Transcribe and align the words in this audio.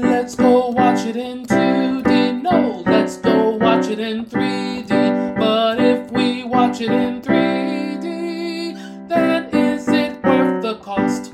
Let's 0.00 0.36
go 0.36 0.68
watch 0.68 1.04
it 1.06 1.16
in 1.16 1.44
2D. 1.44 2.40
No, 2.40 2.84
let's 2.86 3.16
go 3.16 3.56
watch 3.56 3.88
it 3.88 3.98
in 3.98 4.24
3D. 4.26 5.36
But 5.36 5.80
if 5.80 6.12
we 6.12 6.44
watch 6.44 6.80
it 6.80 6.92
in 6.92 7.20
3D, 7.20 9.08
then 9.08 9.46
is 9.52 9.88
it 9.88 10.22
worth 10.22 10.62
the 10.62 10.76
cost? 10.76 11.32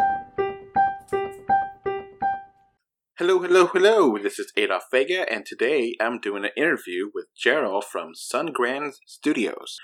Hello, 3.18 3.38
hello, 3.38 3.66
hello. 3.66 4.16
This 4.16 4.38
is 4.38 4.50
Adolf 4.56 4.84
Vega, 4.90 5.30
and 5.30 5.44
today 5.44 5.94
I'm 6.00 6.18
doing 6.18 6.46
an 6.46 6.52
interview 6.56 7.10
with 7.14 7.26
Gerald 7.36 7.84
from 7.84 8.12
Sungrand 8.14 8.92
Studios. 9.06 9.76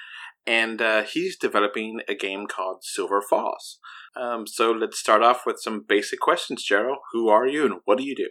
And 0.47 0.81
uh, 0.81 1.03
he's 1.03 1.37
developing 1.37 2.01
a 2.09 2.15
game 2.15 2.47
called 2.47 2.79
Silver 2.83 3.21
Falls. 3.21 3.79
Um, 4.17 4.47
so 4.47 4.73
let's 4.73 4.99
start 4.99 5.23
off 5.23 5.43
with 5.45 5.57
some 5.61 5.85
basic 5.87 6.19
questions, 6.19 6.65
Gerald. 6.65 7.01
Who 7.13 7.29
are 7.29 7.47
you 7.47 7.67
and 7.67 7.81
what 7.85 7.99
do 7.99 8.05
you 8.05 8.17
do? 8.17 8.29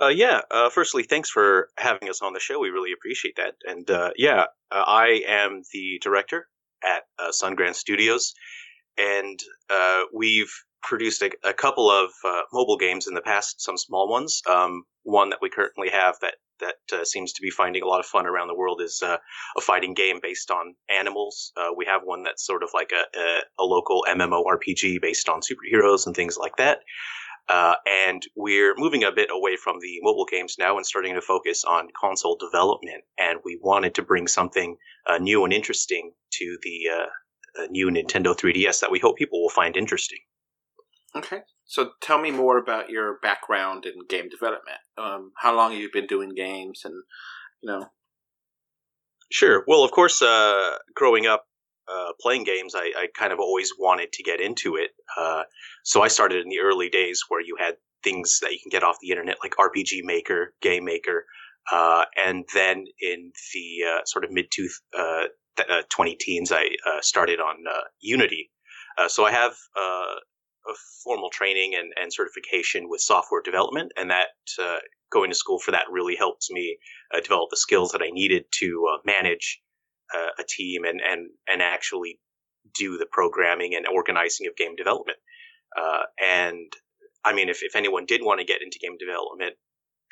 Uh, 0.00 0.08
yeah. 0.08 0.40
Uh, 0.50 0.70
firstly, 0.70 1.02
thanks 1.02 1.28
for 1.28 1.68
having 1.76 2.08
us 2.08 2.22
on 2.22 2.32
the 2.32 2.40
show. 2.40 2.58
We 2.58 2.70
really 2.70 2.92
appreciate 2.92 3.36
that. 3.36 3.54
And 3.66 3.90
uh, 3.90 4.10
yeah, 4.16 4.44
uh, 4.72 4.84
I 4.86 5.22
am 5.28 5.62
the 5.72 5.98
director 6.02 6.46
at 6.82 7.02
uh, 7.18 7.30
Sungrand 7.30 7.74
Studios, 7.74 8.32
and 8.96 9.38
uh, 9.68 10.04
we've 10.14 10.52
produced 10.82 11.20
a, 11.20 11.30
a 11.44 11.52
couple 11.52 11.90
of 11.90 12.10
mobile 12.54 12.78
games 12.78 13.06
in 13.06 13.12
the 13.14 13.20
past, 13.20 13.60
some 13.60 13.76
small 13.76 14.08
ones. 14.08 14.40
Um, 14.48 14.84
one 15.02 15.28
that 15.30 15.40
we 15.42 15.50
currently 15.50 15.90
have 15.90 16.16
that 16.22 16.34
that 16.60 17.06
seems 17.06 17.32
to 17.32 17.40
be 17.40 17.48
finding 17.48 17.82
a 17.82 17.86
lot 17.86 18.00
of 18.00 18.06
fun 18.06 18.26
around 18.26 18.48
the 18.48 18.54
world 18.54 18.82
is 18.82 19.02
a 19.02 19.18
fighting 19.62 19.94
game 19.94 20.18
based 20.22 20.50
on 20.50 20.74
animals. 20.94 21.52
we 21.74 21.86
have 21.86 22.02
one 22.04 22.22
that's 22.22 22.46
sort 22.46 22.62
of 22.62 22.68
like 22.74 22.92
a, 22.92 23.18
a, 23.18 23.40
a 23.60 23.64
local 23.64 24.04
MMORPG 24.06 25.00
based 25.00 25.28
on 25.30 25.40
superheroes 25.40 26.06
and 26.06 26.14
things 26.14 26.36
like 26.36 26.56
that. 26.56 26.80
Uh, 27.50 27.74
and 28.06 28.22
we're 28.36 28.74
moving 28.76 29.02
a 29.02 29.10
bit 29.10 29.28
away 29.32 29.56
from 29.56 29.80
the 29.80 29.98
mobile 30.02 30.26
games 30.30 30.54
now 30.56 30.76
and 30.76 30.86
starting 30.86 31.14
to 31.14 31.20
focus 31.20 31.64
on 31.64 31.88
console 32.00 32.36
development. 32.36 33.02
And 33.18 33.40
we 33.44 33.58
wanted 33.60 33.96
to 33.96 34.02
bring 34.02 34.28
something 34.28 34.76
uh, 35.06 35.18
new 35.18 35.42
and 35.44 35.52
interesting 35.52 36.12
to 36.34 36.58
the 36.62 36.80
uh, 36.94 37.66
new 37.70 37.88
Nintendo 37.88 38.36
3DS 38.36 38.80
that 38.80 38.92
we 38.92 39.00
hope 39.00 39.18
people 39.18 39.42
will 39.42 39.50
find 39.50 39.76
interesting. 39.76 40.20
Okay. 41.16 41.40
So 41.64 41.90
tell 42.00 42.20
me 42.20 42.30
more 42.30 42.56
about 42.56 42.88
your 42.88 43.18
background 43.20 43.84
in 43.84 43.94
game 44.08 44.28
development. 44.28 44.78
Um, 44.96 45.32
how 45.36 45.56
long 45.56 45.72
have 45.72 45.80
you 45.80 45.90
been 45.92 46.06
doing 46.06 46.34
games 46.36 46.82
and, 46.84 46.94
you 47.62 47.70
know? 47.70 47.86
Sure. 49.32 49.64
Well, 49.66 49.82
of 49.82 49.90
course, 49.90 50.22
uh, 50.22 50.76
growing 50.94 51.26
up, 51.26 51.46
uh, 51.90 52.12
playing 52.20 52.44
games, 52.44 52.74
I, 52.74 52.92
I, 52.96 53.08
kind 53.16 53.32
of 53.32 53.40
always 53.40 53.72
wanted 53.78 54.12
to 54.12 54.22
get 54.22 54.40
into 54.40 54.76
it. 54.76 54.90
Uh, 55.18 55.42
so 55.82 56.02
I 56.02 56.08
started 56.08 56.42
in 56.42 56.48
the 56.48 56.60
early 56.60 56.88
days 56.88 57.22
where 57.28 57.40
you 57.40 57.56
had 57.58 57.76
things 58.04 58.38
that 58.42 58.52
you 58.52 58.58
can 58.62 58.70
get 58.70 58.84
off 58.84 58.96
the 59.00 59.10
internet, 59.10 59.38
like 59.42 59.54
RPG 59.56 60.04
Maker, 60.04 60.54
Game 60.62 60.84
Maker, 60.84 61.26
uh, 61.72 62.04
and 62.16 62.44
then 62.54 62.84
in 63.00 63.32
the 63.54 63.88
uh, 63.88 64.00
sort 64.04 64.24
of 64.24 64.30
mid 64.30 64.46
to 64.52 64.68
uh, 64.98 65.82
twenty 65.90 66.16
teens, 66.16 66.52
I 66.52 66.70
started 67.00 67.40
on 67.40 67.56
Unity. 68.00 68.50
so 69.08 69.24
I 69.26 69.32
have 69.32 69.52
a 69.76 70.74
formal 71.04 71.30
training 71.30 71.74
and, 71.74 71.92
and 72.00 72.12
certification 72.12 72.88
with 72.88 73.00
software 73.00 73.42
development, 73.42 73.92
and 73.96 74.10
that 74.10 74.28
going 75.12 75.30
to 75.30 75.36
school 75.36 75.58
for 75.58 75.72
that 75.72 75.86
really 75.90 76.16
helped 76.16 76.46
me 76.50 76.78
develop 77.22 77.50
the 77.50 77.56
skills 77.56 77.92
that 77.92 78.02
I 78.02 78.10
needed 78.10 78.44
to 78.60 78.98
manage 79.04 79.60
uh, 80.14 80.30
a 80.38 80.44
team 80.48 80.84
and 80.84 81.00
and 81.00 81.28
and 81.48 81.62
actually 81.62 82.18
do 82.74 82.98
the 82.98 83.06
programming 83.10 83.74
and 83.74 83.86
organizing 83.86 84.46
of 84.46 84.56
game 84.56 84.76
development. 84.76 85.18
Uh, 85.76 86.02
and 86.22 86.72
I 87.24 87.32
mean, 87.32 87.48
if 87.48 87.62
if 87.62 87.76
anyone 87.76 88.06
did 88.06 88.22
want 88.22 88.40
to 88.40 88.46
get 88.46 88.62
into 88.62 88.78
game 88.78 88.96
development, 88.98 89.54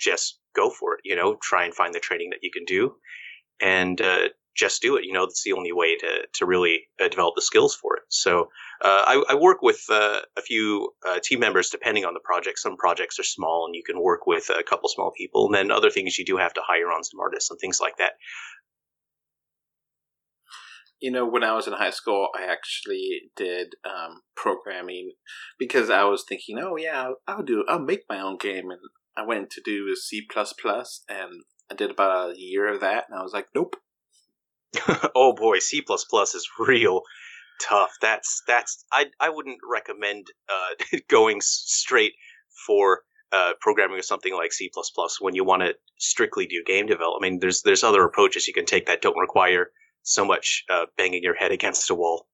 just 0.01 0.39
go 0.55 0.71
for 0.71 0.95
it. 0.95 1.01
You 1.05 1.17
know, 1.17 1.37
try 1.43 1.65
and 1.65 1.75
find 1.75 1.95
the 1.95 2.01
training 2.01 2.31
that 2.31 2.41
you 2.43 2.51
can 2.53 2.65
do, 2.65 2.95
and 3.61 4.01
uh, 4.01 4.29
just 4.57 4.83
do 4.83 4.97
it. 4.97 5.05
You 5.05 5.13
know, 5.13 5.27
that's 5.27 5.45
the 5.45 5.53
only 5.53 5.73
way 5.73 5.97
to 5.97 6.27
to 6.35 6.47
really 6.47 6.89
uh, 7.03 7.09
develop 7.09 7.35
the 7.37 7.43
skills 7.43 7.75
for 7.75 7.97
it. 7.97 8.03
So 8.09 8.49
uh, 8.83 9.03
I, 9.07 9.25
I, 9.31 9.35
work 9.35 9.63
with 9.63 9.83
uh, 9.91 10.21
a 10.37 10.43
few 10.43 10.93
uh, 11.09 11.19
team 11.23 11.41
members 11.41 11.71
depending 11.71 12.05
on 12.05 12.15
the 12.15 12.21
project. 12.21 12.59
Some 12.59 12.77
projects 12.77 13.19
are 13.19 13.25
small 13.25 13.67
and 13.67 13.75
you 13.75 13.83
can 13.85 14.01
work 14.01 14.27
with 14.27 14.51
a 14.51 14.63
couple 14.63 14.89
small 14.89 15.13
people, 15.17 15.47
and 15.47 15.55
then 15.55 15.71
other 15.71 15.91
things 15.91 16.19
you 16.19 16.25
do 16.25 16.37
have 16.37 16.55
to 16.55 16.63
hire 16.65 16.91
on 16.93 17.05
some 17.05 17.21
artists 17.21 17.51
and 17.51 17.59
things 17.59 17.81
like 17.81 17.97
that 17.99 18.13
you 21.01 21.11
know, 21.11 21.27
when 21.27 21.45
I 21.45 21.55
was 21.55 21.67
in 21.67 21.75
high 21.75 21.91
school, 21.91 22.29
I 22.37 22.45
actually 22.45 23.31
did 23.37 23.75
um, 23.85 24.23
programming 24.35 25.13
because 25.59 25.91
I 25.91 26.05
was 26.05 26.25
thinking, 26.29 26.59
oh 26.59 26.77
yeah, 26.77 27.03
I'll, 27.03 27.17
I'll, 27.27 27.43
do, 27.43 27.65
I'll 27.69 27.79
make 27.79 28.03
my 28.09 28.21
own 28.21 28.37
game, 28.37 28.71
and 28.71 28.81
I 29.17 29.25
went 29.25 29.51
to 29.51 29.63
do 29.65 29.95
C 29.95 30.23
plus 30.31 30.53
plus, 30.53 31.05
and 31.09 31.43
I 31.71 31.75
did 31.75 31.91
about 31.91 32.33
a 32.33 32.41
year 32.41 32.73
of 32.73 32.81
that, 32.81 33.05
and 33.09 33.19
I 33.19 33.23
was 33.23 33.33
like, 33.33 33.47
nope. 33.55 33.77
oh 35.15 35.35
boy, 35.35 35.61
C 35.61 35.83
plus 35.83 36.05
plus 36.05 36.35
is 36.35 36.49
real 36.59 37.03
tough. 37.61 37.93
That's 38.01 38.43
that's 38.47 38.85
I 38.93 39.07
I 39.21 39.31
wouldn't 39.31 39.59
recommend 39.69 40.27
uh, 40.49 40.99
going 41.09 41.41
straight 41.41 42.15
for 42.67 43.03
uh, 43.33 43.53
programming 43.61 43.97
with 43.97 44.05
something 44.05 44.35
like 44.35 44.53
C 44.53 44.71
when 45.21 45.35
you 45.35 45.45
want 45.45 45.63
to 45.63 45.75
strictly 45.99 46.47
do 46.47 46.63
game 46.67 46.87
development. 46.87 47.25
I 47.25 47.31
mean, 47.31 47.41
there's 47.41 47.63
there's 47.63 47.85
other 47.85 48.05
approaches 48.05 48.47
you 48.47 48.55
can 48.55 48.67
take 48.67 48.87
that 48.87 49.03
don't 49.03 49.19
require 49.19 49.71
so 50.03 50.25
much 50.25 50.65
uh, 50.71 50.87
banging 50.97 51.23
your 51.23 51.35
head 51.35 51.53
against 51.53 51.91
a 51.91 51.95
wall. 51.95 52.27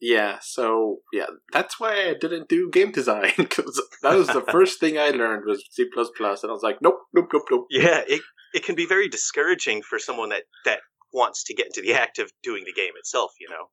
Yeah, 0.00 0.38
so 0.40 0.98
yeah, 1.12 1.26
that's 1.52 1.80
why 1.80 2.08
I 2.08 2.14
didn't 2.18 2.48
do 2.48 2.70
game 2.70 2.92
design 2.92 3.32
because 3.36 3.82
that 4.02 4.14
was 4.14 4.28
the 4.28 4.44
first 4.52 4.78
thing 4.78 4.96
I 4.96 5.10
learned 5.10 5.42
was 5.44 5.64
C 5.70 5.82
and 5.82 6.26
I 6.26 6.30
was 6.30 6.62
like, 6.62 6.78
nope, 6.80 7.00
nope, 7.12 7.28
nope, 7.32 7.42
nope. 7.50 7.66
Yeah, 7.70 8.02
it 8.06 8.22
it 8.54 8.64
can 8.64 8.76
be 8.76 8.86
very 8.86 9.08
discouraging 9.08 9.82
for 9.82 9.98
someone 9.98 10.28
that 10.28 10.44
that 10.64 10.80
wants 11.12 11.44
to 11.44 11.54
get 11.54 11.66
into 11.66 11.80
the 11.80 11.94
act 11.94 12.18
of 12.18 12.30
doing 12.44 12.64
the 12.64 12.72
game 12.72 12.92
itself. 12.96 13.32
You 13.40 13.48
know, 13.50 13.70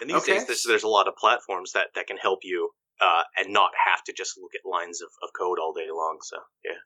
and 0.00 0.08
these 0.08 0.22
okay. 0.22 0.38
days 0.38 0.46
there's, 0.46 0.64
there's 0.66 0.84
a 0.84 0.88
lot 0.88 1.06
of 1.06 1.16
platforms 1.16 1.72
that 1.72 1.88
that 1.94 2.06
can 2.06 2.16
help 2.16 2.38
you 2.42 2.70
uh, 3.00 3.24
and 3.36 3.52
not 3.52 3.72
have 3.86 4.02
to 4.04 4.14
just 4.16 4.38
look 4.40 4.52
at 4.54 4.68
lines 4.68 5.02
of, 5.02 5.08
of 5.22 5.30
code 5.38 5.58
all 5.60 5.74
day 5.74 5.88
long. 5.92 6.18
So 6.22 6.38
yeah. 6.64 6.80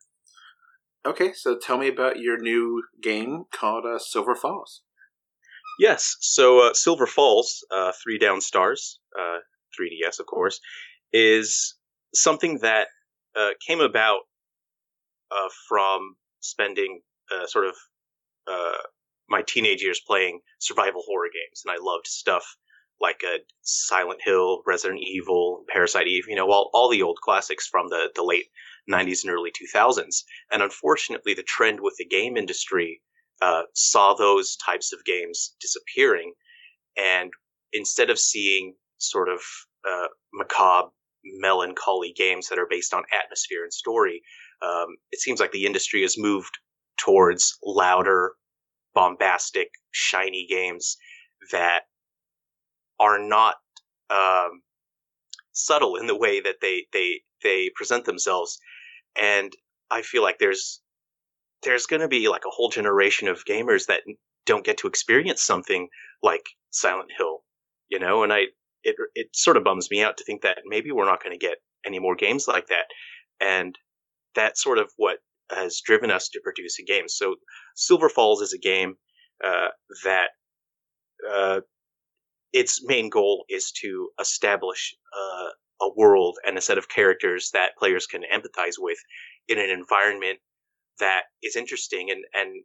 Okay, 1.07 1.33
so 1.33 1.57
tell 1.57 1.79
me 1.79 1.89
about 1.89 2.19
your 2.19 2.39
new 2.39 2.83
game 3.03 3.45
called 3.51 3.87
uh, 3.87 3.99
Silver 3.99 4.35
Falls. 4.35 4.83
Yes, 5.79 6.17
so 6.21 6.69
uh, 6.69 6.75
Silver 6.75 7.07
Falls, 7.07 7.65
uh, 7.75 7.93
Three 8.05 8.19
Down 8.19 8.43
Stars, 8.43 9.01
3DS, 9.19 10.21
uh, 10.21 10.23
of 10.23 10.27
course, 10.27 10.61
is 11.11 11.77
something 12.15 12.59
that 12.59 12.89
uh, 13.35 13.51
came 13.67 13.81
about 13.81 14.21
uh, 15.31 15.49
from 15.69 16.17
spending 16.41 17.01
sort 17.47 17.65
of 17.65 17.75
my 19.29 19.43
teenage 19.47 19.81
years 19.81 20.01
playing 20.07 20.41
survival 20.59 21.03
horror 21.07 21.29
games, 21.33 21.63
and 21.65 21.73
I 21.73 21.79
loved 21.81 22.09
stuff 22.09 22.45
like 23.01 23.23
a 23.25 23.39
Silent 23.63 24.21
Hill, 24.23 24.63
Resident 24.67 25.01
Evil, 25.01 25.65
Parasite 25.73 26.09
Eve, 26.09 26.25
you 26.29 26.37
know, 26.37 26.51
all, 26.51 26.69
all 26.75 26.91
the 26.91 27.03
old 27.03 27.19
classics 27.23 27.67
from 27.67 27.89
the, 27.89 28.11
the 28.15 28.25
late 28.25 28.47
90s 28.89 29.25
and 29.25 29.33
early 29.33 29.51
2000s. 29.51 30.23
And 30.53 30.63
unfortunately, 30.63 31.35
the 31.35 31.43
trend 31.43 31.81
with 31.81 31.95
the 31.99 32.07
game 32.07 32.37
industry 32.37 33.01
uh, 33.43 33.63
saw 33.75 34.15
those 34.15 34.57
types 34.57 34.93
of 34.93 35.05
games 35.05 35.55
disappearing. 35.61 36.33
And 36.97 37.31
instead 37.73 38.11
of 38.11 38.19
seeing 38.19 38.75
sort 38.99 39.29
of 39.29 39.41
uh, 39.89 40.09
macabre, 40.33 40.91
melancholy 41.25 42.13
games 42.17 42.49
that 42.49 42.59
are 42.59 42.69
based 42.69 42.95
on 42.95 43.03
atmosphere 43.13 43.63
and 43.63 43.73
story, 43.73 44.23
um, 44.63 44.97
it 45.11 45.21
seems 45.21 45.41
like 45.41 45.53
the 45.53 45.67
industry 45.67 46.03
has 46.03 46.19
moved 46.19 46.59
towards 46.99 47.57
louder, 47.63 48.33
bombastic, 48.95 49.69
shiny 49.91 50.47
games 50.49 50.97
that 51.53 51.83
are 52.99 53.19
not 53.19 53.57
um, 54.11 54.63
subtle 55.65 55.97
in 55.97 56.07
the 56.07 56.17
way 56.17 56.41
that 56.41 56.57
they 56.61 56.87
they 56.93 57.21
they 57.43 57.71
present 57.75 58.05
themselves. 58.05 58.59
And 59.21 59.53
I 59.91 60.03
feel 60.03 60.23
like 60.23 60.39
there's 60.39 60.81
there's 61.63 61.87
going 61.87 62.01
to 62.01 62.09
be 62.09 62.29
like 62.29 62.45
a 62.47 62.51
whole 62.51 62.71
generation 62.71 63.29
of 63.29 63.45
gamers 63.45 63.87
that 63.87 64.03
don't 64.47 64.65
get 64.65 64.79
to 64.79 64.89
experience 64.89 65.43
something 65.43 65.89
like 66.23 66.45
Silent 66.71 67.11
Hill, 67.17 67.41
you 67.89 67.99
know, 67.99 68.23
and 68.23 68.33
I 68.33 68.45
it 68.83 68.97
it 69.15 69.29
sort 69.35 69.57
of 69.57 69.65
bums 69.65 69.91
me 69.91 70.03
out 70.03 70.17
to 70.19 70.25
think 70.25 70.43
that 70.43 70.59
maybe 70.67 70.91
we're 70.91 71.05
not 71.05 71.23
going 71.23 71.39
to 71.39 71.47
get 71.47 71.59
any 71.85 71.99
more 71.99 72.15
games 72.15 72.47
like 72.49 72.69
that, 72.69 72.87
and 73.41 73.77
that's 74.35 74.63
sort 74.63 74.79
of 74.79 74.91
what 74.97 75.19
has 75.51 75.81
driven 75.85 76.11
us 76.11 76.29
to 76.29 76.41
produce 76.43 76.79
a 76.79 76.85
game. 76.85 77.09
So 77.09 77.37
Silver 77.75 78.09
Falls 78.09 78.41
is 78.41 78.53
a 78.53 78.59
game 78.59 78.95
uh, 79.45 79.69
that 80.05 80.29
uh, 81.29 81.61
its 82.53 82.85
main 82.85 83.09
goal 83.09 83.45
is 83.49 83.73
to 83.73 84.11
establish 84.21 84.95
uh, 85.17 85.87
a 85.87 85.91
world 85.97 86.37
and 86.47 86.59
a 86.59 86.61
set 86.61 86.79
of 86.79 86.89
characters 86.89 87.51
that 87.53 87.77
players 87.79 88.07
can 88.07 88.23
empathize 88.33 88.75
with 88.79 88.99
in 89.49 89.59
an 89.59 89.71
environment 89.71 90.39
that 90.99 91.23
is 91.43 91.57
interesting 91.57 92.11
and, 92.11 92.23
and 92.35 92.63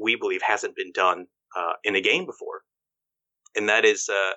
we 0.00 0.16
believe 0.16 0.42
hasn't 0.42 0.76
been 0.76 0.92
done 0.92 1.26
uh, 1.56 1.72
in 1.84 1.96
a 1.96 2.00
game 2.00 2.26
before. 2.26 2.62
And 3.56 3.68
that 3.68 3.84
is, 3.84 4.08
uh, 4.08 4.32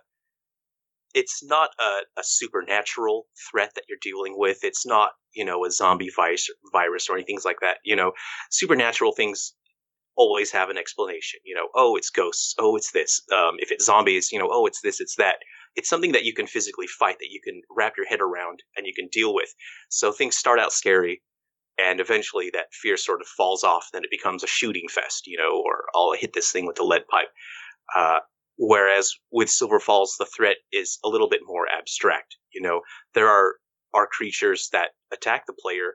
it's 1.14 1.44
not 1.44 1.70
a, 1.80 2.20
a 2.20 2.24
supernatural 2.24 3.26
threat 3.50 3.72
that 3.76 3.84
you're 3.88 3.98
dealing 4.02 4.36
with. 4.38 4.60
It's 4.64 4.86
not 4.86 5.12
you 5.34 5.46
know 5.46 5.66
a 5.66 5.72
zombie 5.72 6.12
virus 6.16 6.50
virus 6.72 7.08
or 7.10 7.16
anything 7.16 7.38
like 7.46 7.60
that. 7.62 7.78
You 7.84 7.96
know, 7.96 8.12
supernatural 8.52 9.14
things 9.14 9.54
always 10.18 10.52
have 10.52 10.70
an 10.70 10.78
explanation. 10.78 11.40
You 11.44 11.56
know, 11.56 11.70
oh, 11.76 11.96
it's 11.96 12.10
ghosts. 12.10 12.56
Oh, 12.60 12.76
it's 12.76 12.92
this. 12.92 13.22
Um, 13.34 13.56
if 13.60 13.72
it's 13.72 13.86
zombies, 13.86 14.32
you 14.32 14.40
know, 14.40 14.50
oh, 14.52 14.66
it's 14.66 14.82
this, 14.82 15.00
it's 15.00 15.16
that. 15.18 15.38
It's 15.76 15.90
something 15.90 16.14
that 16.14 16.24
you 16.24 16.34
can 16.34 16.48
physically 16.48 16.88
fight, 16.88 17.18
that 17.20 17.32
you 17.32 17.42
can 17.44 17.62
wrap 17.76 17.94
your 17.98 18.08
head 18.08 18.22
around, 18.22 18.64
and 18.78 18.88
you 18.88 18.94
can 18.96 19.10
deal 19.12 19.34
with. 19.34 19.54
So 19.90 20.12
things 20.12 20.38
start 20.38 20.60
out 20.60 20.72
scary, 20.72 21.22
and 21.78 22.00
eventually 22.00 22.50
that 22.54 22.74
fear 22.74 22.98
sort 22.98 23.22
of 23.22 23.28
falls 23.28 23.64
off. 23.64 23.90
Then 23.92 24.04
it 24.04 24.12
becomes 24.12 24.44
a 24.44 24.48
shooting 24.48 24.88
fest, 24.90 25.28
you 25.28 25.38
know, 25.38 25.62
or 25.64 25.84
I'll 25.94 26.14
hit 26.14 26.34
this 26.34 26.52
thing 26.52 26.66
with 26.66 26.78
the 26.78 26.84
lead 26.84 27.08
pipe. 27.10 27.28
Uh, 27.96 28.20
whereas 28.58 29.12
with 29.32 29.50
Silver 29.50 29.80
Falls, 29.80 30.16
the 30.18 30.26
threat 30.26 30.58
is 30.72 30.98
a 31.04 31.10
little 31.10 31.30
bit 31.30 31.42
more 31.46 31.68
abstract. 31.68 32.38
You 32.54 32.62
know, 32.62 32.82
there 33.14 33.28
are 33.28 33.56
are 33.94 34.08
creatures 34.08 34.70
that 34.74 34.90
attack 35.14 35.46
the 35.46 35.54
player 35.54 35.94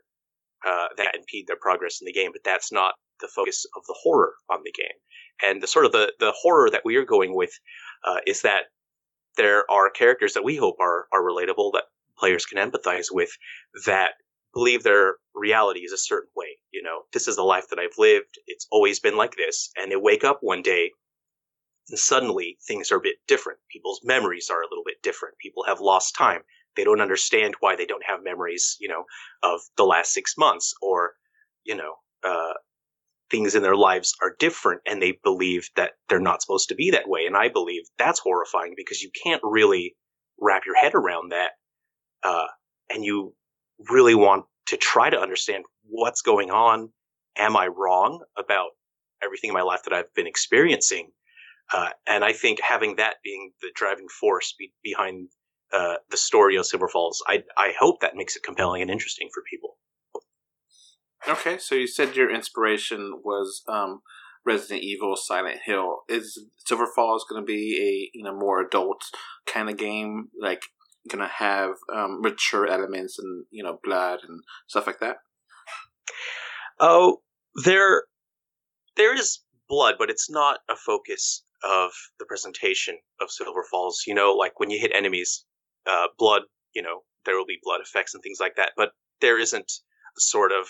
uh, 0.66 0.88
that 0.96 1.14
impede 1.14 1.46
their 1.46 1.58
progress 1.60 2.00
in 2.00 2.06
the 2.06 2.12
game, 2.12 2.30
but 2.32 2.42
that's 2.44 2.72
not 2.72 2.94
the 3.20 3.28
focus 3.28 3.66
of 3.76 3.82
the 3.86 3.96
horror 4.02 4.34
on 4.50 4.60
the 4.64 4.72
game. 4.72 4.96
And 5.42 5.62
the 5.62 5.66
sort 5.66 5.86
of 5.86 5.92
the, 5.92 6.12
the 6.18 6.32
horror 6.36 6.70
that 6.70 6.82
we 6.84 6.96
are 6.96 7.04
going 7.04 7.34
with 7.34 7.58
uh, 8.04 8.18
is 8.26 8.42
that 8.42 8.64
there 9.36 9.70
are 9.70 9.90
characters 9.90 10.34
that 10.34 10.44
we 10.44 10.56
hope 10.56 10.76
are, 10.80 11.06
are 11.12 11.22
relatable 11.22 11.72
that 11.72 11.84
players 12.18 12.44
can 12.44 12.58
empathize 12.58 13.06
with 13.10 13.30
that 13.86 14.12
believe 14.52 14.82
their 14.82 15.16
reality 15.34 15.80
is 15.80 15.92
a 15.92 15.98
certain 15.98 16.30
way. 16.36 16.58
You 16.72 16.82
know, 16.82 17.02
this 17.12 17.28
is 17.28 17.36
the 17.36 17.42
life 17.42 17.68
that 17.70 17.78
I've 17.78 17.96
lived. 17.98 18.38
It's 18.46 18.66
always 18.70 19.00
been 19.00 19.16
like 19.16 19.36
this. 19.36 19.70
And 19.76 19.90
they 19.90 19.96
wake 19.96 20.24
up 20.24 20.38
one 20.42 20.62
day 20.62 20.90
and 21.90 21.98
suddenly 21.98 22.58
things 22.66 22.92
are 22.92 22.98
a 22.98 23.00
bit 23.00 23.16
different. 23.26 23.58
People's 23.70 24.00
memories 24.04 24.48
are 24.50 24.62
a 24.62 24.68
little 24.70 24.84
bit 24.84 25.02
different. 25.02 25.38
People 25.38 25.64
have 25.66 25.80
lost 25.80 26.14
time. 26.16 26.42
They 26.76 26.84
don't 26.84 27.00
understand 27.00 27.56
why 27.60 27.74
they 27.74 27.86
don't 27.86 28.04
have 28.06 28.22
memories, 28.22 28.76
you 28.80 28.88
know, 28.88 29.04
of 29.42 29.60
the 29.76 29.84
last 29.84 30.12
six 30.12 30.36
months 30.38 30.72
or, 30.80 31.14
you 31.64 31.74
know, 31.74 31.94
uh, 32.22 32.54
things 33.30 33.54
in 33.54 33.62
their 33.62 33.76
lives 33.76 34.14
are 34.22 34.34
different 34.38 34.82
and 34.86 35.00
they 35.00 35.18
believe 35.22 35.68
that 35.76 35.92
they're 36.08 36.20
not 36.20 36.42
supposed 36.42 36.68
to 36.68 36.74
be 36.74 36.90
that 36.90 37.08
way. 37.08 37.26
And 37.26 37.36
I 37.36 37.48
believe 37.48 37.82
that's 37.98 38.20
horrifying 38.20 38.74
because 38.76 39.02
you 39.02 39.10
can't 39.22 39.42
really 39.44 39.96
wrap 40.40 40.62
your 40.66 40.76
head 40.76 40.94
around 40.94 41.32
that. 41.32 41.52
Uh, 42.22 42.46
and 42.92 43.04
you 43.04 43.34
really 43.88 44.14
want 44.14 44.44
to 44.66 44.76
try 44.76 45.08
to 45.10 45.18
understand 45.18 45.64
what's 45.84 46.22
going 46.22 46.50
on. 46.50 46.90
Am 47.36 47.56
I 47.56 47.68
wrong 47.68 48.22
about 48.36 48.70
everything 49.22 49.48
in 49.48 49.54
my 49.54 49.62
life 49.62 49.84
that 49.84 49.92
I've 49.92 50.12
been 50.14 50.26
experiencing? 50.26 51.10
Uh, 51.72 51.90
and 52.06 52.24
I 52.24 52.32
think 52.32 52.60
having 52.60 52.96
that 52.96 53.16
being 53.22 53.52
the 53.62 53.70
driving 53.74 54.08
force 54.08 54.54
be- 54.58 54.72
behind 54.82 55.28
uh, 55.72 55.96
the 56.10 56.16
story 56.16 56.56
of 56.56 56.66
Silver 56.66 56.88
Falls, 56.88 57.22
I, 57.26 57.44
I 57.56 57.72
hope 57.78 58.00
that 58.00 58.16
makes 58.16 58.36
it 58.36 58.42
compelling 58.42 58.82
and 58.82 58.90
interesting 58.90 59.28
for 59.32 59.42
people. 59.48 59.76
Okay, 61.28 61.58
so 61.58 61.74
you 61.74 61.86
said 61.86 62.16
your 62.16 62.32
inspiration 62.34 63.20
was 63.22 63.62
um, 63.68 64.00
Resident 64.44 64.82
Evil, 64.82 65.16
Silent 65.16 65.60
Hill. 65.64 65.98
Is 66.08 66.46
Silver 66.56 66.86
Falls 66.86 67.26
going 67.28 67.42
to 67.42 67.46
be 67.46 68.10
a 68.14 68.16
you 68.16 68.24
know 68.24 68.34
more 68.34 68.60
adult 68.60 69.02
kind 69.46 69.68
of 69.68 69.76
game, 69.76 70.28
like 70.40 70.62
going 71.08 71.22
to 71.22 71.32
have 71.32 71.72
um, 71.94 72.20
mature 72.22 72.66
elements 72.66 73.18
and 73.18 73.44
you 73.50 73.62
know 73.62 73.78
blood 73.82 74.20
and 74.26 74.42
stuff 74.66 74.86
like 74.86 75.00
that? 75.00 75.16
Oh, 76.78 77.18
there, 77.64 78.04
there 78.96 79.14
is 79.14 79.40
blood, 79.68 79.96
but 79.98 80.08
it's 80.08 80.30
not 80.30 80.60
a 80.70 80.76
focus 80.76 81.44
of 81.62 81.90
the 82.18 82.24
presentation 82.24 82.96
of 83.20 83.30
Silver 83.30 83.64
Falls. 83.70 84.04
You 84.06 84.14
know, 84.14 84.32
like 84.32 84.58
when 84.58 84.70
you 84.70 84.80
hit 84.80 84.92
enemies, 84.94 85.44
uh, 85.86 86.06
blood. 86.18 86.42
You 86.74 86.82
know, 86.82 87.00
there 87.26 87.36
will 87.36 87.46
be 87.46 87.58
blood 87.62 87.80
effects 87.82 88.14
and 88.14 88.22
things 88.22 88.38
like 88.40 88.54
that, 88.56 88.72
but 88.76 88.92
there 89.20 89.38
isn't 89.38 89.72
a 90.16 90.20
sort 90.20 90.52
of 90.52 90.66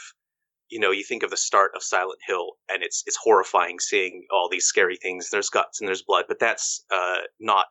you 0.71 0.79
know, 0.79 0.91
you 0.91 1.05
think 1.05 1.23
of 1.23 1.31
the 1.31 1.37
start 1.37 1.73
of 1.75 1.83
Silent 1.83 2.21
Hill, 2.27 2.53
and 2.69 2.83
it's 2.83 3.03
it's 3.07 3.19
horrifying 3.23 3.79
seeing 3.81 4.27
all 4.33 4.49
these 4.49 4.65
scary 4.65 4.97
things. 4.97 5.29
There's 5.31 5.51
guts 5.51 5.81
and 5.81 5.89
there's 5.89 6.03
blood, 6.03 6.27
but 6.29 6.39
that's 6.39 6.85
uh, 6.91 7.19
not 7.41 7.67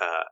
uh, 0.00 0.24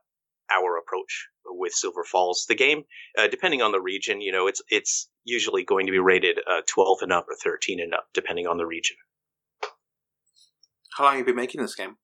our 0.55 0.77
approach 0.77 1.27
with 1.45 1.73
Silver 1.73 2.03
Falls. 2.03 2.45
The 2.47 2.55
game, 2.55 2.83
uh, 3.17 3.27
depending 3.27 3.61
on 3.61 3.71
the 3.71 3.81
region, 3.81 4.21
you 4.21 4.31
know, 4.31 4.47
it's 4.47 4.61
it's 4.69 5.09
usually 5.23 5.63
going 5.63 5.87
to 5.87 5.91
be 5.91 5.99
rated 5.99 6.39
uh, 6.49 6.61
12 6.67 6.99
and 7.01 7.11
up 7.11 7.25
or 7.27 7.35
13 7.43 7.79
and 7.79 7.93
up, 7.93 8.05
depending 8.13 8.47
on 8.47 8.57
the 8.57 8.65
region. 8.65 8.97
How 10.95 11.05
long 11.05 11.13
have 11.13 11.19
you 11.19 11.25
been 11.25 11.35
making 11.35 11.61
this 11.61 11.75
game? 11.75 11.97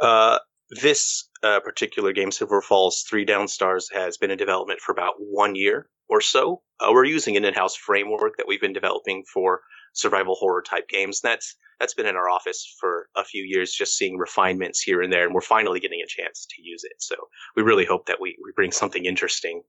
Uh, 0.00 0.38
this 0.70 1.28
uh, 1.42 1.60
particular 1.60 2.12
game, 2.12 2.30
Silver 2.30 2.62
Falls 2.62 3.04
Three 3.08 3.24
Down 3.24 3.48
Stars, 3.48 3.88
has 3.92 4.16
been 4.16 4.30
in 4.30 4.38
development 4.38 4.80
for 4.80 4.92
about 4.92 5.14
one 5.18 5.54
year 5.54 5.88
or 6.08 6.20
so. 6.20 6.62
Uh, 6.80 6.90
we're 6.92 7.04
using 7.04 7.36
an 7.36 7.44
in-house 7.44 7.76
framework 7.76 8.36
that 8.36 8.46
we've 8.46 8.60
been 8.60 8.72
developing 8.72 9.24
for 9.32 9.60
survival 9.94 10.34
horror 10.34 10.62
type 10.62 10.88
games. 10.88 11.20
And 11.22 11.32
That's 11.32 11.56
that's 11.80 11.94
been 11.94 12.06
in 12.06 12.16
our 12.16 12.30
office 12.30 12.76
for 12.78 13.08
a 13.16 13.24
few 13.24 13.42
years, 13.42 13.72
just 13.72 13.96
seeing 13.96 14.16
refinements 14.16 14.80
here 14.80 15.02
and 15.02 15.12
there, 15.12 15.24
and 15.24 15.34
we're 15.34 15.40
finally 15.40 15.80
getting 15.80 16.00
a 16.00 16.06
chance 16.06 16.46
to 16.50 16.62
use 16.62 16.84
it. 16.84 16.94
So 16.98 17.16
we 17.56 17.62
really 17.62 17.84
hope 17.84 18.06
that 18.06 18.20
we, 18.20 18.36
we 18.44 18.52
bring 18.54 18.70
something 18.70 19.04
interesting 19.04 19.62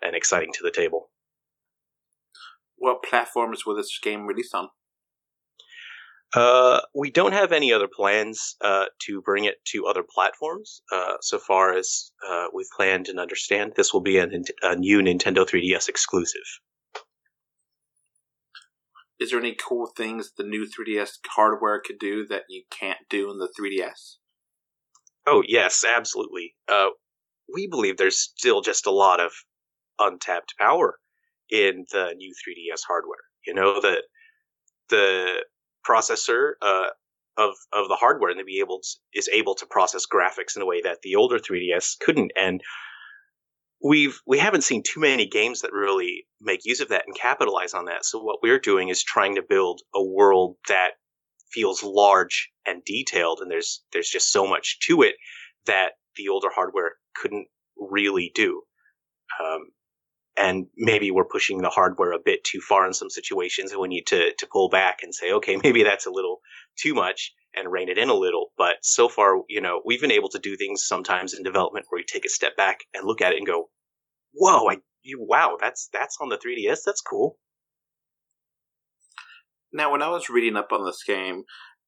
and 0.00 0.16
exciting 0.16 0.52
to 0.54 0.62
the 0.64 0.72
table. 0.72 1.10
What 2.76 3.04
platforms 3.04 3.64
will 3.64 3.76
this 3.76 3.96
game 4.02 4.26
release 4.26 4.52
on? 4.52 4.70
Uh, 6.34 6.80
we 6.94 7.10
don't 7.10 7.32
have 7.32 7.52
any 7.52 7.72
other 7.72 7.88
plans 7.88 8.56
uh, 8.62 8.86
to 9.02 9.20
bring 9.20 9.44
it 9.44 9.56
to 9.66 9.86
other 9.86 10.02
platforms. 10.02 10.80
Uh, 10.90 11.14
so 11.20 11.38
far 11.38 11.76
as 11.76 12.10
uh, 12.26 12.46
we've 12.54 12.70
planned 12.74 13.08
and 13.08 13.20
understand, 13.20 13.74
this 13.76 13.92
will 13.92 14.00
be 14.00 14.16
a, 14.16 14.26
a, 14.62 14.76
new 14.76 15.00
Nintendo 15.00 15.46
3DS 15.46 15.88
exclusive. 15.90 16.40
Is 19.20 19.30
there 19.30 19.40
any 19.40 19.54
cool 19.54 19.86
things 19.86 20.32
the 20.36 20.42
new 20.42 20.66
3DS 20.66 21.18
hardware 21.28 21.80
could 21.84 21.98
do 21.98 22.26
that 22.28 22.44
you 22.48 22.62
can't 22.70 22.98
do 23.10 23.30
in 23.30 23.38
the 23.38 23.52
3DS? 23.60 24.16
Oh 25.26 25.42
yes, 25.46 25.84
absolutely. 25.84 26.54
Uh, 26.66 26.88
we 27.52 27.68
believe 27.68 27.98
there's 27.98 28.18
still 28.18 28.62
just 28.62 28.86
a 28.86 28.90
lot 28.90 29.20
of 29.20 29.32
untapped 29.98 30.54
power 30.58 30.98
in 31.50 31.84
the 31.92 32.14
new 32.16 32.32
3DS 32.32 32.80
hardware. 32.88 33.18
You 33.46 33.54
know 33.54 33.80
that 33.80 34.02
the 34.88 35.44
processor 35.88 36.52
uh, 36.62 36.88
of 37.36 37.54
of 37.72 37.88
the 37.88 37.96
hardware 37.96 38.30
and 38.30 38.38
to 38.38 38.44
be 38.44 38.60
able 38.60 38.80
to, 38.80 38.88
is 39.14 39.28
able 39.32 39.54
to 39.56 39.66
process 39.66 40.06
graphics 40.06 40.56
in 40.56 40.62
a 40.62 40.66
way 40.66 40.80
that 40.82 40.98
the 41.02 41.16
older 41.16 41.38
3DS 41.38 41.98
couldn't. 42.00 42.32
And 42.36 42.62
we've 43.82 44.20
we 44.26 44.38
haven't 44.38 44.64
seen 44.64 44.82
too 44.82 45.00
many 45.00 45.26
games 45.26 45.62
that 45.62 45.72
really 45.72 46.26
make 46.40 46.60
use 46.64 46.80
of 46.80 46.88
that 46.90 47.04
and 47.06 47.16
capitalize 47.16 47.74
on 47.74 47.86
that. 47.86 48.04
So 48.04 48.22
what 48.22 48.38
we're 48.42 48.60
doing 48.60 48.88
is 48.88 49.02
trying 49.02 49.36
to 49.36 49.42
build 49.42 49.80
a 49.94 50.02
world 50.02 50.56
that 50.68 50.92
feels 51.50 51.82
large 51.82 52.50
and 52.66 52.82
detailed, 52.84 53.40
and 53.40 53.50
there's 53.50 53.82
there's 53.92 54.08
just 54.08 54.30
so 54.30 54.46
much 54.46 54.78
to 54.88 55.02
it 55.02 55.14
that 55.66 55.92
the 56.16 56.28
older 56.28 56.48
hardware 56.54 56.92
couldn't 57.14 57.46
really 57.76 58.30
do. 58.34 58.62
Um, 59.42 59.70
and 60.36 60.66
maybe 60.76 61.10
we're 61.10 61.24
pushing 61.24 61.58
the 61.58 61.68
hardware 61.68 62.12
a 62.12 62.18
bit 62.24 62.42
too 62.44 62.60
far 62.60 62.86
in 62.86 62.94
some 62.94 63.10
situations 63.10 63.72
and 63.72 63.80
we 63.80 63.88
need 63.88 64.06
to, 64.06 64.32
to 64.38 64.46
pull 64.46 64.68
back 64.68 64.98
and 65.02 65.14
say, 65.14 65.32
okay, 65.32 65.56
maybe 65.62 65.82
that's 65.82 66.06
a 66.06 66.10
little 66.10 66.40
too 66.78 66.94
much 66.94 67.32
and 67.54 67.70
rein 67.70 67.90
it 67.90 67.98
in 67.98 68.08
a 68.08 68.14
little. 68.14 68.48
But 68.56 68.76
so 68.82 69.08
far, 69.08 69.42
you 69.48 69.60
know, 69.60 69.82
we've 69.84 70.00
been 70.00 70.10
able 70.10 70.30
to 70.30 70.38
do 70.38 70.56
things 70.56 70.86
sometimes 70.86 71.34
in 71.34 71.42
development 71.42 71.86
where 71.88 72.00
you 72.00 72.06
take 72.10 72.24
a 72.24 72.30
step 72.30 72.56
back 72.56 72.80
and 72.94 73.06
look 73.06 73.20
at 73.20 73.32
it 73.32 73.38
and 73.38 73.46
go, 73.46 73.68
whoa, 74.32 74.70
I, 74.70 74.78
you, 75.02 75.18
wow, 75.20 75.56
that's, 75.60 75.90
that's 75.92 76.16
on 76.20 76.30
the 76.30 76.38
3DS. 76.38 76.78
That's 76.86 77.02
cool. 77.02 77.36
Now, 79.72 79.92
when 79.92 80.02
I 80.02 80.08
was 80.08 80.30
reading 80.30 80.56
up 80.56 80.72
on 80.72 80.84
this 80.84 81.02
game, 81.06 81.44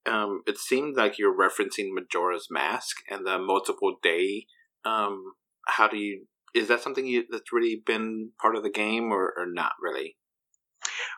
um, 0.07 0.43
it 0.47 0.59
seemed 0.59 0.97
like 0.97 1.19
you're 1.19 1.37
referencing 1.37 1.93
Majora's 1.93 2.49
Mask 2.51 2.97
and 3.11 3.27
the 3.27 3.39
multiple 3.39 3.97
day. 4.03 4.47
Um, 4.85 5.33
how 5.67 5.89
do 5.89 5.97
you 5.97 6.27
is 6.55 6.69
that 6.69 6.81
something 6.81 7.07
you, 7.07 7.25
that's 7.31 7.53
really 7.53 7.83
been 7.85 8.31
part 8.41 8.57
of 8.57 8.63
the 8.63 8.71
game, 8.71 9.13
or, 9.13 9.35
or 9.37 9.47
not 9.47 9.73
really? 9.81 10.17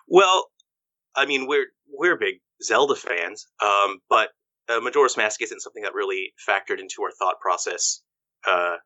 Well, 0.09 0.47
I 1.15 1.27
mean, 1.27 1.47
we're 1.47 1.67
we're 1.93 2.17
big 2.17 2.37
Zelda 2.63 2.97
fans, 2.97 3.47
um, 3.63 3.99
but 4.09 4.31
uh, 4.69 4.81
Majora's 4.81 5.17
Mask 5.17 5.43
isn't 5.43 5.61
something 5.61 5.83
that 5.83 5.95
really 5.95 6.33
factored 6.49 6.81
into 6.81 7.03
our 7.03 7.13
thought 7.19 7.41
process 7.41 8.03
uh, 8.47 8.77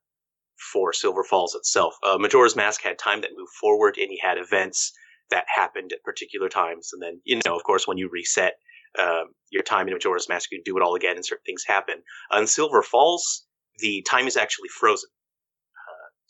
for 0.73 0.93
Silver 0.93 1.25
Falls 1.25 1.55
itself. 1.55 1.95
Uh, 2.03 2.19
Majora's 2.19 2.57
Mask 2.57 2.83
had 2.83 2.99
time 2.99 3.21
that 3.23 3.31
moved 3.37 3.53
forward, 3.61 3.97
and 3.97 4.09
he 4.11 4.21
had 4.23 4.39
events 4.39 4.93
that 5.31 5.45
happened 5.55 5.93
at 5.93 6.03
particular 6.03 6.49
times, 6.49 6.91
and 6.93 7.03
then 7.03 7.21
you 7.25 7.41
know, 7.47 7.57
of 7.57 7.63
course, 7.65 7.87
when 7.87 7.99
you 7.99 8.09
reset 8.11 8.55
um, 8.99 9.27
your 9.51 9.63
time 9.63 9.87
in 9.87 9.95
Majora's 9.95 10.29
Mask, 10.29 10.51
you 10.51 10.61
do 10.65 10.77
it 10.77 10.83
all 10.83 10.97
again, 10.97 11.17
and 11.17 11.25
certain 11.25 11.45
things 11.47 11.65
happen. 11.67 12.03
On 12.33 12.47
Silver 12.47 12.83
Falls, 12.83 13.47
the 13.79 14.03
time 14.03 14.27
is 14.27 14.37
actually 14.37 14.69
frozen 14.69 15.09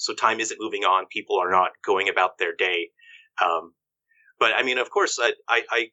so 0.00 0.14
time 0.14 0.40
isn't 0.40 0.60
moving 0.60 0.84
on. 0.84 1.04
People 1.10 1.38
are 1.38 1.50
not 1.50 1.72
going 1.84 2.08
about 2.08 2.38
their 2.38 2.54
day. 2.56 2.88
Um, 3.44 3.74
but 4.38 4.52
I 4.56 4.62
mean, 4.62 4.78
of 4.78 4.90
course, 4.90 5.18
I, 5.20 5.32
I, 5.48 5.62
I, 5.70 5.86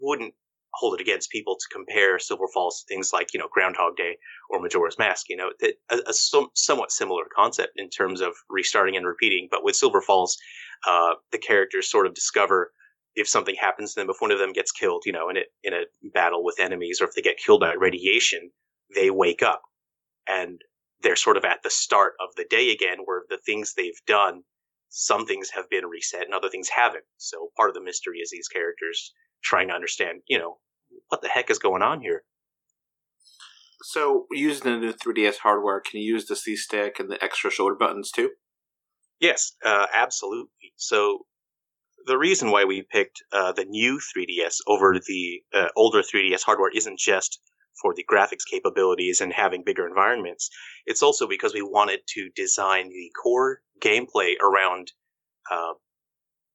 wouldn't 0.00 0.32
hold 0.72 0.94
it 0.94 1.02
against 1.02 1.30
people 1.30 1.54
to 1.54 1.66
compare 1.70 2.18
Silver 2.18 2.46
Falls 2.54 2.80
to 2.80 2.86
things 2.88 3.12
like 3.12 3.34
you 3.34 3.38
know 3.38 3.48
Groundhog 3.52 3.94
Day 3.96 4.16
or 4.48 4.58
Majora's 4.58 4.98
Mask. 4.98 5.26
You 5.28 5.36
know, 5.36 5.50
a, 5.62 5.98
a 6.06 6.12
some, 6.14 6.48
somewhat 6.54 6.90
similar 6.90 7.24
concept 7.36 7.72
in 7.76 7.90
terms 7.90 8.22
of 8.22 8.32
restarting 8.48 8.96
and 8.96 9.06
repeating. 9.06 9.48
But 9.50 9.62
with 9.62 9.76
Silver 9.76 10.00
Falls, 10.00 10.38
uh, 10.88 11.14
the 11.30 11.38
characters 11.38 11.90
sort 11.90 12.06
of 12.06 12.14
discover 12.14 12.72
if 13.14 13.28
something 13.28 13.54
happens 13.60 13.92
to 13.92 14.00
them, 14.00 14.08
if 14.08 14.16
one 14.20 14.30
of 14.30 14.38
them 14.38 14.54
gets 14.54 14.72
killed, 14.72 15.02
you 15.04 15.12
know, 15.12 15.28
in 15.28 15.36
a 15.36 15.42
in 15.62 15.74
a 15.74 15.84
battle 16.14 16.42
with 16.42 16.58
enemies, 16.58 17.02
or 17.02 17.04
if 17.04 17.14
they 17.14 17.20
get 17.20 17.36
killed 17.36 17.60
by 17.60 17.74
radiation, 17.74 18.50
they 18.94 19.10
wake 19.10 19.42
up 19.42 19.60
and 20.26 20.62
they're 21.02 21.16
sort 21.16 21.36
of 21.36 21.44
at 21.44 21.62
the 21.62 21.70
start 21.70 22.14
of 22.20 22.34
the 22.36 22.46
day 22.48 22.70
again, 22.70 22.98
where 23.04 23.22
the 23.28 23.38
things 23.44 23.74
they've 23.74 24.00
done, 24.06 24.42
some 24.88 25.26
things 25.26 25.50
have 25.54 25.68
been 25.70 25.86
reset 25.86 26.24
and 26.24 26.34
other 26.34 26.48
things 26.48 26.68
haven't. 26.68 27.04
So 27.16 27.50
part 27.56 27.70
of 27.70 27.74
the 27.74 27.82
mystery 27.82 28.18
is 28.18 28.30
these 28.30 28.48
characters 28.48 29.12
trying 29.42 29.68
to 29.68 29.74
understand, 29.74 30.22
you 30.26 30.38
know, 30.38 30.58
what 31.08 31.22
the 31.22 31.28
heck 31.28 31.50
is 31.50 31.58
going 31.58 31.82
on 31.82 32.00
here. 32.00 32.24
So, 33.84 34.26
using 34.30 34.72
the 34.72 34.78
new 34.78 34.92
3DS 34.92 35.38
hardware, 35.38 35.80
can 35.80 36.00
you 36.00 36.14
use 36.14 36.26
the 36.26 36.36
C 36.36 36.54
stick 36.54 37.00
and 37.00 37.10
the 37.10 37.22
extra 37.22 37.50
shoulder 37.50 37.74
buttons 37.74 38.12
too? 38.12 38.30
Yes, 39.18 39.52
uh, 39.64 39.86
absolutely. 39.92 40.72
So, 40.76 41.26
the 42.06 42.18
reason 42.18 42.50
why 42.50 42.64
we 42.64 42.82
picked 42.82 43.22
uh, 43.32 43.52
the 43.52 43.64
new 43.64 43.98
3DS 43.98 44.58
over 44.68 45.00
the 45.04 45.42
uh, 45.52 45.68
older 45.76 46.02
3DS 46.02 46.42
hardware 46.42 46.70
isn't 46.74 46.98
just 46.98 47.40
for 47.80 47.94
the 47.94 48.04
graphics 48.10 48.44
capabilities 48.48 49.20
and 49.20 49.32
having 49.32 49.62
bigger 49.64 49.86
environments. 49.86 50.50
It's 50.86 51.02
also 51.02 51.26
because 51.26 51.54
we 51.54 51.62
wanted 51.62 52.00
to 52.14 52.30
design 52.34 52.88
the 52.88 53.10
core 53.22 53.60
gameplay 53.80 54.34
around 54.40 54.92
uh, 55.50 55.74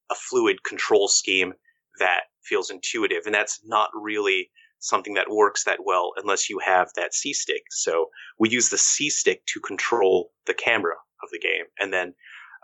a 0.09 0.15
fluid 0.15 0.63
control 0.63 1.07
scheme 1.07 1.53
that 1.99 2.21
feels 2.43 2.69
intuitive. 2.69 3.23
And 3.25 3.35
that's 3.35 3.59
not 3.65 3.89
really 3.93 4.49
something 4.79 5.15
that 5.15 5.29
works 5.29 5.63
that 5.63 5.79
well 5.83 6.11
unless 6.17 6.49
you 6.49 6.59
have 6.63 6.89
that 6.95 7.13
C 7.13 7.33
stick. 7.33 7.63
So 7.71 8.07
we 8.39 8.49
use 8.49 8.69
the 8.69 8.77
C 8.77 9.09
stick 9.09 9.41
to 9.47 9.59
control 9.59 10.31
the 10.45 10.53
camera 10.53 10.95
of 11.23 11.29
the 11.31 11.39
game. 11.39 11.65
And 11.79 11.91
then 11.91 12.13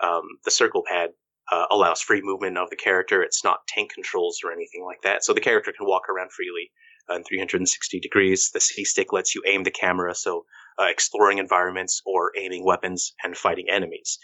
um, 0.03 0.23
the 0.45 0.51
circle 0.51 0.83
pad 0.87 1.09
uh, 1.51 1.65
allows 1.71 2.01
free 2.01 2.21
movement 2.23 2.57
of 2.57 2.69
the 2.69 2.75
character. 2.75 3.21
It's 3.21 3.43
not 3.43 3.67
tank 3.67 3.91
controls 3.93 4.39
or 4.43 4.51
anything 4.51 4.85
like 4.85 5.01
that. 5.03 5.23
So 5.23 5.33
the 5.33 5.41
character 5.41 5.73
can 5.75 5.87
walk 5.87 6.03
around 6.09 6.31
freely 6.31 6.71
in 7.09 7.23
360 7.23 7.99
degrees. 7.99 8.51
The 8.53 8.59
C 8.59 8.83
stick 8.85 9.13
lets 9.13 9.35
you 9.35 9.43
aim 9.45 9.63
the 9.63 9.71
camera, 9.71 10.15
so 10.15 10.45
uh, 10.79 10.85
exploring 10.85 11.37
environments 11.37 12.01
or 12.05 12.31
aiming 12.37 12.65
weapons 12.65 13.13
and 13.23 13.37
fighting 13.37 13.69
enemies. 13.69 14.17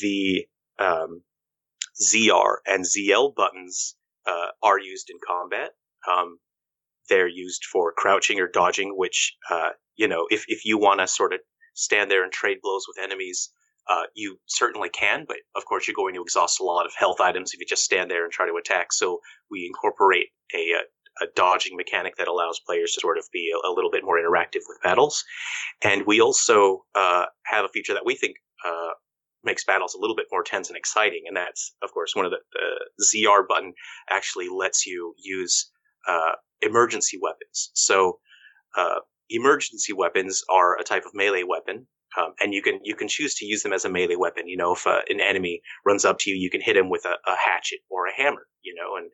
The 0.00 0.46
um, 0.78 1.22
ZR 2.00 2.56
and 2.66 2.84
ZL 2.84 3.34
buttons 3.34 3.96
uh, 4.26 4.48
are 4.62 4.78
used 4.78 5.10
in 5.10 5.16
combat. 5.26 5.70
Um, 6.10 6.38
they're 7.08 7.28
used 7.28 7.64
for 7.64 7.92
crouching 7.96 8.38
or 8.40 8.48
dodging, 8.48 8.92
which, 8.96 9.34
uh, 9.50 9.70
you 9.96 10.08
know, 10.08 10.26
if, 10.30 10.44
if 10.48 10.64
you 10.64 10.78
want 10.78 11.00
to 11.00 11.08
sort 11.08 11.32
of 11.32 11.40
stand 11.74 12.10
there 12.10 12.22
and 12.22 12.32
trade 12.32 12.58
blows 12.62 12.84
with 12.86 13.02
enemies, 13.02 13.50
uh, 13.88 14.02
you 14.14 14.38
certainly 14.46 14.90
can, 14.90 15.24
but 15.26 15.38
of 15.56 15.64
course 15.64 15.88
you're 15.88 15.94
going 15.94 16.14
to 16.14 16.22
exhaust 16.22 16.60
a 16.60 16.64
lot 16.64 16.84
of 16.84 16.92
health 16.94 17.20
items 17.20 17.52
if 17.54 17.60
you 17.60 17.66
just 17.66 17.84
stand 17.84 18.10
there 18.10 18.24
and 18.24 18.32
try 18.32 18.46
to 18.46 18.56
attack. 18.56 18.92
So 18.92 19.20
we 19.50 19.64
incorporate 19.66 20.26
a, 20.54 20.74
uh, 20.78 20.82
a 21.22 21.26
dodging 21.34 21.76
mechanic 21.76 22.16
that 22.16 22.28
allows 22.28 22.60
players 22.60 22.92
to 22.92 23.00
sort 23.00 23.18
of 23.18 23.24
be 23.32 23.52
a, 23.52 23.68
a 23.68 23.72
little 23.72 23.90
bit 23.90 24.04
more 24.04 24.18
interactive 24.18 24.62
with 24.68 24.78
battles. 24.82 25.24
And 25.82 26.06
we 26.06 26.20
also 26.20 26.84
uh, 26.94 27.26
have 27.44 27.64
a 27.64 27.68
feature 27.68 27.94
that 27.94 28.06
we 28.06 28.14
think 28.14 28.36
uh, 28.66 28.90
makes 29.44 29.64
battles 29.64 29.94
a 29.94 30.00
little 30.00 30.16
bit 30.16 30.26
more 30.30 30.42
tense 30.42 30.68
and 30.68 30.76
exciting. 30.76 31.22
And 31.26 31.36
that's, 31.36 31.74
of 31.82 31.92
course, 31.92 32.14
one 32.14 32.24
of 32.24 32.32
the, 32.32 32.38
the 32.52 33.04
ZR 33.04 33.46
button 33.48 33.72
actually 34.10 34.48
lets 34.48 34.86
you 34.86 35.14
use 35.18 35.70
uh, 36.08 36.32
emergency 36.62 37.18
weapons. 37.20 37.70
So 37.74 38.18
uh, 38.76 39.00
emergency 39.30 39.92
weapons 39.92 40.42
are 40.50 40.78
a 40.78 40.84
type 40.84 41.04
of 41.04 41.12
melee 41.14 41.44
weapon. 41.44 41.86
Um, 42.18 42.32
and 42.40 42.54
you 42.54 42.62
can 42.62 42.80
you 42.82 42.94
can 42.94 43.06
choose 43.06 43.34
to 43.34 43.44
use 43.44 43.62
them 43.62 43.74
as 43.74 43.84
a 43.84 43.90
melee 43.90 44.16
weapon. 44.16 44.48
You 44.48 44.56
know, 44.56 44.72
if 44.72 44.86
uh, 44.86 45.02
an 45.10 45.20
enemy 45.20 45.60
runs 45.84 46.06
up 46.06 46.18
to 46.20 46.30
you, 46.30 46.36
you 46.36 46.48
can 46.50 46.62
hit 46.62 46.76
him 46.76 46.88
with 46.88 47.04
a, 47.04 47.10
a 47.30 47.36
hatchet 47.36 47.80
or 47.90 48.06
a 48.06 48.14
hammer. 48.16 48.46
You 48.62 48.74
know, 48.74 48.96
and 48.96 49.10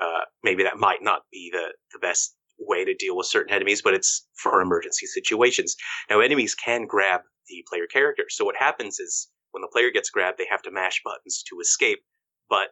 uh, 0.00 0.20
maybe 0.42 0.62
that 0.62 0.78
might 0.78 1.02
not 1.02 1.22
be 1.30 1.50
the, 1.52 1.72
the 1.92 1.98
best 1.98 2.34
way 2.58 2.84
to 2.84 2.94
deal 2.94 3.16
with 3.16 3.26
certain 3.26 3.54
enemies, 3.54 3.82
but 3.82 3.94
it's 3.94 4.26
for 4.34 4.60
emergency 4.60 5.06
situations. 5.06 5.76
Now, 6.08 6.20
enemies 6.20 6.54
can 6.54 6.86
grab 6.86 7.22
the 7.48 7.64
player 7.68 7.86
character. 7.92 8.24
So 8.28 8.44
what 8.44 8.56
happens 8.56 8.98
is 9.00 9.28
when 9.50 9.62
the 9.62 9.68
player 9.72 9.90
gets 9.90 10.10
grabbed, 10.10 10.38
they 10.38 10.46
have 10.50 10.62
to 10.62 10.70
mash 10.70 11.00
buttons 11.04 11.42
to 11.48 11.60
escape. 11.60 11.98
But 12.48 12.68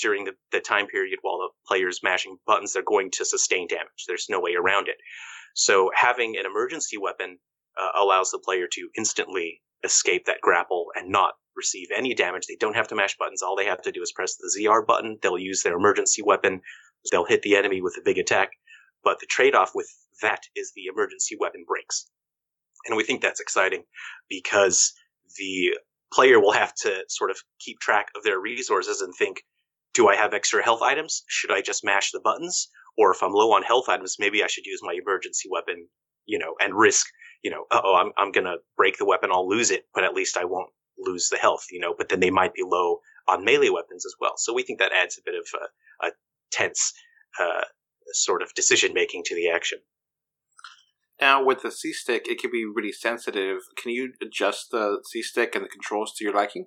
during 0.00 0.24
the, 0.24 0.32
the 0.52 0.60
time 0.60 0.86
period 0.86 1.18
while 1.22 1.38
the 1.38 1.48
player's 1.66 2.00
mashing 2.02 2.38
buttons, 2.46 2.72
they're 2.72 2.82
going 2.82 3.10
to 3.12 3.24
sustain 3.24 3.66
damage. 3.66 4.04
There's 4.06 4.26
no 4.28 4.40
way 4.40 4.54
around 4.54 4.88
it. 4.88 4.96
So 5.54 5.90
having 5.94 6.36
an 6.36 6.46
emergency 6.46 6.96
weapon 6.98 7.38
uh, 7.80 8.00
allows 8.00 8.30
the 8.30 8.38
player 8.38 8.66
to 8.72 8.88
instantly 8.96 9.60
escape 9.84 10.26
that 10.26 10.40
grapple 10.40 10.86
and 10.94 11.10
not 11.10 11.34
receive 11.58 11.88
any 11.94 12.14
damage. 12.14 12.46
They 12.46 12.56
don't 12.56 12.76
have 12.76 12.88
to 12.88 12.94
mash 12.94 13.16
buttons. 13.18 13.42
All 13.42 13.56
they 13.56 13.66
have 13.66 13.82
to 13.82 13.92
do 13.92 14.00
is 14.00 14.12
press 14.12 14.36
the 14.36 14.50
ZR 14.58 14.86
button. 14.86 15.18
They'll 15.20 15.38
use 15.38 15.62
their 15.62 15.76
emergency 15.76 16.22
weapon. 16.22 16.62
They'll 17.10 17.26
hit 17.26 17.42
the 17.42 17.56
enemy 17.56 17.82
with 17.82 17.96
a 17.98 18.04
big 18.04 18.18
attack. 18.18 18.50
But 19.04 19.18
the 19.20 19.26
trade 19.26 19.54
off 19.54 19.72
with 19.74 19.88
that 20.22 20.40
is 20.56 20.72
the 20.74 20.86
emergency 20.86 21.36
weapon 21.38 21.64
breaks. 21.66 22.08
And 22.86 22.96
we 22.96 23.04
think 23.04 23.20
that's 23.20 23.40
exciting 23.40 23.82
because 24.28 24.92
the 25.36 25.74
player 26.12 26.40
will 26.40 26.52
have 26.52 26.74
to 26.82 27.04
sort 27.08 27.30
of 27.30 27.38
keep 27.60 27.78
track 27.80 28.06
of 28.16 28.22
their 28.22 28.40
resources 28.40 29.00
and 29.00 29.12
think, 29.14 29.42
do 29.94 30.08
I 30.08 30.16
have 30.16 30.32
extra 30.32 30.62
health 30.62 30.82
items? 30.82 31.24
Should 31.26 31.52
I 31.52 31.60
just 31.60 31.84
mash 31.84 32.12
the 32.12 32.20
buttons? 32.20 32.68
Or 32.96 33.12
if 33.12 33.22
I'm 33.22 33.32
low 33.32 33.52
on 33.52 33.62
health 33.62 33.88
items, 33.88 34.16
maybe 34.18 34.42
I 34.42 34.46
should 34.46 34.66
use 34.66 34.80
my 34.82 34.94
emergency 35.00 35.48
weapon, 35.50 35.88
you 36.26 36.38
know, 36.38 36.54
and 36.60 36.74
risk, 36.74 37.06
you 37.42 37.50
know, 37.50 37.64
oh, 37.70 37.94
I'm, 37.96 38.12
I'm 38.16 38.32
going 38.32 38.46
to 38.46 38.56
break 38.76 38.98
the 38.98 39.04
weapon. 39.04 39.30
I'll 39.32 39.48
lose 39.48 39.70
it, 39.70 39.84
but 39.94 40.04
at 40.04 40.14
least 40.14 40.36
I 40.36 40.44
won't 40.44 40.70
lose 40.98 41.28
the 41.28 41.38
health, 41.38 41.66
you 41.70 41.80
know, 41.80 41.94
but 41.96 42.08
then 42.08 42.20
they 42.20 42.30
might 42.30 42.54
be 42.54 42.62
low 42.64 43.00
on 43.28 43.44
melee 43.44 43.68
weapons 43.68 44.04
as 44.06 44.14
well. 44.20 44.34
So 44.36 44.52
we 44.52 44.62
think 44.62 44.78
that 44.78 44.92
adds 44.92 45.18
a 45.18 45.22
bit 45.24 45.34
of 45.34 45.46
a, 45.54 46.06
a 46.08 46.10
tense 46.50 46.92
uh, 47.40 47.64
sort 48.12 48.42
of 48.42 48.54
decision 48.54 48.92
making 48.94 49.22
to 49.26 49.34
the 49.34 49.50
action. 49.50 49.78
Now, 51.20 51.44
with 51.44 51.62
the 51.62 51.72
C 51.72 51.92
stick, 51.92 52.26
it 52.28 52.38
can 52.38 52.50
be 52.50 52.64
really 52.64 52.92
sensitive. 52.92 53.58
Can 53.76 53.90
you 53.90 54.12
adjust 54.22 54.70
the 54.70 55.02
C 55.10 55.22
stick 55.22 55.54
and 55.54 55.64
the 55.64 55.68
controls 55.68 56.12
to 56.14 56.24
your 56.24 56.34
liking? 56.34 56.66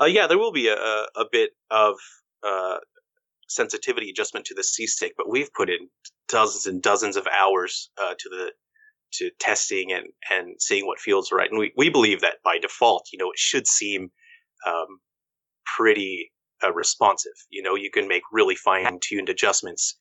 Uh, 0.00 0.06
yeah, 0.06 0.26
there 0.26 0.38
will 0.38 0.52
be 0.52 0.68
a, 0.68 0.74
a 0.74 1.24
bit 1.30 1.50
of 1.70 1.94
uh, 2.46 2.78
sensitivity 3.48 4.10
adjustment 4.10 4.46
to 4.46 4.54
the 4.54 4.64
C 4.64 4.86
stick, 4.86 5.14
but 5.16 5.30
we've 5.30 5.52
put 5.54 5.70
in 5.70 5.88
dozens 6.28 6.66
and 6.66 6.82
dozens 6.82 7.16
of 7.16 7.26
hours 7.28 7.90
uh, 8.02 8.14
to 8.18 8.28
the 8.28 8.52
to 9.14 9.30
testing 9.38 9.92
and, 9.92 10.06
and 10.30 10.56
seeing 10.60 10.86
what 10.86 11.00
feels 11.00 11.32
right. 11.32 11.50
And 11.50 11.58
we, 11.58 11.72
we 11.76 11.90
believe 11.90 12.20
that 12.22 12.36
by 12.44 12.58
default, 12.58 13.08
you 13.12 13.18
know, 13.18 13.30
it 13.30 13.38
should 13.38 13.66
seem 13.66 14.10
um, 14.66 15.00
pretty 15.76 16.30
uh, 16.64 16.72
responsive. 16.72 17.32
You 17.50 17.62
know, 17.62 17.74
you 17.74 17.90
can 17.90 18.08
make 18.08 18.22
really 18.32 18.56
fine 18.56 18.98
tuned 19.02 19.28
adjustments, 19.28 19.98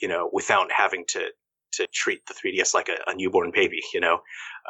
you 0.00 0.08
know, 0.08 0.30
without 0.32 0.70
having 0.72 1.04
to 1.08 1.28
to 1.74 1.86
treat 1.94 2.20
the 2.26 2.34
3ds 2.34 2.74
like 2.74 2.88
a, 2.88 2.96
a 3.08 3.14
newborn 3.14 3.52
baby. 3.54 3.80
You 3.94 4.00
know, 4.00 4.14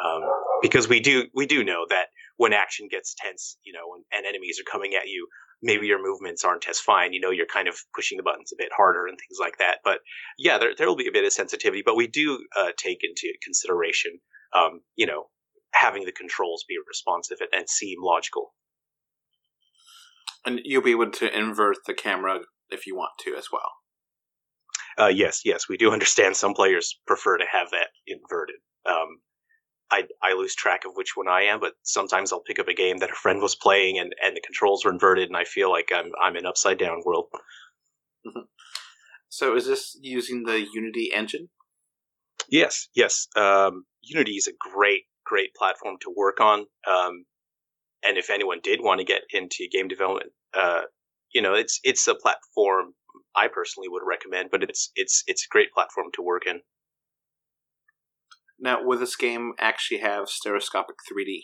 um, 0.05 0.23
because 0.63 0.89
we 0.89 1.01
do 1.01 1.25
we 1.35 1.47
do 1.47 1.65
know 1.65 1.87
that 1.89 2.07
when 2.37 2.53
action 2.53 2.89
gets 2.91 3.15
tense, 3.15 3.57
you 3.65 3.73
know, 3.73 3.95
and, 3.95 4.05
and 4.13 4.27
enemies 4.27 4.59
are 4.61 4.71
coming 4.71 4.95
at 4.95 5.09
you, 5.09 5.27
maybe 5.63 5.87
your 5.87 6.03
movements 6.03 6.45
aren't 6.45 6.69
as 6.69 6.79
fine. 6.79 7.13
You 7.13 7.21
know, 7.21 7.31
you're 7.31 7.47
kind 7.47 7.69
of 7.69 7.77
pushing 7.95 8.17
the 8.17 8.23
buttons 8.23 8.53
a 8.53 8.57
bit 8.59 8.71
harder 8.77 9.07
and 9.07 9.19
things 9.19 9.39
like 9.41 9.59
that. 9.59 9.79
But 9.85 10.01
yeah, 10.39 10.59
there 10.59 10.73
there 10.77 10.87
will 10.87 10.97
be 10.97 11.09
a 11.09 11.13
bit 11.13 11.25
of 11.25 11.33
sensitivity, 11.33 11.83
but 11.85 11.97
we 11.97 12.07
do 12.07 12.45
uh, 12.57 12.71
take 12.77 13.01
into 13.03 13.33
consideration, 13.43 14.19
um, 14.55 14.81
you 14.97 15.07
know, 15.07 15.29
having 15.73 16.05
the 16.05 16.13
controls 16.13 16.65
be 16.69 16.77
responsive 16.89 17.39
and, 17.41 17.51
and 17.53 17.69
seem 17.69 17.99
logical. 18.03 18.55
And 20.47 20.61
you'll 20.65 20.83
be 20.83 20.93
able 20.93 21.11
to 21.11 21.39
invert 21.39 21.77
the 21.87 21.95
camera 21.95 22.41
if 22.71 22.87
you 22.87 22.97
want 22.97 23.13
to 23.25 23.37
as 23.37 23.49
well. 23.53 23.71
Uh, 24.99 25.09
yes, 25.09 25.43
yes, 25.45 25.69
we 25.69 25.77
do 25.77 25.93
understand 25.93 26.37
some 26.37 26.55
players 26.55 26.99
prefer 27.07 27.39
to 27.39 27.45
have 27.51 27.71
that 27.71 27.89
inverted. 28.07 28.57
Um, 28.89 29.21
I, 29.91 30.05
I 30.23 30.35
lose 30.35 30.55
track 30.55 30.83
of 30.87 30.93
which 30.95 31.17
one 31.17 31.29
I 31.29 31.43
am, 31.43 31.61
but 31.61 31.73
sometimes 31.83 32.33
I'll 32.33 32.43
pick 32.43 32.59
up 32.59 32.69
a 32.69 32.75
game 32.75 32.99
that 32.99 33.11
a 33.11 33.15
friend 33.15 33.41
was 33.41 33.57
playing 33.57 33.99
and, 33.99 34.15
and 34.23 34.37
the 34.37 34.41
controls 34.41 34.85
are 34.85 34.91
inverted 34.91 35.29
and 35.29 35.37
I 35.37 35.45
feel 35.45 35.71
like 35.71 35.91
I'm 35.93 36.13
I'm 36.23 36.37
in 36.37 36.47
upside 36.47 36.79
down 36.79 37.03
world. 37.05 37.27
Mm-hmm. 38.27 38.41
So 39.29 39.57
is 39.57 39.67
this 39.67 39.97
using 40.01 40.45
the 40.45 40.67
Unity 40.73 41.11
engine? 41.15 41.49
Yes, 42.49 42.89
yes. 42.95 43.29
Um, 43.37 43.85
Unity 44.03 44.33
is 44.33 44.49
a 44.49 44.53
great, 44.75 45.03
great 45.25 45.55
platform 45.55 45.97
to 46.03 46.13
work 46.15 46.41
on. 46.41 46.67
Um, 46.91 47.25
and 48.05 48.19
if 48.19 48.31
anyone 48.31 48.59
did 48.63 48.81
want 48.83 48.99
to 48.99 49.05
get 49.05 49.23
into 49.33 49.69
game 49.71 49.89
development, 49.89 50.33
uh, 50.55 50.83
you 51.33 51.41
know, 51.41 51.55
it's 51.55 51.79
it's 51.85 52.07
a 52.09 52.15
platform 52.15 52.95
I 53.37 53.49
personally 53.49 53.89
would 53.89 54.03
recommend, 54.07 54.51
but 54.51 54.63
it's 54.63 54.91
it's 54.97 55.23
it's 55.27 55.45
a 55.45 55.53
great 55.53 55.73
platform 55.73 56.09
to 56.15 56.23
work 56.23 56.47
in. 56.47 56.61
Now, 58.61 58.83
will 58.83 58.99
this 58.99 59.17
game 59.17 59.53
actually 59.59 60.01
have 60.01 60.29
stereoscopic 60.29 60.97
3D? 61.11 61.43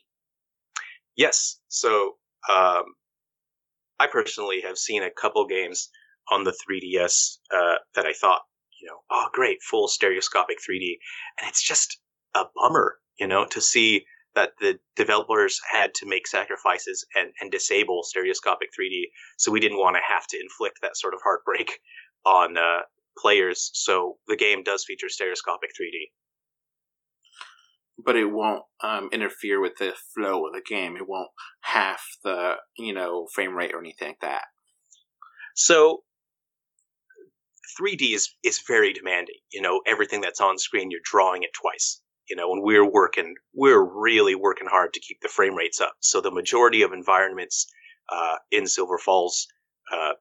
Yes. 1.17 1.61
So, 1.69 2.17
um, 2.53 2.85
I 3.99 4.07
personally 4.07 4.61
have 4.61 4.77
seen 4.77 5.03
a 5.03 5.11
couple 5.11 5.47
games 5.47 5.89
on 6.31 6.45
the 6.45 6.53
3DS 6.53 7.39
uh, 7.55 7.77
that 7.95 8.05
I 8.05 8.13
thought 8.13 8.43
you 8.81 8.89
know, 8.89 8.99
oh 9.11 9.29
great, 9.33 9.59
full 9.63 9.89
stereoscopic 9.89 10.59
3D, 10.59 10.99
and 11.41 11.49
it's 11.49 11.63
just 11.63 11.99
a 12.35 12.45
bummer, 12.55 12.97
you 13.19 13.27
know, 13.27 13.47
to 13.51 13.61
see 13.61 14.05
that 14.35 14.51
the 14.61 14.79
developers 14.97 15.59
had 15.71 15.95
to 15.95 16.07
make 16.07 16.27
sacrifices 16.27 17.07
and, 17.15 17.31
and 17.41 17.51
disable 17.51 18.03
stereoscopic 18.03 18.69
3D. 18.79 19.05
So 19.39 19.51
we 19.51 19.61
didn't 19.61 19.79
want 19.79 19.97
to 19.97 20.03
have 20.07 20.27
to 20.29 20.39
inflict 20.39 20.81
that 20.83 20.97
sort 20.97 21.15
of 21.15 21.21
heartbreak 21.25 21.79
on 22.27 22.59
uh, 22.59 22.81
players. 23.19 23.71
So 23.73 24.19
the 24.29 24.37
game 24.37 24.63
does 24.63 24.85
feature 24.85 25.09
stereoscopic 25.09 25.71
3D. 25.71 26.11
But 28.05 28.17
it 28.17 28.27
won't 28.27 28.63
um, 28.83 29.09
interfere 29.13 29.61
with 29.61 29.77
the 29.79 29.95
flow 30.15 30.47
of 30.47 30.53
the 30.53 30.63
game. 30.67 30.97
It 30.97 31.09
won't 31.09 31.31
half 31.63 32.03
the 32.23 32.57
you 32.77 32.93
know 32.93 33.27
frame 33.35 33.55
rate 33.55 33.73
or 33.75 33.81
anything 33.81 34.09
like 34.09 34.21
that. 34.21 34.43
So 35.55 36.03
3D 37.81 38.15
is 38.15 38.35
is 38.43 38.63
very 38.67 38.93
demanding. 38.93 39.37
You 39.53 39.63
know, 39.63 39.81
everything 39.87 40.21
that's 40.21 40.41
on 40.41 40.59
screen, 40.59 40.91
you're 40.91 41.01
drawing 41.05 41.43
it 41.43 41.51
twice. 41.61 42.01
You 42.29 42.37
know, 42.37 42.53
and 42.53 42.63
we're 42.63 42.89
working, 42.89 43.35
we're 43.55 43.85
really 43.85 44.35
working 44.35 44.67
hard 44.69 44.93
to 44.95 45.01
keep 45.01 45.21
the 45.21 45.29
frame 45.29 45.55
rates 45.55 45.81
up. 45.81 45.93
So 46.01 46.21
the 46.21 46.33
majority 46.33 46.83
of 46.83 46.93
environments 46.93 47.67
uh, 48.11 48.37
in 48.51 48.67
Silver 48.67 48.99
Falls, 48.99 49.47
uh, 49.93 50.15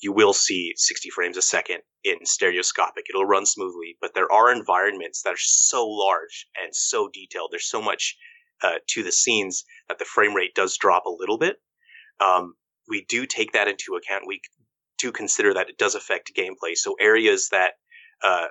you 0.00 0.12
will 0.12 0.32
see 0.32 0.72
60 0.76 1.10
frames 1.10 1.36
a 1.36 1.42
second 1.42 1.78
in 2.04 2.24
stereoscopic. 2.24 3.04
It'll 3.08 3.24
run 3.24 3.46
smoothly, 3.46 3.96
but 4.00 4.14
there 4.14 4.30
are 4.32 4.52
environments 4.52 5.22
that 5.22 5.34
are 5.34 5.38
so 5.38 5.86
large 5.86 6.46
and 6.60 6.74
so 6.74 7.08
detailed. 7.12 7.48
There's 7.50 7.68
so 7.68 7.82
much 7.82 8.16
uh, 8.62 8.78
to 8.88 9.02
the 9.02 9.12
scenes 9.12 9.64
that 9.88 9.98
the 9.98 10.04
frame 10.04 10.34
rate 10.34 10.54
does 10.54 10.76
drop 10.76 11.04
a 11.06 11.10
little 11.10 11.38
bit. 11.38 11.56
Um, 12.20 12.54
we 12.88 13.04
do 13.08 13.26
take 13.26 13.52
that 13.52 13.68
into 13.68 13.96
account. 13.96 14.24
We 14.26 14.40
do 14.98 15.12
consider 15.12 15.54
that 15.54 15.68
it 15.68 15.78
does 15.78 15.94
affect 15.94 16.32
gameplay. 16.36 16.74
So 16.74 16.94
areas 17.00 17.48
that 17.50 17.72
uh, 18.22 18.46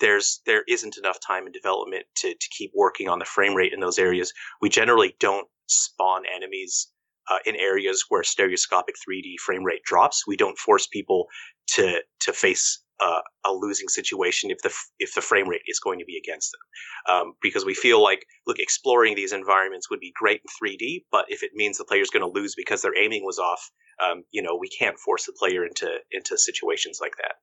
there's 0.00 0.40
there 0.46 0.64
isn't 0.68 0.96
enough 0.98 1.18
time 1.26 1.46
in 1.46 1.52
development 1.52 2.04
to 2.16 2.34
to 2.34 2.48
keep 2.56 2.72
working 2.74 3.08
on 3.08 3.18
the 3.18 3.24
frame 3.24 3.54
rate 3.54 3.72
in 3.72 3.80
those 3.80 3.98
areas. 3.98 4.32
We 4.60 4.68
generally 4.68 5.16
don't 5.18 5.48
spawn 5.66 6.22
enemies 6.34 6.88
uh, 7.30 7.38
in 7.46 7.56
areas 7.56 8.04
where 8.08 8.22
stereoscopic 8.22 8.94
3D 8.96 9.38
frame 9.44 9.64
rate 9.64 9.82
drops. 9.84 10.26
We 10.26 10.36
don't 10.36 10.58
force 10.58 10.86
people 10.86 11.26
to 11.74 12.00
to 12.20 12.32
face 12.32 12.82
uh, 13.00 13.20
a 13.46 13.52
losing 13.52 13.88
situation 13.88 14.50
if 14.50 14.58
the 14.62 14.72
if 14.98 15.14
the 15.14 15.20
frame 15.20 15.48
rate 15.48 15.62
is 15.66 15.80
going 15.80 15.98
to 15.98 16.04
be 16.04 16.16
against 16.16 16.52
them, 16.52 17.16
um, 17.16 17.32
because 17.42 17.64
we 17.64 17.74
feel 17.74 18.02
like 18.02 18.24
look 18.46 18.58
exploring 18.58 19.14
these 19.14 19.32
environments 19.32 19.90
would 19.90 20.00
be 20.00 20.12
great 20.14 20.40
in 20.42 20.68
3D, 20.68 21.04
but 21.10 21.24
if 21.28 21.42
it 21.42 21.50
means 21.54 21.78
the 21.78 21.84
player's 21.84 22.10
going 22.10 22.24
to 22.24 22.40
lose 22.40 22.54
because 22.54 22.82
their 22.82 22.96
aiming 22.96 23.24
was 23.24 23.38
off, 23.38 23.70
um, 24.04 24.22
you 24.30 24.42
know 24.42 24.56
we 24.56 24.68
can't 24.68 24.98
force 24.98 25.26
the 25.26 25.34
player 25.38 25.64
into 25.64 25.90
into 26.12 26.38
situations 26.38 26.98
like 27.00 27.16
that. 27.16 27.34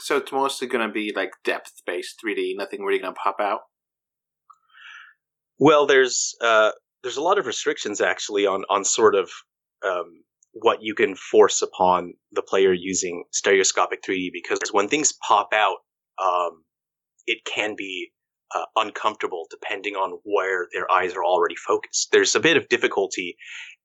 So 0.00 0.16
it's 0.16 0.32
mostly 0.32 0.66
going 0.68 0.86
to 0.86 0.92
be 0.92 1.12
like 1.14 1.30
depth 1.44 1.82
based 1.86 2.20
3D, 2.24 2.56
nothing 2.56 2.82
really 2.82 2.98
going 2.98 3.14
to 3.14 3.20
pop 3.22 3.36
out. 3.40 3.60
Well, 5.58 5.86
there's 5.86 6.34
uh, 6.40 6.72
there's 7.02 7.16
a 7.16 7.22
lot 7.22 7.38
of 7.38 7.46
restrictions 7.46 8.00
actually 8.00 8.46
on 8.46 8.64
on 8.70 8.84
sort 8.84 9.14
of 9.14 9.30
um, 9.84 10.22
what 10.52 10.82
you 10.82 10.94
can 10.94 11.14
force 11.14 11.62
upon 11.62 12.14
the 12.32 12.42
player 12.42 12.72
using 12.72 13.24
stereoscopic 13.32 14.02
3D 14.02 14.30
because 14.32 14.60
when 14.70 14.88
things 14.88 15.12
pop 15.26 15.48
out, 15.52 15.78
um, 16.22 16.64
it 17.26 17.44
can 17.44 17.74
be 17.76 18.12
uh, 18.54 18.64
uncomfortable 18.76 19.46
depending 19.50 19.94
on 19.94 20.18
where 20.24 20.68
their 20.72 20.90
eyes 20.90 21.14
are 21.14 21.24
already 21.24 21.56
focused. 21.56 22.10
There's 22.12 22.34
a 22.34 22.40
bit 22.40 22.56
of 22.56 22.68
difficulty 22.68 23.36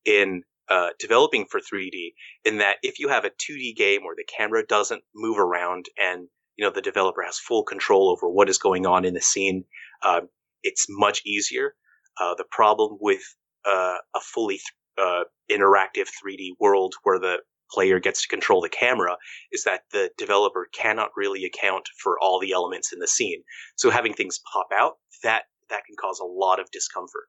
in 0.06 0.44
uh, 0.70 0.90
developing 1.00 1.46
for 1.50 1.62
3D 1.62 2.12
in 2.44 2.58
that 2.58 2.76
if 2.84 3.00
you 3.00 3.08
have 3.08 3.24
a 3.24 3.30
2D 3.30 3.76
game 3.76 4.04
where 4.04 4.16
the 4.16 4.26
camera 4.26 4.66
doesn't 4.68 5.04
move 5.16 5.40
around 5.40 5.86
and 5.98 6.28
you 6.58 6.66
know 6.66 6.72
the 6.72 6.82
developer 6.82 7.24
has 7.24 7.40
full 7.40 7.64
control 7.64 8.10
over 8.10 8.30
what 8.30 8.50
is 8.50 8.58
going 8.58 8.86
on 8.86 9.06
in 9.06 9.14
the 9.14 9.22
scene, 9.22 9.64
uh, 10.04 10.22
it's 10.64 10.88
much 10.90 11.22
easier. 11.26 11.76
Uh, 12.20 12.36
the 12.36 12.46
problem 12.52 12.98
with 13.00 13.22
uh, 13.66 13.98
a 14.16 14.20
fully 14.22 14.56
th- 14.56 14.64
uh, 14.98 15.24
interactive 15.52 16.08
3D 16.24 16.52
world 16.60 16.96
where 17.04 17.20
the 17.20 17.38
player 17.72 18.00
gets 18.00 18.22
to 18.22 18.28
control 18.28 18.62
the 18.62 18.70
camera 18.70 19.18
is 19.52 19.64
that 19.64 19.82
the 19.92 20.10
developer 20.18 20.68
cannot 20.74 21.10
really 21.16 21.44
account 21.46 21.88
for 22.02 22.18
all 22.22 22.40
the 22.40 22.52
elements 22.52 22.94
in 22.94 23.00
the 23.00 23.08
scene. 23.08 23.44
So 23.76 23.90
having 23.90 24.14
things 24.14 24.40
pop 24.52 24.68
out 24.74 24.94
that 25.24 25.44
that 25.70 25.86
can 25.86 25.96
cause 26.00 26.20
a 26.20 26.26
lot 26.26 26.60
of 26.60 26.72
discomfort. 26.72 27.28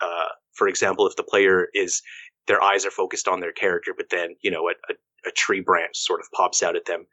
Uh, 0.00 0.28
for 0.52 0.68
example, 0.68 1.06
if 1.06 1.16
the 1.16 1.22
player 1.22 1.68
is 1.74 2.02
their 2.46 2.62
eyes 2.62 2.84
are 2.84 2.90
focused 2.90 3.28
on 3.28 3.40
their 3.40 3.52
character, 3.52 3.92
but 3.96 4.10
then 4.10 4.34
you 4.42 4.50
know 4.50 4.68
a, 4.68 4.72
a, 4.90 5.28
a 5.28 5.32
tree 5.32 5.60
branch 5.60 5.96
sort 5.96 6.20
of 6.20 6.26
pops 6.32 6.62
out 6.62 6.76
at 6.76 6.86
them. 6.86 7.06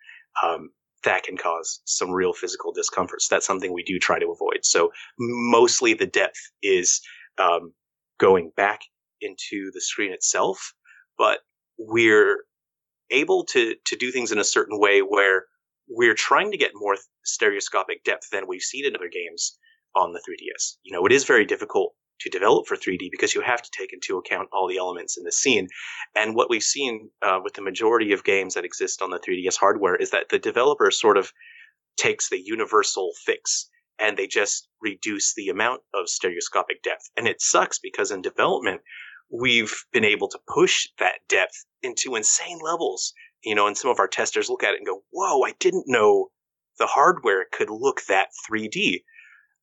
Um, 0.44 0.72
that 1.06 1.24
can 1.24 1.38
cause 1.38 1.82
some 1.86 2.12
real 2.12 2.34
physical 2.34 2.72
discomfort. 2.74 3.22
So 3.22 3.36
that's 3.36 3.46
something 3.48 3.74
we 3.74 3.84
do 3.84 3.98
try 3.98 4.20
to 4.20 4.32
avoid. 4.32 4.60
So 4.64 4.92
mostly 5.18 5.94
the 5.94 6.06
depth 6.06 6.40
is 6.62 7.02
um, 7.38 7.74
going 8.20 8.52
back 8.56 8.82
into 9.22 9.72
the 9.74 9.82
screen 9.82 10.12
itself, 10.12 10.74
but 11.18 11.40
we're 11.78 12.44
able 13.12 13.46
to 13.46 13.76
to 13.86 13.96
do 13.96 14.12
things 14.12 14.32
in 14.32 14.40
a 14.40 14.44
certain 14.44 14.80
way 14.80 15.00
where 15.00 15.46
we're 15.88 16.16
trying 16.16 16.52
to 16.52 16.58
get 16.58 16.72
more 16.74 16.98
stereoscopic 17.24 18.04
depth 18.04 18.30
than 18.32 18.48
we've 18.48 18.62
seen 18.62 18.86
in 18.86 18.96
other 18.96 19.10
games 19.12 19.58
on 19.96 20.14
the 20.14 20.20
3DS. 20.20 20.78
You 20.84 20.94
know, 20.94 21.06
it 21.06 21.12
is 21.12 21.24
very 21.24 21.46
difficult 21.46 21.94
to 22.22 22.30
develop 22.30 22.68
for 22.68 22.78
3D 22.78 23.10
because 23.12 23.36
you 23.36 23.42
have 23.42 23.62
to 23.62 23.70
take 23.78 23.92
into 23.94 24.18
account 24.18 24.50
all 24.52 24.68
the 24.68 24.78
elements 24.78 25.18
in 25.18 25.24
the 25.24 25.32
scene. 25.32 25.68
And 26.16 26.36
what 26.36 26.50
we've 26.50 26.64
seen 26.64 27.10
uh, 27.22 27.40
with 27.44 27.54
the 27.54 27.62
majority 27.62 28.14
of 28.14 28.24
games 28.24 28.54
that 28.54 28.66
exist 28.66 29.02
on 29.02 29.10
the 29.10 29.20
3DS 29.20 29.58
hardware 29.58 29.96
is 29.96 30.12
that 30.12 30.30
the 30.30 30.40
developer 30.40 30.92
sort 30.92 31.18
of 31.18 31.32
takes 31.98 32.30
the 32.30 32.42
universal 32.44 33.12
fix 33.26 33.70
and 34.00 34.18
they 34.18 34.28
just 34.28 34.68
reduce 34.82 35.34
the 35.36 35.50
amount 35.50 35.82
of 35.94 36.10
stereoscopic 36.10 36.84
depth. 36.84 37.10
And 37.16 37.28
it 37.28 37.42
sucks 37.42 37.80
because 37.80 38.12
in 38.12 38.22
development, 38.22 38.82
we've 39.32 39.74
been 39.92 40.06
able 40.06 40.28
to 40.30 40.40
push 40.54 40.88
that 41.00 41.20
depth 41.30 41.66
into 41.82 42.16
insane 42.16 42.60
levels. 42.64 43.14
You 43.44 43.56
know, 43.56 43.68
and 43.68 43.78
some 43.78 43.92
of 43.92 44.00
our 44.00 44.08
testers 44.08 44.50
look 44.50 44.64
at 44.64 44.74
it 44.74 44.78
and 44.78 44.88
go, 44.88 45.04
whoa, 45.12 45.44
I 45.44 45.54
didn't 45.60 45.86
know 45.88 46.30
the 46.78 46.88
hardware 46.88 47.46
could 47.52 47.70
look 47.70 48.02
that 48.08 48.30
3D. 48.50 49.04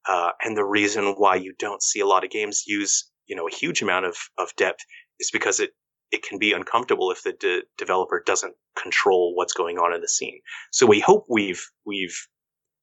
Uh, 0.09 0.31
and 0.43 0.57
the 0.57 0.65
reason 0.65 1.15
why 1.17 1.37
you 1.37 1.55
don't 1.59 1.83
see 1.83 2.01
a 2.01 2.07
lot 2.07 2.25
of 2.25 2.31
games 2.31 2.65
use, 2.67 3.11
you 3.27 3.37
know, 3.37 3.47
a 3.47 3.55
huge 3.55 3.83
amount 3.83 4.05
of, 4.05 4.17
of 4.39 4.51
depth 4.57 4.85
is 5.21 5.31
because 5.31 5.61
it, 5.61 5.71
it 6.11 6.23
can 6.23 6.39
be 6.39 6.53
uncomfortable 6.53 7.11
if 7.11 7.23
the 7.23 7.33
de- 7.33 7.63
developer 7.79 8.23
doesn't 8.25 8.55
control 8.81 9.35
what's 9.35 9.55
going 9.55 9.79
on 9.79 9.95
in 9.95 10.01
the 10.01 10.09
scene. 10.09 10.41
So 10.71 10.87
we 10.87 11.01
hope 11.01 11.27
we've, 11.29 11.65
we've 11.87 12.17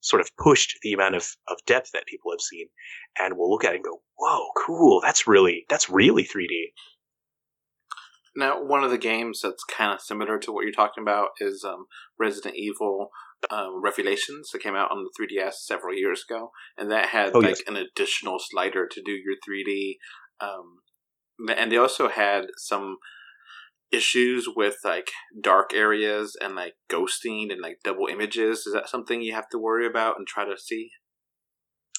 sort 0.00 0.20
of 0.20 0.30
pushed 0.38 0.78
the 0.82 0.92
amount 0.92 1.14
of, 1.14 1.26
of 1.48 1.58
depth 1.66 1.90
that 1.92 2.06
people 2.06 2.32
have 2.32 2.40
seen 2.40 2.66
and 3.18 3.36
we'll 3.36 3.50
look 3.50 3.64
at 3.64 3.72
it 3.72 3.76
and 3.76 3.84
go, 3.84 4.00
whoa, 4.18 4.48
cool. 4.56 5.00
That's 5.02 5.26
really, 5.26 5.66
that's 5.68 5.90
really 5.90 6.24
3D. 6.24 6.72
Now, 8.36 8.62
one 8.62 8.84
of 8.84 8.90
the 8.90 8.98
games 8.98 9.40
that's 9.42 9.64
kind 9.64 9.92
of 9.92 10.00
similar 10.00 10.38
to 10.38 10.52
what 10.52 10.62
you're 10.62 10.72
talking 10.72 11.02
about 11.02 11.30
is 11.40 11.64
um, 11.64 11.86
Resident 12.18 12.54
Evil 12.56 13.10
um, 13.50 13.80
Revelations 13.82 14.50
that 14.52 14.62
came 14.62 14.74
out 14.74 14.90
on 14.90 15.04
the 15.04 15.10
3DS 15.18 15.54
several 15.54 15.94
years 15.94 16.24
ago, 16.28 16.50
and 16.76 16.90
that 16.90 17.06
had 17.06 17.30
oh, 17.34 17.38
like 17.38 17.58
yes. 17.58 17.62
an 17.66 17.76
additional 17.76 18.38
slider 18.38 18.86
to 18.90 19.02
do 19.02 19.12
your 19.12 19.36
3D. 19.46 19.94
Um, 20.40 20.80
and 21.56 21.72
they 21.72 21.76
also 21.76 22.08
had 22.08 22.46
some 22.56 22.96
issues 23.92 24.48
with 24.54 24.76
like 24.84 25.10
dark 25.40 25.72
areas 25.74 26.36
and 26.40 26.54
like 26.54 26.74
ghosting 26.90 27.50
and 27.50 27.60
like 27.60 27.78
double 27.82 28.06
images. 28.06 28.66
Is 28.66 28.72
that 28.74 28.88
something 28.88 29.22
you 29.22 29.34
have 29.34 29.48
to 29.50 29.58
worry 29.58 29.86
about 29.86 30.16
and 30.18 30.26
try 30.26 30.44
to 30.44 30.58
see? 30.58 30.90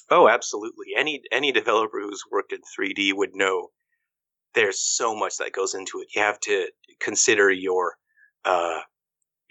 Oh, 0.09 0.27
absolutely. 0.27 0.87
Any 0.97 1.21
any 1.31 1.51
developer 1.51 1.99
who's 2.01 2.23
worked 2.31 2.53
in 2.53 2.59
3D 2.59 3.13
would 3.13 3.31
know 3.33 3.69
there's 4.53 4.81
so 4.81 5.15
much 5.15 5.37
that 5.37 5.53
goes 5.53 5.73
into 5.73 6.01
it. 6.01 6.09
You 6.15 6.21
have 6.21 6.39
to 6.41 6.67
consider 6.99 7.49
your 7.49 7.95
uh, 8.43 8.79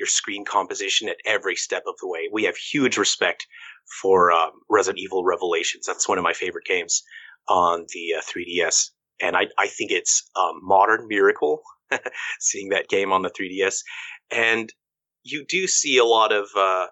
your 0.01 0.07
screen 0.07 0.45
composition 0.45 1.09
at 1.09 1.19
every 1.27 1.55
step 1.55 1.85
of 1.87 1.95
the 2.01 2.09
way. 2.09 2.29
We 2.33 2.45
have 2.45 2.57
huge 2.57 2.97
respect 2.97 3.47
for 4.01 4.33
um, 4.33 4.53
Resident 4.69 4.99
Evil 4.99 5.23
Revelations. 5.25 5.87
That's 5.87 6.09
one 6.09 6.19
of 6.19 6.25
my 6.25 6.33
favorite 6.33 6.65
games 6.65 7.03
on 7.49 7.85
the 7.93 8.15
uh, 8.19 8.23
3DS, 8.23 8.91
and 9.21 9.37
I 9.37 9.47
I 9.59 9.69
think 9.69 9.93
it's 9.93 10.29
a 10.35 10.51
modern 10.63 11.07
miracle 11.07 11.63
seeing 12.41 12.71
that 12.71 12.89
game 12.89 13.13
on 13.13 13.23
the 13.23 13.31
3DS. 13.31 13.81
And 14.31 14.73
you 15.23 15.45
do 15.49 15.67
see 15.67 15.99
a 15.99 16.05
lot 16.05 16.33
of 16.33 16.49
uh, 16.57 16.87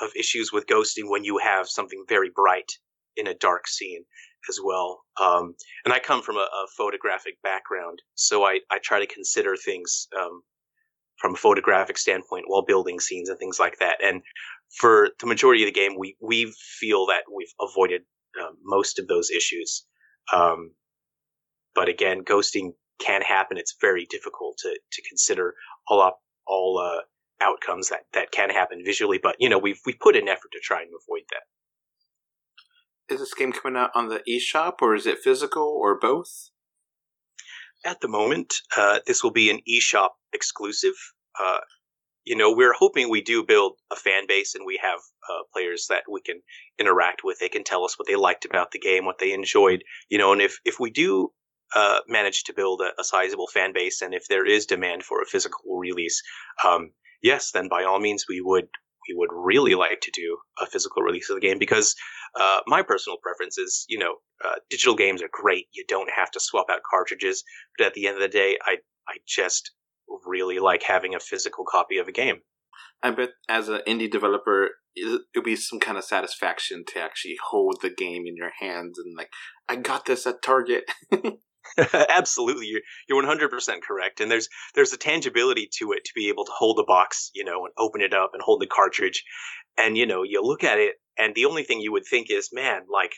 of 0.00 0.10
issues 0.16 0.52
with 0.52 0.66
ghosting 0.66 1.08
when 1.08 1.24
you 1.24 1.38
have 1.38 1.68
something 1.68 2.04
very 2.08 2.30
bright 2.34 2.72
in 3.16 3.28
a 3.28 3.34
dark 3.34 3.68
scene 3.68 4.04
as 4.48 4.58
well. 4.62 5.04
Um, 5.20 5.54
and 5.84 5.94
I 5.94 6.00
come 6.00 6.20
from 6.20 6.36
a, 6.36 6.40
a, 6.40 6.66
photographic 6.76 7.40
background, 7.42 8.02
so 8.14 8.44
I, 8.44 8.58
I 8.70 8.78
try 8.82 8.98
to 8.98 9.06
consider 9.06 9.56
things 9.56 10.08
um, 10.20 10.42
from 11.18 11.34
a 11.34 11.38
photographic 11.38 11.98
standpoint 11.98 12.44
while 12.46 12.64
building 12.64 13.00
scenes 13.00 13.28
and 13.28 13.38
things 13.38 13.58
like 13.58 13.78
that. 13.78 13.96
And 14.02 14.22
for 14.78 15.10
the 15.20 15.26
majority 15.26 15.62
of 15.62 15.66
the 15.66 15.72
game, 15.72 15.96
we 15.98 16.16
we 16.20 16.52
feel 16.80 17.06
that 17.06 17.22
we've 17.34 17.54
avoided 17.60 18.02
uh, 18.40 18.52
most 18.62 18.98
of 18.98 19.06
those 19.06 19.30
issues. 19.30 19.86
Um, 20.32 20.72
but 21.74 21.88
again, 21.88 22.24
ghosting 22.24 22.72
can 23.00 23.22
happen. 23.22 23.56
It's 23.56 23.76
very 23.80 24.06
difficult 24.10 24.58
to 24.58 24.78
to 24.92 25.02
consider 25.08 25.54
all 25.88 26.00
up 26.00 26.20
all 26.46 26.78
uh, 26.78 27.02
outcomes 27.42 27.88
that 27.88 28.02
that 28.12 28.32
can 28.32 28.50
happen 28.50 28.82
visually. 28.84 29.18
But 29.22 29.36
you 29.38 29.48
know, 29.48 29.58
we've 29.58 29.80
we 29.86 29.94
put 29.94 30.16
an 30.16 30.28
effort 30.28 30.52
to 30.52 30.60
try 30.60 30.82
and 30.82 30.90
avoid 30.90 31.24
that. 31.30 33.14
Is 33.14 33.20
this 33.20 33.34
game 33.34 33.52
coming 33.52 33.78
out 33.78 33.90
on 33.94 34.08
the 34.08 34.22
eShop 34.28 34.76
or 34.80 34.94
is 34.94 35.06
it 35.06 35.18
physical 35.18 35.62
or 35.62 35.98
both? 35.98 36.50
At 37.84 38.00
the 38.00 38.08
moment, 38.08 38.54
uh, 38.76 39.00
this 39.06 39.22
will 39.22 39.30
be 39.30 39.50
an 39.50 39.60
eShop 39.68 40.10
exclusive. 40.32 40.94
Uh, 41.38 41.58
you 42.24 42.36
know, 42.36 42.52
we're 42.52 42.72
hoping 42.72 43.10
we 43.10 43.20
do 43.20 43.44
build 43.44 43.74
a 43.90 43.96
fan 43.96 44.26
base 44.26 44.54
and 44.54 44.64
we 44.66 44.80
have 44.82 44.98
uh, 44.98 45.42
players 45.52 45.86
that 45.90 46.04
we 46.10 46.22
can 46.22 46.40
interact 46.78 47.22
with. 47.22 47.38
They 47.38 47.50
can 47.50 47.64
tell 47.64 47.84
us 47.84 47.98
what 47.98 48.08
they 48.08 48.16
liked 48.16 48.46
about 48.46 48.70
the 48.70 48.78
game, 48.78 49.04
what 49.04 49.18
they 49.18 49.32
enjoyed, 49.32 49.84
you 50.08 50.16
know, 50.16 50.32
and 50.32 50.40
if, 50.40 50.58
if 50.64 50.80
we 50.80 50.90
do 50.90 51.30
uh, 51.74 52.00
manage 52.08 52.44
to 52.44 52.54
build 52.54 52.80
a, 52.80 52.98
a, 52.98 53.04
sizable 53.04 53.48
fan 53.48 53.72
base 53.72 54.00
and 54.00 54.14
if 54.14 54.26
there 54.28 54.46
is 54.46 54.64
demand 54.64 55.02
for 55.02 55.20
a 55.20 55.26
physical 55.26 55.76
release, 55.76 56.22
um, 56.64 56.90
yes, 57.22 57.50
then 57.50 57.68
by 57.68 57.84
all 57.84 57.98
means 57.98 58.26
we 58.28 58.40
would 58.40 58.68
we 59.08 59.14
would 59.14 59.30
really 59.32 59.74
like 59.74 60.00
to 60.02 60.10
do 60.12 60.38
a 60.60 60.66
physical 60.66 61.02
release 61.02 61.30
of 61.30 61.36
the 61.36 61.46
game 61.46 61.58
because 61.58 61.94
uh, 62.38 62.60
my 62.66 62.82
personal 62.82 63.18
preference 63.22 63.58
is, 63.58 63.84
you 63.88 63.98
know, 63.98 64.14
uh, 64.44 64.56
digital 64.70 64.94
games 64.94 65.22
are 65.22 65.30
great. 65.32 65.66
You 65.72 65.84
don't 65.88 66.10
have 66.14 66.30
to 66.32 66.40
swap 66.40 66.66
out 66.70 66.80
cartridges, 66.88 67.44
but 67.78 67.86
at 67.86 67.94
the 67.94 68.06
end 68.06 68.16
of 68.16 68.22
the 68.22 68.28
day, 68.28 68.58
I 68.64 68.76
I 69.06 69.16
just 69.26 69.72
really 70.26 70.58
like 70.58 70.82
having 70.82 71.14
a 71.14 71.20
physical 71.20 71.64
copy 71.70 71.98
of 71.98 72.08
a 72.08 72.12
game. 72.12 72.40
I 73.02 73.10
bet 73.10 73.30
as 73.48 73.68
an 73.68 73.80
indie 73.86 74.10
developer, 74.10 74.70
it'll 74.96 75.44
be 75.44 75.56
some 75.56 75.78
kind 75.80 75.98
of 75.98 76.04
satisfaction 76.04 76.84
to 76.88 77.00
actually 77.00 77.36
hold 77.50 77.78
the 77.82 77.90
game 77.90 78.24
in 78.26 78.36
your 78.36 78.52
hands 78.60 78.98
and 78.98 79.14
like, 79.16 79.30
I 79.68 79.76
got 79.76 80.06
this 80.06 80.26
at 80.26 80.42
Target. 80.42 80.84
Absolutely, 82.08 82.66
you're 82.66 82.82
you're 83.08 83.18
100 83.18 83.50
percent 83.50 83.82
correct, 83.82 84.20
and 84.20 84.30
there's 84.30 84.48
there's 84.74 84.92
a 84.92 84.98
tangibility 84.98 85.68
to 85.78 85.92
it 85.92 86.04
to 86.04 86.12
be 86.14 86.28
able 86.28 86.44
to 86.44 86.52
hold 86.52 86.76
the 86.76 86.84
box, 86.86 87.30
you 87.34 87.44
know, 87.44 87.64
and 87.64 87.72
open 87.78 88.00
it 88.00 88.14
up 88.14 88.30
and 88.32 88.42
hold 88.42 88.60
the 88.60 88.66
cartridge, 88.66 89.24
and 89.78 89.96
you 89.96 90.06
know, 90.06 90.22
you 90.22 90.42
look 90.42 90.62
at 90.62 90.78
it, 90.78 90.96
and 91.18 91.34
the 91.34 91.46
only 91.46 91.64
thing 91.64 91.80
you 91.80 91.92
would 91.92 92.06
think 92.06 92.30
is, 92.30 92.50
man, 92.52 92.82
like 92.92 93.14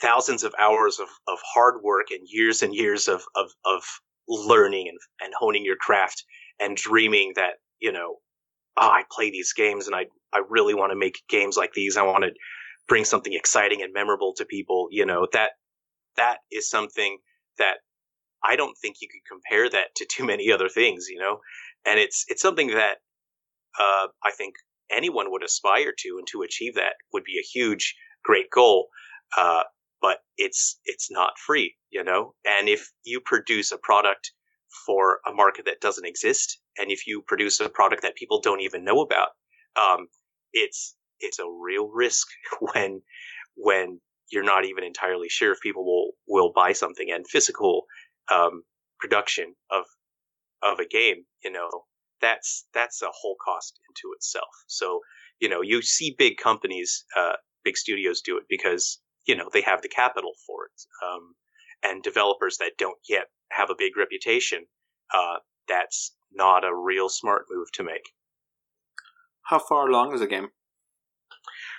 thousands 0.00 0.44
of 0.44 0.54
hours 0.58 0.98
of, 0.98 1.08
of 1.26 1.38
hard 1.54 1.82
work 1.82 2.06
and 2.10 2.20
years 2.26 2.62
and 2.62 2.74
years 2.74 3.08
of, 3.08 3.22
of, 3.34 3.50
of 3.64 3.82
learning 4.28 4.88
and, 4.88 4.98
and 5.20 5.32
honing 5.38 5.64
your 5.64 5.76
craft 5.76 6.24
and 6.60 6.76
dreaming 6.76 7.32
that, 7.36 7.54
you 7.80 7.92
know, 7.92 8.16
oh, 8.76 8.88
I 8.88 9.02
play 9.10 9.30
these 9.30 9.52
games 9.52 9.86
and 9.86 9.96
I, 9.96 10.06
I 10.32 10.42
really 10.48 10.74
want 10.74 10.92
to 10.92 10.98
make 10.98 11.22
games 11.28 11.56
like 11.56 11.72
these. 11.72 11.96
I 11.96 12.02
want 12.02 12.24
to 12.24 12.30
bring 12.86 13.04
something 13.04 13.32
exciting 13.32 13.82
and 13.82 13.92
memorable 13.92 14.34
to 14.36 14.44
people. 14.44 14.88
You 14.90 15.06
know, 15.06 15.26
that, 15.32 15.50
that 16.16 16.38
is 16.52 16.70
something 16.70 17.18
that 17.58 17.78
I 18.44 18.56
don't 18.56 18.76
think 18.80 18.96
you 19.00 19.08
could 19.08 19.28
compare 19.30 19.68
that 19.70 19.94
to 19.96 20.06
too 20.10 20.24
many 20.24 20.50
other 20.50 20.68
things, 20.68 21.06
you 21.08 21.18
know, 21.18 21.40
and 21.86 21.98
it's, 21.98 22.24
it's 22.28 22.42
something 22.42 22.68
that, 22.68 22.98
uh, 23.78 24.08
I 24.24 24.32
think 24.36 24.54
anyone 24.90 25.30
would 25.30 25.44
aspire 25.44 25.92
to 25.98 26.16
and 26.18 26.26
to 26.32 26.42
achieve 26.42 26.74
that 26.74 26.94
would 27.12 27.24
be 27.24 27.38
a 27.38 27.46
huge, 27.46 27.94
great 28.24 28.50
goal. 28.50 28.88
Uh, 29.36 29.62
but 30.00 30.18
it's 30.36 30.78
it's 30.84 31.10
not 31.10 31.38
free, 31.38 31.74
you 31.90 32.04
know. 32.04 32.34
And 32.46 32.68
if 32.68 32.90
you 33.04 33.20
produce 33.24 33.72
a 33.72 33.78
product 33.78 34.32
for 34.86 35.20
a 35.26 35.32
market 35.32 35.64
that 35.64 35.80
doesn't 35.80 36.06
exist, 36.06 36.60
and 36.78 36.90
if 36.90 37.06
you 37.06 37.22
produce 37.26 37.60
a 37.60 37.68
product 37.68 38.02
that 38.02 38.14
people 38.16 38.40
don't 38.40 38.60
even 38.60 38.84
know 38.84 39.00
about, 39.00 39.28
um, 39.80 40.08
it's 40.52 40.96
it's 41.20 41.38
a 41.38 41.50
real 41.62 41.88
risk 41.88 42.28
when 42.60 43.02
when 43.56 44.00
you're 44.30 44.44
not 44.44 44.64
even 44.64 44.84
entirely 44.84 45.28
sure 45.28 45.52
if 45.52 45.60
people 45.60 45.84
will 45.84 46.12
will 46.26 46.52
buy 46.54 46.72
something. 46.72 47.10
And 47.10 47.26
physical 47.26 47.84
um, 48.32 48.62
production 49.00 49.54
of 49.70 49.84
of 50.62 50.78
a 50.78 50.86
game, 50.86 51.24
you 51.42 51.52
know, 51.52 51.68
that's 52.20 52.66
that's 52.74 53.02
a 53.02 53.10
whole 53.12 53.36
cost 53.44 53.78
into 53.88 54.14
itself. 54.14 54.48
So 54.66 55.00
you 55.40 55.48
know, 55.48 55.60
you 55.62 55.82
see 55.82 56.14
big 56.18 56.36
companies, 56.36 57.04
uh, 57.16 57.34
big 57.64 57.76
studios 57.76 58.20
do 58.20 58.36
it 58.38 58.44
because 58.48 59.00
you 59.26 59.36
know 59.36 59.48
they 59.52 59.62
have 59.62 59.82
the 59.82 59.88
capital 59.88 60.32
for 60.46 60.66
it. 60.66 60.82
Um, 61.06 61.34
and 61.82 62.02
developers 62.02 62.56
that 62.58 62.72
don't 62.76 62.98
yet 63.08 63.26
have 63.52 63.70
a 63.70 63.76
big 63.78 63.96
reputation, 63.96 64.64
uh, 65.14 65.36
that's 65.68 66.14
not 66.32 66.64
a 66.64 66.74
real 66.74 67.08
smart 67.08 67.44
move 67.48 67.70
to 67.74 67.84
make. 67.84 68.02
How 69.42 69.60
far 69.60 69.88
along 69.88 70.12
is 70.12 70.20
the 70.20 70.26
game? 70.26 70.48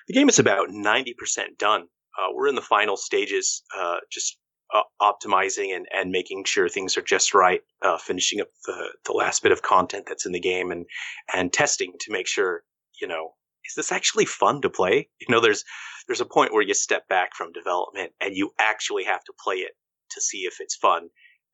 The 0.08 0.14
game 0.14 0.30
is 0.30 0.40
about 0.40 0.70
ninety 0.70 1.14
percent 1.14 1.58
done. 1.58 1.88
Uh, 2.20 2.34
we're 2.34 2.48
in 2.48 2.56
the 2.56 2.62
final 2.62 2.98
stages, 2.98 3.64
uh, 3.80 3.98
just 4.12 4.38
uh, 4.74 4.82
optimizing 5.02 5.76
and, 5.76 5.88
and 5.94 6.12
making 6.12 6.44
sure 6.44 6.68
things 6.68 6.98
are 6.98 7.02
just 7.02 7.34
right, 7.34 7.62
uh, 7.82 7.98
finishing 7.98 8.42
up 8.42 8.48
the, 8.66 8.90
the 9.06 9.14
last 9.14 9.42
bit 9.42 9.52
of 9.52 9.62
content 9.62 10.06
that's 10.08 10.26
in 10.26 10.32
the 10.32 10.40
game, 10.40 10.72
and 10.72 10.86
and 11.34 11.54
testing 11.54 11.94
to 12.00 12.12
make 12.12 12.28
sure 12.28 12.64
you 13.02 13.08
know 13.08 13.32
is 13.66 13.76
this 13.76 13.92
actually 13.92 14.26
fun 14.26 14.62
to 14.62 14.70
play? 14.70 15.10
You 15.20 15.28
know, 15.34 15.40
there's 15.40 15.64
there's 16.08 16.22
a 16.22 16.26
point 16.26 16.54
where 16.54 16.64
you 16.64 16.74
step 16.74 17.08
back 17.08 17.36
from 17.36 17.52
development 17.52 18.12
and 18.20 18.36
you 18.36 18.52
actually 18.60 19.04
have 19.04 19.24
to 19.26 19.34
play 19.44 19.58
it 19.58 19.74
to 20.12 20.22
see 20.22 20.40
if 20.40 20.56
it's 20.60 20.76
fun 20.76 21.10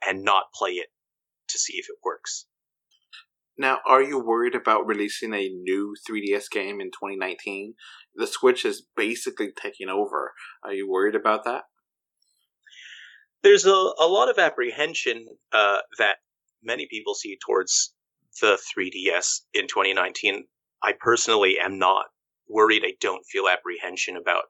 and 0.08 0.23
not 0.23 0.45
play 0.54 0.71
it 0.71 0.88
to 1.49 1.58
see 1.60 1.73
if 1.73 1.88
it 1.89 1.97
works. 2.04 2.45
Now, 3.58 3.80
are 3.88 4.02
you 4.02 4.20
worried 4.20 4.56
about 4.56 4.86
releasing 4.86 5.34
a 5.34 5.48
new 5.50 5.96
3DS 6.10 6.50
game 6.52 6.82
in 6.82 6.88
2019? 6.88 7.76
The 8.15 8.28
Switch 8.28 8.65
is 8.65 8.86
basically 8.96 9.52
taking 9.52 9.88
over. 9.88 10.34
Are 10.63 10.74
you 10.74 10.89
worried 10.89 11.15
about 11.15 11.46
that? 11.46 11.63
There's 13.44 13.65
a, 13.65 13.70
a 13.70 14.08
lot 14.08 14.30
of 14.30 14.39
apprehension 14.39 15.26
uh, 15.54 15.80
that 16.00 16.18
many 16.63 16.88
people 16.89 17.15
see 17.15 17.38
towards 17.46 17.94
the 18.41 18.58
3DS 18.78 19.41
in 19.54 19.68
2019. 19.68 20.46
I 20.84 20.94
personally 21.00 21.58
am 21.60 21.80
not 21.80 22.08
worried. 22.50 22.84
I 22.86 22.94
don't 23.00 23.26
feel 23.26 23.48
apprehension 23.48 24.18
about 24.18 24.44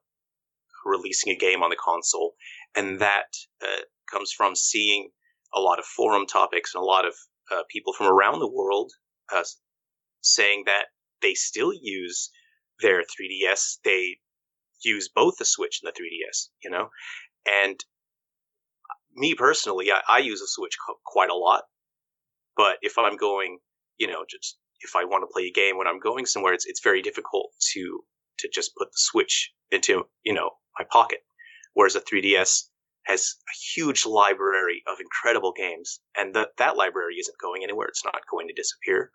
releasing 0.85 1.33
a 1.33 1.37
game 1.37 1.61
on 1.61 1.69
the 1.69 1.75
console, 1.75 2.35
and 2.75 2.99
that 2.99 3.25
uh, 3.61 3.81
comes 4.11 4.31
from 4.31 4.55
seeing 4.55 5.09
a 5.53 5.59
lot 5.59 5.79
of 5.79 5.85
forum 5.85 6.25
topics 6.25 6.73
and 6.73 6.81
a 6.81 6.85
lot 6.85 7.05
of 7.05 7.13
uh, 7.51 7.61
people 7.69 7.93
from 7.93 8.07
around 8.07 8.39
the 8.39 8.51
world 8.51 8.91
uh, 9.33 9.43
saying 10.21 10.63
that 10.65 10.85
they 11.21 11.33
still 11.33 11.71
use 11.73 12.29
their 12.81 13.01
3DS. 13.01 13.77
They 13.83 14.17
use 14.83 15.09
both 15.13 15.35
the 15.37 15.45
Switch 15.45 15.79
and 15.81 15.91
the 15.91 15.99
3DS, 15.99 16.49
you 16.63 16.69
know, 16.69 16.89
and 17.45 17.83
me 19.15 19.33
personally, 19.33 19.91
I, 19.91 20.01
I 20.07 20.17
use 20.19 20.41
a 20.41 20.47
Switch 20.47 20.75
quite 21.05 21.29
a 21.29 21.35
lot. 21.35 21.63
But 22.57 22.77
if 22.81 22.97
I'm 22.97 23.17
going, 23.17 23.59
you 23.97 24.07
know, 24.07 24.25
just 24.29 24.57
if 24.81 24.95
I 24.95 25.05
want 25.05 25.23
to 25.23 25.33
play 25.33 25.43
a 25.43 25.51
game 25.51 25.77
when 25.77 25.87
I'm 25.87 25.99
going 25.99 26.25
somewhere, 26.25 26.53
it's 26.53 26.65
it's 26.65 26.81
very 26.83 27.01
difficult 27.01 27.51
to 27.73 28.01
to 28.39 28.49
just 28.53 28.75
put 28.75 28.87
the 28.87 28.97
Switch 28.97 29.51
into 29.71 30.05
you 30.23 30.33
know 30.33 30.51
my 30.77 30.85
pocket. 30.89 31.19
Whereas 31.73 31.95
a 31.95 32.01
3DS 32.01 32.63
has 33.05 33.35
a 33.47 33.55
huge 33.79 34.05
library 34.05 34.83
of 34.87 34.99
incredible 34.99 35.53
games, 35.55 35.99
and 36.17 36.33
that 36.35 36.49
that 36.57 36.77
library 36.77 37.15
isn't 37.19 37.37
going 37.41 37.63
anywhere. 37.63 37.87
It's 37.87 38.05
not 38.05 38.21
going 38.29 38.47
to 38.47 38.53
disappear. 38.53 39.11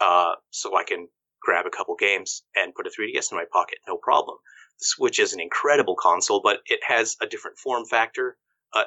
Uh, 0.00 0.34
so 0.50 0.76
I 0.76 0.84
can 0.84 1.08
grab 1.42 1.66
a 1.66 1.76
couple 1.76 1.94
games 1.96 2.42
and 2.56 2.74
put 2.74 2.86
a 2.86 2.90
3DS 2.90 3.32
in 3.32 3.38
my 3.38 3.44
pocket, 3.52 3.78
no 3.86 3.96
problem. 3.96 4.36
The 4.80 4.84
Switch 4.84 5.18
is 5.18 5.32
an 5.32 5.40
incredible 5.40 5.96
console, 5.96 6.40
but 6.42 6.60
it 6.66 6.80
has 6.86 7.16
a 7.20 7.26
different 7.26 7.58
form 7.58 7.84
factor. 7.84 8.36
Uh, 8.72 8.84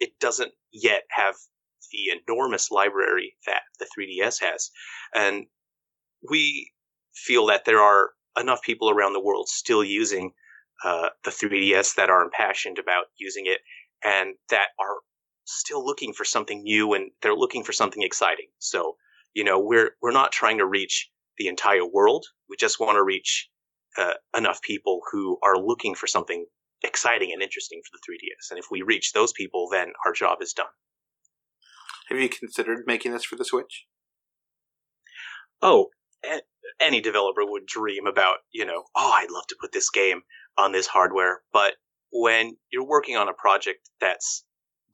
it 0.00 0.18
doesn't 0.20 0.52
yet 0.72 1.02
have 1.10 1.34
the 1.92 2.18
enormous 2.28 2.70
library 2.70 3.36
that 3.46 3.62
the 3.78 3.86
3DS 3.86 4.40
has, 4.42 4.70
and 5.14 5.46
we 6.28 6.72
feel 7.14 7.46
that 7.46 7.64
there 7.64 7.80
are 7.80 8.10
enough 8.38 8.62
people 8.62 8.90
around 8.90 9.12
the 9.12 9.22
world 9.22 9.48
still 9.48 9.84
using 9.84 10.32
uh, 10.84 11.08
the 11.24 11.30
3DS 11.30 11.94
that 11.94 12.10
are 12.10 12.22
impassioned 12.22 12.78
about 12.78 13.06
using 13.16 13.44
it 13.46 13.60
and 14.04 14.34
that 14.50 14.68
are 14.78 14.98
still 15.44 15.84
looking 15.84 16.12
for 16.12 16.24
something 16.24 16.62
new 16.62 16.94
and 16.94 17.10
they're 17.22 17.34
looking 17.34 17.64
for 17.64 17.72
something 17.72 18.02
exciting. 18.02 18.46
So, 18.58 18.96
you 19.34 19.44
know, 19.44 19.58
we're 19.58 19.92
we're 20.02 20.12
not 20.12 20.32
trying 20.32 20.58
to 20.58 20.66
reach 20.66 21.10
the 21.38 21.48
entire 21.48 21.86
world. 21.86 22.26
We 22.48 22.56
just 22.56 22.80
want 22.80 22.96
to 22.96 23.02
reach 23.02 23.48
uh, 23.98 24.14
enough 24.36 24.62
people 24.62 25.00
who 25.10 25.38
are 25.42 25.56
looking 25.56 25.94
for 25.94 26.06
something 26.06 26.46
exciting 26.82 27.32
and 27.32 27.42
interesting 27.42 27.80
for 27.84 27.96
the 27.96 28.12
3DS. 28.12 28.50
And 28.50 28.58
if 28.58 28.66
we 28.70 28.82
reach 28.82 29.12
those 29.12 29.32
people, 29.32 29.68
then 29.70 29.92
our 30.04 30.12
job 30.12 30.38
is 30.40 30.52
done. 30.52 30.66
Have 32.08 32.20
you 32.20 32.28
considered 32.28 32.84
making 32.86 33.12
this 33.12 33.24
for 33.24 33.36
the 33.36 33.44
Switch? 33.44 33.86
Oh, 35.62 35.88
any 36.80 37.00
developer 37.00 37.44
would 37.44 37.66
dream 37.66 38.06
about, 38.06 38.36
you 38.52 38.64
know, 38.64 38.84
oh, 38.94 39.12
I'd 39.12 39.30
love 39.30 39.46
to 39.48 39.56
put 39.60 39.72
this 39.72 39.90
game 39.90 40.22
on 40.58 40.72
this 40.72 40.86
hardware. 40.86 41.40
But 41.52 41.74
when 42.14 42.56
you're 42.70 42.86
working 42.86 43.16
on 43.16 43.28
a 43.28 43.34
project 43.34 43.90
that's 44.00 44.44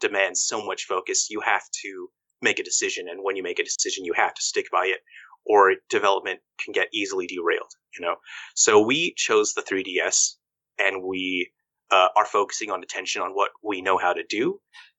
demands 0.01 0.43
so 0.43 0.65
much 0.65 0.85
focus, 0.85 1.29
you 1.29 1.41
have 1.41 1.63
to 1.83 2.09
make 2.41 2.59
a 2.59 2.65
decision. 2.65 3.09
And 3.11 3.21
when 3.23 3.37
you 3.37 3.43
make 3.43 3.59
a 3.59 3.65
decision, 3.65 4.07
you 4.07 4.15
have 4.15 4.33
to 4.33 4.43
stick 4.43 4.67
by 4.73 4.87
it 4.87 5.01
or 5.45 5.75
development 5.91 6.41
can 6.65 6.73
get 6.73 6.89
easily 6.95 7.27
derailed, 7.27 7.71
you 7.99 8.05
know? 8.05 8.17
So 8.55 8.81
we 8.81 9.13
chose 9.17 9.53
the 9.53 9.63
3DS 9.63 10.37
and 10.79 11.05
we 11.05 11.51
uh, 11.91 12.09
are 12.17 12.25
focusing 12.25 12.71
on 12.71 12.83
attention 12.83 13.21
on 13.21 13.33
what 13.33 13.51
we 13.63 13.83
know 13.83 13.99
how 13.99 14.15
to 14.15 14.23
do. 14.27 14.59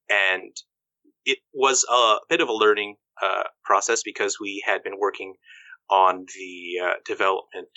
And 0.10 0.56
it 1.26 1.40
was 1.54 1.84
a 1.90 2.18
bit 2.30 2.42
of 2.42 2.50
a 2.50 2.54
learning 2.54 2.98
uh, 3.22 3.44
process 3.64 4.04
because 4.04 4.38
we 4.40 4.64
had 4.66 4.84
been 4.84 5.00
working 5.00 5.34
on 5.90 6.26
the 6.36 6.86
uh, 6.86 6.94
development 7.06 7.68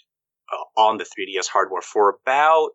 uh, 0.52 0.80
on 0.80 0.98
the 0.98 1.04
3DS 1.04 1.46
hardware 1.48 1.82
for 1.82 2.18
about 2.26 2.70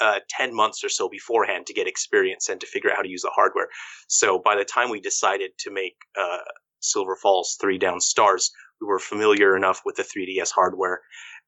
uh, 0.00 0.20
10 0.30 0.54
months 0.54 0.84
or 0.84 0.88
so 0.88 1.08
beforehand 1.08 1.66
to 1.66 1.74
get 1.74 1.86
experience 1.86 2.48
and 2.48 2.60
to 2.60 2.66
figure 2.66 2.90
out 2.90 2.96
how 2.96 3.02
to 3.02 3.08
use 3.08 3.22
the 3.22 3.30
hardware. 3.34 3.68
So 4.08 4.38
by 4.38 4.56
the 4.56 4.64
time 4.64 4.90
we 4.90 5.00
decided 5.00 5.52
to 5.60 5.70
make 5.70 5.96
uh, 6.20 6.38
Silver 6.80 7.16
Falls 7.16 7.56
3 7.60 7.78
Down 7.78 8.00
Stars, 8.00 8.50
we 8.80 8.86
were 8.86 8.98
familiar 8.98 9.56
enough 9.56 9.82
with 9.84 9.96
the 9.96 10.02
3DS 10.02 10.50
hardware 10.50 11.00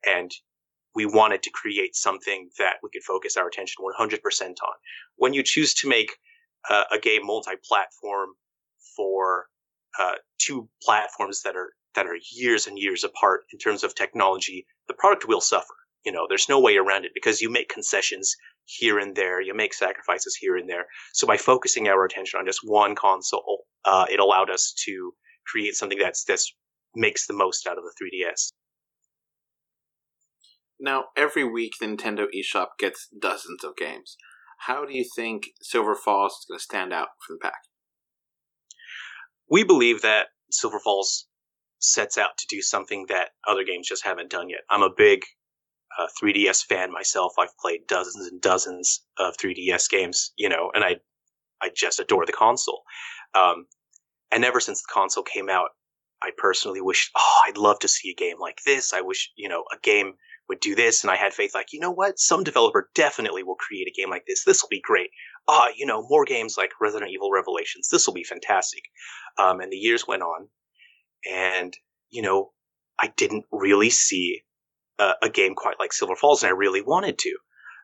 and 0.07 0.31
we 0.95 1.07
wanted 1.07 1.43
to 1.43 1.51
create 1.51 1.95
something 1.95 2.49
that 2.59 2.77
we 2.83 2.91
could 2.93 3.03
focus 3.03 3.37
our 3.37 3.47
attention 3.47 3.85
100% 3.85 4.21
on. 4.43 4.55
When 5.17 5.35
you 5.35 5.43
choose 5.43 5.75
to 5.75 5.89
make 5.89 6.17
uh, 6.69 6.85
a 6.91 6.99
game 6.99 7.25
multi-platform 7.25 8.31
for 8.97 9.47
uh, 9.99 10.15
two 10.39 10.69
platforms 10.83 11.43
that 11.43 11.57
are 11.57 11.73
that 11.95 12.07
are 12.07 12.19
years 12.33 12.67
and 12.67 12.79
years 12.79 13.03
apart 13.03 13.45
in 13.53 13.59
terms 13.59 13.83
of 13.83 13.95
technology, 13.95 14.67
the 14.87 14.95
product 14.95 15.27
will 15.27 15.41
suffer. 15.41 15.75
You 16.05 16.13
know, 16.13 16.27
there's 16.29 16.49
no 16.49 16.61
way 16.61 16.77
around 16.77 17.05
it 17.05 17.13
because 17.15 17.41
you 17.41 17.51
make 17.51 17.69
concessions 17.69 18.35
here 18.65 18.99
and 18.99 19.15
there, 19.15 19.41
you 19.41 19.55
make 19.55 19.75
sacrifices 19.75 20.37
here 20.37 20.57
and 20.57 20.69
there. 20.69 20.87
So 21.13 21.27
by 21.27 21.37
focusing 21.37 21.89
our 21.89 22.05
attention 22.05 22.39
on 22.39 22.47
just 22.47 22.61
one 22.63 22.95
console, 22.95 23.65
uh, 23.85 24.07
it 24.11 24.21
allowed 24.21 24.51
us 24.51 24.75
to 24.85 25.13
create 25.47 25.75
something 25.75 25.99
that's 25.99 26.25
that's 26.25 26.55
makes 26.95 27.27
the 27.27 27.35
most 27.35 27.67
out 27.67 27.79
of 27.79 27.85
the 27.85 27.93
3DS. 28.03 28.51
Now, 30.81 31.07
every 31.17 31.45
week, 31.45 31.73
the 31.81 31.87
Nintendo 31.87 32.27
eShop 32.35 32.69
gets 32.79 33.09
dozens 33.19 33.65
of 33.65 33.77
games. 33.77 34.17
How 34.59 34.85
do 34.85 34.97
you 34.97 35.05
think 35.17 35.49
Silver 35.61 35.95
Falls 35.95 36.33
is 36.33 36.47
going 36.49 36.59
to 36.59 36.63
stand 36.63 36.93
out 36.93 37.09
from 37.27 37.37
the 37.37 37.49
pack? 37.49 37.63
We 39.51 39.65
believe 39.65 40.03
that 40.03 40.29
Silver 40.51 40.79
Falls 40.79 41.27
sets 41.81 42.19
out 42.19 42.37
to 42.39 42.47
do 42.49 42.61
something 42.61 43.07
that 43.09 43.31
other 43.47 43.65
games 43.65 43.89
just 43.89 44.05
haven't 44.05 44.31
done 44.31 44.49
yet. 44.49 44.61
I'm 44.71 44.83
a 44.83 44.91
big 44.95 45.23
uh, 45.99 46.07
3DS 46.21 46.65
fan 46.65 46.93
myself. 46.93 47.33
I've 47.39 47.57
played 47.59 47.87
dozens 47.89 48.27
and 48.27 48.41
dozens 48.41 49.03
of 49.19 49.37
3DS 49.37 49.89
games, 49.89 50.33
you 50.37 50.49
know, 50.49 50.71
and 50.75 50.85
I 50.85 50.97
I 51.61 51.71
just 51.75 52.01
adore 52.01 52.27
the 52.27 52.33
console. 52.33 52.83
Um, 53.35 53.67
and 54.31 54.45
ever 54.45 54.61
since 54.61 54.81
the 54.81 54.93
console 54.93 55.25
came 55.25 55.49
out, 55.49 55.71
I 56.23 56.31
personally 56.37 56.81
wish, 56.81 57.11
oh, 57.17 57.43
I'd 57.47 57.57
love 57.57 57.79
to 57.81 57.89
see 57.89 58.11
a 58.11 58.15
game 58.15 58.39
like 58.41 58.61
this. 58.65 58.93
I 58.93 59.01
wish, 59.01 59.33
you 59.37 59.49
know, 59.49 59.65
a 59.73 59.79
game 59.83 60.15
would 60.49 60.61
do 60.61 60.75
this. 60.75 61.03
And 61.03 61.11
I 61.11 61.17
had 61.17 61.35
faith, 61.35 61.53
like, 61.55 61.73
you 61.73 61.81
know 61.81 61.91
what? 61.91 62.19
Some 62.19 62.43
developer 62.43 62.91
definitely 62.95 63.43
will 63.43 63.57
create 63.57 63.87
a 63.87 64.01
game 64.01 64.11
like 64.11 64.25
this. 64.27 64.45
This 64.45 64.63
will 64.63 64.69
be 64.69 64.81
great. 64.81 65.11
Ah, 65.47 65.67
oh, 65.67 65.73
you 65.77 65.87
know, 65.87 66.07
more 66.09 66.25
games 66.25 66.57
like 66.57 66.81
Resident 66.81 67.11
Evil 67.11 67.31
Revelations. 67.33 67.89
This 67.89 68.07
will 68.07 68.15
be 68.15 68.25
fantastic. 68.25 68.83
Um, 69.39 69.61
and 69.61 69.73
the 69.73 69.77
years 69.77 70.07
went 70.07 70.23
on, 70.23 70.49
and 71.31 71.77
you 72.11 72.23
know, 72.23 72.53
I 72.99 73.13
didn't 73.17 73.45
really 73.53 73.91
see 73.91 74.43
a, 74.99 75.29
game 75.29 75.55
quite 75.55 75.79
like 75.79 75.93
Silver 75.93 76.17
Falls, 76.17 76.43
and 76.43 76.51
I 76.51 76.55
really 76.55 76.83
wanted 76.83 77.19
to. 77.19 77.37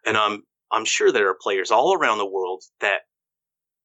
And 0.06 0.16
I'm 0.16 0.42
I'm 0.72 0.84
sure 0.84 1.12
there 1.12 1.28
are 1.28 1.36
players 1.40 1.70
all 1.70 1.94
around 1.94 2.18
the 2.18 2.26
world 2.26 2.62
that 2.80 3.02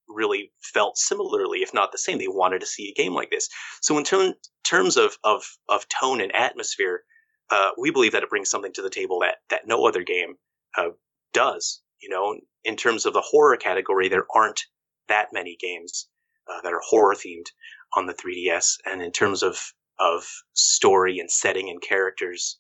really 0.10 0.52
felt 0.62 0.98
similarly, 0.98 1.60
if 1.60 1.74
not 1.74 1.92
the 1.92 1.98
same. 1.98 2.18
They 2.18 2.28
wanted 2.28 2.62
to 2.62 2.66
see 2.66 2.90
a 2.90 3.00
game 3.00 3.14
like 3.14 3.30
this. 3.30 3.48
So 3.82 3.98
in 3.98 4.04
ter- 4.04 4.34
terms 4.64 4.98
of, 4.98 5.18
of, 5.24 5.44
of 5.70 5.86
tone 5.88 6.20
and 6.20 6.36
atmosphere, 6.36 7.04
uh, 7.52 7.70
we 7.78 7.92
believe 7.92 8.12
that 8.14 8.24
it 8.24 8.30
brings 8.30 8.50
something 8.50 8.74
to 8.74 8.82
the 8.82 8.90
table 8.90 9.20
that, 9.20 9.38
that 9.50 9.68
no 9.68 9.86
other 9.86 10.04
game 10.04 10.36
uh, 10.78 10.90
does. 11.34 11.82
You 12.02 12.10
know, 12.10 12.40
in 12.64 12.76
terms 12.76 13.06
of 13.06 13.14
the 13.14 13.22
horror 13.22 13.58
category, 13.58 14.10
there 14.10 14.26
aren't 14.34 14.62
that 15.08 15.28
many 15.32 15.58
games 15.60 16.08
uh, 16.52 16.62
that 16.62 16.74
are 16.74 16.82
horror 16.84 17.16
themed 17.16 17.48
on 17.96 18.06
the 18.06 18.14
3DS. 18.14 18.78
And 18.86 19.02
in 19.02 19.12
terms 19.12 19.44
of, 19.44 19.60
of 20.00 20.26
story 20.54 21.20
and 21.20 21.30
setting 21.30 21.70
and 21.70 21.82
characters, 21.82 22.58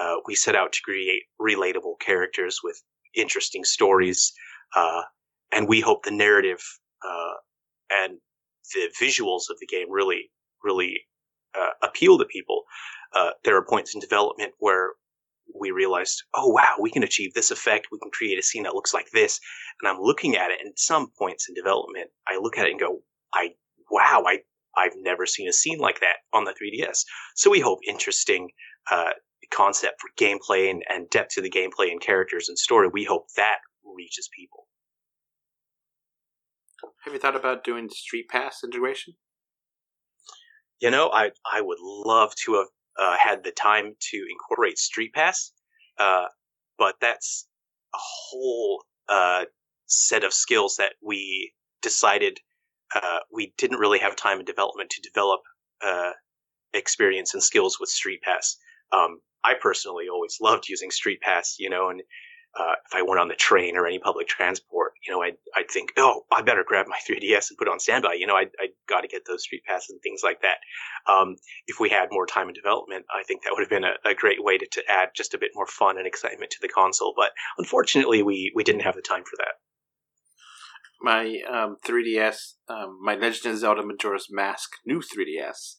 uh, 0.00 0.16
we 0.26 0.34
set 0.34 0.54
out 0.54 0.72
to 0.72 0.80
create 0.82 1.22
relatable 1.40 1.98
characters 2.00 2.60
with 2.62 2.80
interesting 3.14 3.64
stories. 3.64 4.32
Uh, 4.76 5.02
and 5.52 5.68
we 5.68 5.80
hope 5.80 6.04
the 6.04 6.10
narrative 6.10 6.60
uh, 7.06 7.34
and 7.90 8.18
the 8.74 8.88
visuals 9.00 9.50
of 9.50 9.58
the 9.60 9.66
game 9.66 9.90
really, 9.90 10.30
really 10.62 11.00
uh, 11.58 11.70
appeal 11.82 12.18
to 12.18 12.24
people. 12.24 12.62
Uh, 13.14 13.30
there 13.44 13.56
are 13.56 13.64
points 13.64 13.94
in 13.94 14.00
development 14.00 14.52
where 14.58 14.90
we 15.58 15.70
realized, 15.70 16.22
oh 16.34 16.48
wow, 16.48 16.76
we 16.78 16.90
can 16.90 17.02
achieve 17.02 17.32
this 17.32 17.50
effect. 17.50 17.88
We 17.90 17.98
can 17.98 18.10
create 18.10 18.38
a 18.38 18.42
scene 18.42 18.64
that 18.64 18.74
looks 18.74 18.92
like 18.92 19.10
this. 19.12 19.40
And 19.80 19.90
I'm 19.90 20.00
looking 20.00 20.36
at 20.36 20.50
it, 20.50 20.58
and 20.62 20.74
some 20.76 21.10
points 21.18 21.48
in 21.48 21.54
development, 21.54 22.10
I 22.26 22.36
look 22.36 22.58
at 22.58 22.66
it 22.66 22.72
and 22.72 22.80
go, 22.80 23.00
I 23.32 23.50
wow, 23.90 24.24
I 24.26 24.40
I've 24.76 24.92
never 24.96 25.26
seen 25.26 25.48
a 25.48 25.52
scene 25.52 25.78
like 25.78 26.00
that 26.00 26.16
on 26.32 26.44
the 26.44 26.52
3DS. 26.52 27.04
So 27.34 27.50
we 27.50 27.60
hope 27.60 27.78
interesting 27.88 28.50
uh, 28.90 29.10
concept 29.50 30.00
for 30.00 30.10
gameplay 30.22 30.70
and, 30.70 30.82
and 30.88 31.08
depth 31.10 31.34
to 31.34 31.40
the 31.40 31.50
gameplay 31.50 31.90
and 31.90 32.00
characters 32.00 32.48
and 32.48 32.58
story. 32.58 32.88
We 32.92 33.04
hope 33.04 33.26
that 33.36 33.58
reaches 33.96 34.28
people. 34.36 34.66
Have 37.04 37.12
you 37.12 37.20
thought 37.20 37.36
about 37.36 37.64
doing 37.64 37.88
Street 37.88 38.28
Pass 38.28 38.62
integration? 38.62 39.14
You 40.80 40.90
know, 40.90 41.10
I 41.12 41.30
I 41.50 41.60
would 41.60 41.78
love 41.80 42.34
to 42.44 42.54
have 42.54 42.66
uh, 42.98 43.16
had 43.16 43.44
the 43.44 43.50
time 43.50 43.94
to 44.10 44.26
incorporate 44.30 44.78
Street 44.78 45.12
Pass, 45.12 45.52
uh, 45.98 46.26
but 46.78 46.96
that's 47.00 47.48
a 47.94 47.98
whole 47.98 48.84
uh, 49.08 49.44
set 49.86 50.22
of 50.22 50.32
skills 50.32 50.76
that 50.76 50.92
we 51.02 51.52
decided 51.82 52.38
uh, 52.94 53.18
we 53.32 53.52
didn't 53.58 53.78
really 53.78 53.98
have 53.98 54.16
time 54.16 54.38
in 54.38 54.44
development 54.44 54.90
to 54.90 55.00
develop 55.00 55.40
uh, 55.84 56.12
experience 56.72 57.34
and 57.34 57.42
skills 57.42 57.78
with 57.80 57.88
Street 57.88 58.22
Pass. 58.22 58.56
Um, 58.92 59.20
I 59.44 59.54
personally 59.60 60.06
always 60.12 60.38
loved 60.40 60.68
using 60.68 60.90
Street 60.90 61.20
Pass, 61.20 61.56
you 61.58 61.70
know, 61.70 61.90
and 61.90 62.02
uh, 62.58 62.72
if 62.86 62.94
I 62.94 63.02
went 63.02 63.20
on 63.20 63.28
the 63.28 63.34
train 63.34 63.76
or 63.76 63.86
any 63.86 63.98
public 63.98 64.26
transport, 64.26 64.92
you 65.06 65.12
know, 65.12 65.22
I'd, 65.22 65.36
I'd 65.54 65.70
think, 65.70 65.92
oh, 65.96 66.22
I 66.32 66.42
better 66.42 66.64
grab 66.66 66.86
my 66.88 66.98
3DS 67.08 67.50
and 67.50 67.58
put 67.58 67.68
it 67.68 67.70
on 67.70 67.78
standby. 67.78 68.14
You 68.14 68.26
know, 68.26 68.34
I 68.34 68.46
I 68.58 68.68
got 68.88 69.02
to 69.02 69.08
get 69.08 69.22
those 69.26 69.42
street 69.42 69.62
passes 69.66 69.90
and 69.90 70.00
things 70.02 70.22
like 70.24 70.40
that. 70.42 70.58
Um, 71.10 71.36
if 71.66 71.78
we 71.78 71.88
had 71.88 72.08
more 72.10 72.26
time 72.26 72.48
in 72.48 72.54
development, 72.54 73.04
I 73.14 73.22
think 73.22 73.42
that 73.42 73.52
would 73.52 73.62
have 73.62 73.70
been 73.70 73.84
a, 73.84 73.94
a 74.04 74.14
great 74.14 74.42
way 74.42 74.58
to, 74.58 74.66
to 74.72 74.82
add 74.88 75.10
just 75.14 75.34
a 75.34 75.38
bit 75.38 75.50
more 75.54 75.66
fun 75.66 75.98
and 75.98 76.06
excitement 76.06 76.50
to 76.52 76.58
the 76.60 76.68
console. 76.68 77.14
But 77.16 77.30
unfortunately, 77.58 78.22
we 78.22 78.52
we 78.54 78.64
didn't 78.64 78.82
have 78.82 78.96
the 78.96 79.02
time 79.02 79.24
for 79.24 79.36
that. 79.38 79.54
My 81.00 81.38
um, 81.48 81.76
3DS, 81.86 82.54
um, 82.68 82.98
my 83.00 83.14
Legend 83.14 83.54
of 83.54 83.58
Zelda 83.60 83.84
Majora's 83.84 84.26
Mask 84.30 84.70
new 84.84 84.98
3DS, 84.98 85.76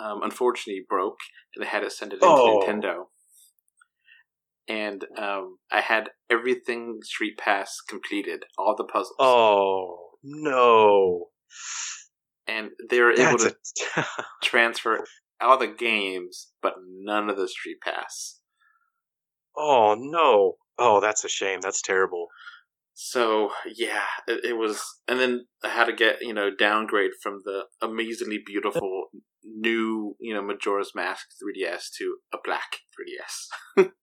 um, 0.00 0.22
unfortunately 0.22 0.84
broke, 0.88 1.18
and 1.54 1.64
I 1.64 1.68
had 1.68 1.80
to 1.80 1.90
send 1.90 2.12
it 2.12 2.16
into 2.16 2.26
oh. 2.26 2.64
Nintendo 2.64 3.04
and 4.68 5.04
um, 5.16 5.58
I 5.72 5.80
had 5.80 6.10
everything 6.30 6.98
Street 7.02 7.38
Pass 7.38 7.80
completed, 7.88 8.44
all 8.58 8.74
the 8.76 8.84
puzzles. 8.84 9.16
Oh 9.18 10.10
no! 10.22 11.26
And 12.46 12.70
they 12.90 13.00
were 13.00 13.12
able 13.12 13.38
to 13.38 13.56
a... 13.96 14.04
transfer 14.42 15.04
all 15.40 15.58
the 15.58 15.66
games, 15.66 16.48
but 16.62 16.74
none 16.86 17.30
of 17.30 17.36
the 17.36 17.48
Street 17.48 17.78
Pass. 17.82 18.40
Oh 19.56 19.96
no! 19.98 20.56
Oh, 20.78 21.00
that's 21.00 21.24
a 21.24 21.28
shame. 21.28 21.60
That's 21.62 21.82
terrible. 21.82 22.26
So 22.94 23.50
yeah, 23.74 24.02
it, 24.26 24.44
it 24.44 24.52
was, 24.56 24.82
and 25.06 25.18
then 25.18 25.46
I 25.64 25.68
had 25.68 25.86
to 25.86 25.92
get 25.92 26.16
you 26.20 26.34
know 26.34 26.50
downgrade 26.56 27.12
from 27.22 27.40
the 27.44 27.62
amazingly 27.80 28.40
beautiful 28.44 29.06
new 29.56 30.16
you 30.20 30.34
know 30.34 30.42
Majora's 30.42 30.92
Mask 30.94 31.26
3DS 31.42 31.90
to 31.98 32.16
a 32.32 32.38
black 32.42 32.78
3DS. 32.94 33.88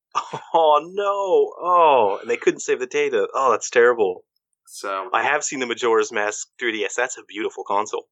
Oh 0.53 0.79
no! 0.93 1.53
Oh, 1.61 2.19
and 2.21 2.29
they 2.29 2.37
couldn't 2.37 2.61
save 2.61 2.79
the 2.79 2.87
data. 2.87 3.27
Oh, 3.33 3.51
that's 3.51 3.69
terrible. 3.69 4.23
So 4.65 5.09
I 5.13 5.23
have 5.23 5.43
seen 5.43 5.59
the 5.59 5.65
Majora's 5.65 6.11
Mask 6.11 6.47
3DS. 6.61 6.93
That's 6.95 7.17
a 7.17 7.23
beautiful 7.27 7.63
console. 7.67 8.07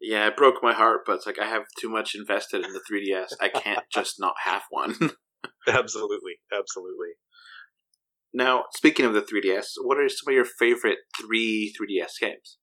Yeah, 0.00 0.26
it 0.26 0.36
broke 0.36 0.62
my 0.62 0.74
heart, 0.74 1.00
but 1.06 1.16
it's 1.16 1.26
like 1.26 1.38
I 1.38 1.48
have 1.48 1.62
too 1.80 1.88
much 1.88 2.14
invested 2.14 2.64
in 2.64 2.72
the 2.72 2.80
3DS. 2.90 3.32
I 3.40 3.48
can't 3.48 3.84
just 3.92 4.20
not 4.20 4.34
have 4.44 4.62
one. 4.70 4.94
absolutely, 5.68 6.34
absolutely. 6.52 7.14
Now, 8.34 8.64
speaking 8.74 9.06
of 9.06 9.14
the 9.14 9.22
3DS, 9.22 9.68
what 9.82 9.98
are 9.98 10.08
some 10.08 10.30
of 10.30 10.34
your 10.34 10.44
favorite 10.44 10.98
three 11.18 11.74
3DS 11.80 12.20
games? 12.20 12.58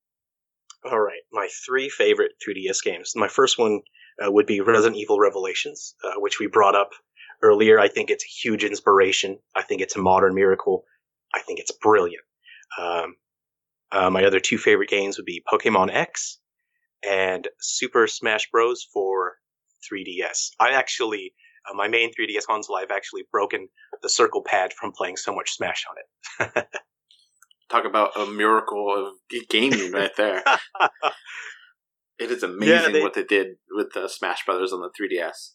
All 0.90 1.00
right, 1.00 1.22
my 1.32 1.48
three 1.66 1.90
favorite 1.90 2.34
3DS 2.46 2.84
games. 2.84 3.14
My 3.16 3.30
first 3.30 3.58
one 3.58 3.82
uh, 4.22 4.30
would 4.30 4.46
be 4.46 4.60
Resident 4.60 4.98
Evil 4.98 5.18
Revelations, 5.18 5.96
uh, 6.04 6.20
which 6.20 6.40
we 6.40 6.48
brought 6.48 6.76
up 6.76 6.90
earlier. 7.42 7.80
I 7.80 7.88
think 7.88 8.10
it's 8.10 8.26
a 8.26 8.48
huge 8.48 8.66
inspiration. 8.66 9.40
I 9.56 9.62
think 9.62 9.82
it's 9.82 9.96
a 9.96 10.00
modern 10.00 10.36
miracle. 10.36 10.84
I 11.34 11.40
think 11.40 11.60
it's 11.60 11.72
brilliant. 11.72 12.24
Um, 12.78 13.16
uh, 13.94 14.10
my 14.10 14.26
other 14.26 14.42
two 14.42 14.58
favorite 14.58 14.90
games 14.90 15.18
would 15.18 15.26
be 15.26 15.44
Pokemon 15.52 15.94
X 15.94 16.40
and 17.08 17.48
Super 17.62 18.08
Smash 18.08 18.50
Bros. 18.52 18.86
for 18.94 19.36
3DS. 19.90 20.50
I 20.60 20.72
actually, 20.72 21.34
uh, 21.70 21.76
my 21.76 21.88
main 21.88 22.12
3DS 22.12 22.46
console, 22.46 22.76
I've 22.76 22.92
actually 22.92 23.24
broken 23.32 23.70
the 24.02 24.10
circle 24.10 24.44
pad 24.46 24.74
from 24.74 24.92
playing 24.92 25.18
so 25.18 25.34
much 25.34 25.52
Smash 25.52 25.86
on 25.90 26.48
it. 26.48 26.68
Talk 27.74 27.86
about 27.86 28.12
a 28.16 28.28
miracle 28.28 28.94
of 28.96 29.14
gaming 29.50 29.92
right 29.92 30.16
there. 30.16 30.44
it 32.20 32.30
is 32.30 32.44
amazing 32.44 32.70
Yeah, 32.70 32.90
they- 32.90 33.02
what 33.02 33.16
they 33.16 33.24
did 33.24 33.56
with 33.72 33.94
the 33.94 34.08
Smash 34.08 34.46
Brothers 34.46 34.72
on 34.72 34.82
the 34.82 34.92
3DS. 34.92 35.54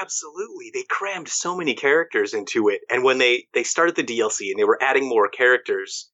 Absolutely, 0.00 0.70
they 0.72 0.84
crammed 0.88 1.26
so 1.28 1.56
many 1.56 1.74
characters 1.74 2.32
into 2.32 2.68
it, 2.68 2.82
and 2.88 3.02
when 3.02 3.18
they 3.18 3.48
they 3.54 3.64
started 3.64 3.96
the 3.96 4.04
DLC 4.04 4.50
and 4.52 4.56
they 4.60 4.62
were 4.62 4.80
adding 4.80 5.08
more 5.08 5.28
characters, 5.28 6.12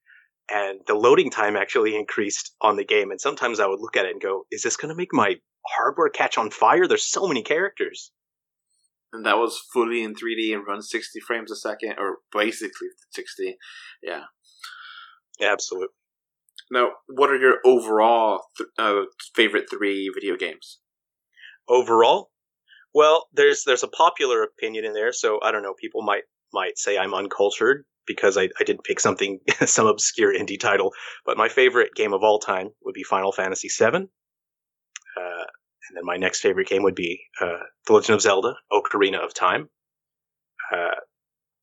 and 0.51 0.81
the 0.87 0.95
loading 0.95 1.31
time 1.31 1.57
actually 1.57 1.95
increased 1.95 2.55
on 2.63 2.77
the 2.77 2.85
game, 2.85 3.11
and 3.11 3.21
sometimes 3.21 3.61
I 3.61 3.67
would 3.67 3.81
look 3.81 3.99
at 3.99 4.07
it 4.07 4.13
and 4.13 4.23
go, 4.23 4.47
"Is 4.51 4.63
this 4.63 4.79
going 4.79 4.89
to 4.89 4.97
make 4.97 5.13
my 5.13 5.35
hardware 5.77 6.09
catch 6.09 6.39
on 6.39 6.51
fire?" 6.51 6.89
There's 6.89 7.07
so 7.07 7.29
many 7.29 7.43
characters. 7.43 8.13
And 9.13 9.27
that 9.27 9.37
was 9.37 9.61
fully 9.75 10.03
in 10.03 10.15
3D 10.15 10.55
and 10.55 10.67
runs 10.67 10.89
60 10.91 11.21
frames 11.21 11.51
a 11.51 11.57
second, 11.57 11.97
or 11.99 12.19
basically 12.33 12.89
60. 13.11 13.59
Yeah. 14.03 14.25
Absolutely. 15.41 15.89
Now, 16.71 16.93
what 17.09 17.31
are 17.31 17.37
your 17.39 17.59
overall 17.65 18.43
th- 18.57 18.69
uh, 18.79 19.03
favorite 19.35 19.67
three 19.71 20.11
video 20.15 20.37
games? 20.37 20.81
Overall, 21.69 22.31
well, 22.95 23.29
there's 23.33 23.65
there's 23.65 23.83
a 23.85 23.89
popular 23.89 24.43
opinion 24.43 24.85
in 24.85 24.95
there, 24.95 25.13
so 25.13 25.41
I 25.43 25.53
don't 25.53 25.63
know. 25.63 25.75
People 25.81 26.03
might 26.03 26.25
might 26.53 26.79
say 26.79 26.99
I'm 26.99 27.15
uncultured 27.15 27.85
because 28.07 28.39
I, 28.39 28.45
I 28.61 28.65
didn't 28.65 28.85
pick 28.85 29.01
something 29.01 29.41
some 29.67 29.87
obscure 29.87 30.35
indie 30.35 30.61
title. 30.61 30.93
But 31.27 31.39
my 31.39 31.49
favorite 31.49 31.95
game 31.95 32.13
of 32.15 32.23
all 32.23 32.39
time 32.41 32.71
would 32.85 32.95
be 32.95 33.05
Final 33.05 33.33
Fantasy 33.33 33.69
VII. 33.69 34.09
Uh, 35.17 35.45
and 35.89 35.97
then 35.97 36.05
my 36.05 36.17
next 36.17 36.41
favorite 36.41 36.69
game 36.69 36.83
would 36.83 36.95
be 36.95 37.21
uh, 37.41 37.65
The 37.87 37.93
Legend 37.95 38.17
of 38.17 38.23
Zelda: 38.23 38.55
Ocarina 38.73 39.25
of 39.25 39.35
Time. 39.35 39.69
Uh, 40.73 41.01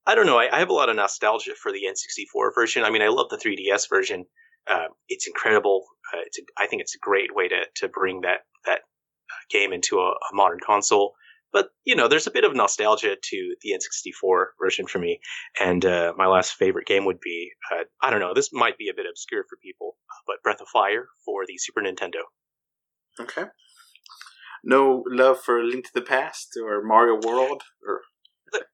I 0.08 0.16
don't 0.16 0.26
know. 0.26 0.38
I, 0.38 0.56
I 0.56 0.60
have 0.60 0.70
a 0.70 0.74
lot 0.74 0.90
of 0.90 0.96
nostalgia 0.96 1.54
for 1.62 1.72
the 1.72 1.84
N64 1.90 2.50
version. 2.54 2.84
I 2.84 2.90
mean, 2.92 3.02
I 3.02 3.08
love 3.08 3.30
the 3.30 3.38
3DS 3.38 3.90
version. 3.90 4.26
Uh, 4.68 4.88
it's 5.08 5.28
incredible. 5.28 5.86
Uh, 6.14 6.22
it's 6.26 6.40
a, 6.40 6.42
I 6.58 6.68
think 6.68 6.82
it's 6.82 6.96
a 6.96 7.00
great 7.00 7.34
way 7.34 7.48
to 7.48 7.64
to 7.78 7.88
bring 7.88 8.22
that 8.22 8.42
that 8.66 8.82
game 9.50 9.74
into 9.74 9.98
a, 10.00 10.10
a 10.10 10.34
modern 10.34 10.60
console. 10.66 11.14
But 11.52 11.70
you 11.86 11.96
know, 11.96 12.08
there's 12.08 12.28
a 12.28 12.32
bit 12.32 12.44
of 12.44 12.56
nostalgia 12.56 13.16
to 13.16 13.56
the 13.62 13.72
N64 13.72 14.46
version 14.62 14.88
for 14.88 15.00
me. 15.00 15.20
And 15.60 15.86
uh, 15.86 16.14
my 16.18 16.28
last 16.28 16.54
favorite 16.54 16.88
game 16.88 17.06
would 17.06 17.20
be 17.22 17.52
uh, 17.74 17.84
I 18.02 18.10
don't 18.10 18.20
know. 18.20 18.34
This 18.34 18.50
might 18.52 18.78
be 18.78 18.90
a 18.90 18.94
bit 18.96 19.06
obscure 19.10 19.46
for 19.50 19.58
people, 19.64 19.98
but 20.28 20.44
Breath 20.44 20.62
of 20.62 20.68
Fire 20.68 21.08
for 21.26 21.44
the 21.48 21.58
Super 21.58 21.82
Nintendo. 21.82 22.24
Okay. 23.20 23.46
No 24.64 25.04
love 25.08 25.40
for 25.40 25.64
Link 25.64 25.86
to 25.86 25.94
the 25.94 26.02
Past 26.02 26.58
or 26.62 26.84
Mario 26.84 27.20
World 27.24 27.62
or 27.88 28.02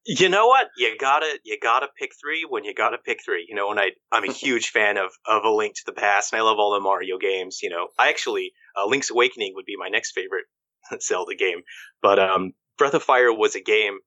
You 0.05 0.29
know 0.29 0.47
what? 0.47 0.67
You 0.77 0.95
gotta 0.97 1.39
you 1.43 1.57
gotta 1.61 1.87
pick 1.97 2.11
three 2.21 2.45
when 2.47 2.63
you 2.63 2.73
gotta 2.73 2.97
pick 2.97 3.19
three. 3.23 3.45
You 3.47 3.55
know, 3.55 3.71
and 3.71 3.79
I 3.79 3.91
I'm 4.11 4.23
a 4.23 4.31
huge 4.31 4.69
fan 4.69 4.97
of 4.97 5.11
of 5.25 5.43
A 5.43 5.49
Link 5.49 5.75
to 5.75 5.83
the 5.85 5.93
Past, 5.93 6.33
and 6.33 6.41
I 6.41 6.43
love 6.43 6.57
all 6.59 6.73
the 6.73 6.79
Mario 6.79 7.17
games. 7.17 7.59
You 7.61 7.69
know, 7.69 7.87
I 7.99 8.09
actually 8.09 8.53
uh, 8.75 8.87
Link's 8.87 9.11
Awakening 9.11 9.53
would 9.55 9.65
be 9.65 9.75
my 9.77 9.89
next 9.89 10.11
favorite 10.11 10.45
Zelda 11.01 11.35
game, 11.35 11.61
but 12.01 12.19
um, 12.19 12.53
Breath 12.77 12.93
of 12.93 13.03
Fire 13.03 13.33
was 13.33 13.55
a 13.55 13.61
game 13.61 13.99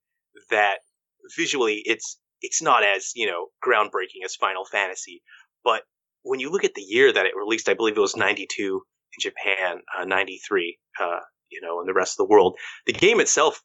that 0.51 0.79
visually 1.37 1.83
it's 1.85 2.19
it's 2.43 2.63
not 2.63 2.83
as 2.85 3.13
you 3.15 3.27
know 3.27 3.47
groundbreaking 3.65 4.25
as 4.25 4.35
Final 4.35 4.65
Fantasy, 4.65 5.23
but 5.65 5.83
when 6.23 6.41
you 6.41 6.51
look 6.51 6.65
at 6.65 6.75
the 6.75 6.83
year 6.83 7.13
that 7.13 7.27
it 7.27 7.37
released, 7.37 7.69
I 7.69 7.75
believe 7.75 7.97
it 7.97 8.01
was 8.01 8.17
'92 8.17 8.83
in 9.17 9.21
Japan, 9.21 9.81
uh, 9.99 10.05
'93, 10.05 10.79
uh, 11.01 11.21
you 11.51 11.61
know, 11.61 11.81
in 11.81 11.87
the 11.87 11.95
rest 11.95 12.15
of 12.15 12.27
the 12.27 12.31
world. 12.31 12.57
The 12.87 12.93
game 12.93 13.21
itself, 13.21 13.63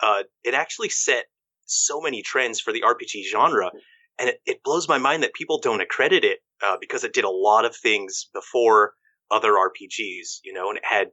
uh, 0.00 0.22
it 0.42 0.54
actually 0.54 0.88
set 0.88 1.26
so 1.68 2.00
many 2.00 2.22
trends 2.22 2.60
for 2.60 2.72
the 2.72 2.82
RPG 2.82 3.24
genre, 3.30 3.70
and 4.18 4.30
it, 4.30 4.40
it 4.46 4.62
blows 4.64 4.88
my 4.88 4.98
mind 4.98 5.22
that 5.22 5.34
people 5.34 5.60
don't 5.60 5.80
accredit 5.80 6.24
it 6.24 6.40
uh, 6.64 6.76
because 6.80 7.04
it 7.04 7.14
did 7.14 7.24
a 7.24 7.30
lot 7.30 7.64
of 7.64 7.76
things 7.76 8.28
before 8.34 8.94
other 9.30 9.52
RPGs, 9.52 10.40
you 10.44 10.52
know, 10.52 10.68
and 10.68 10.78
it 10.78 10.84
had 10.84 11.08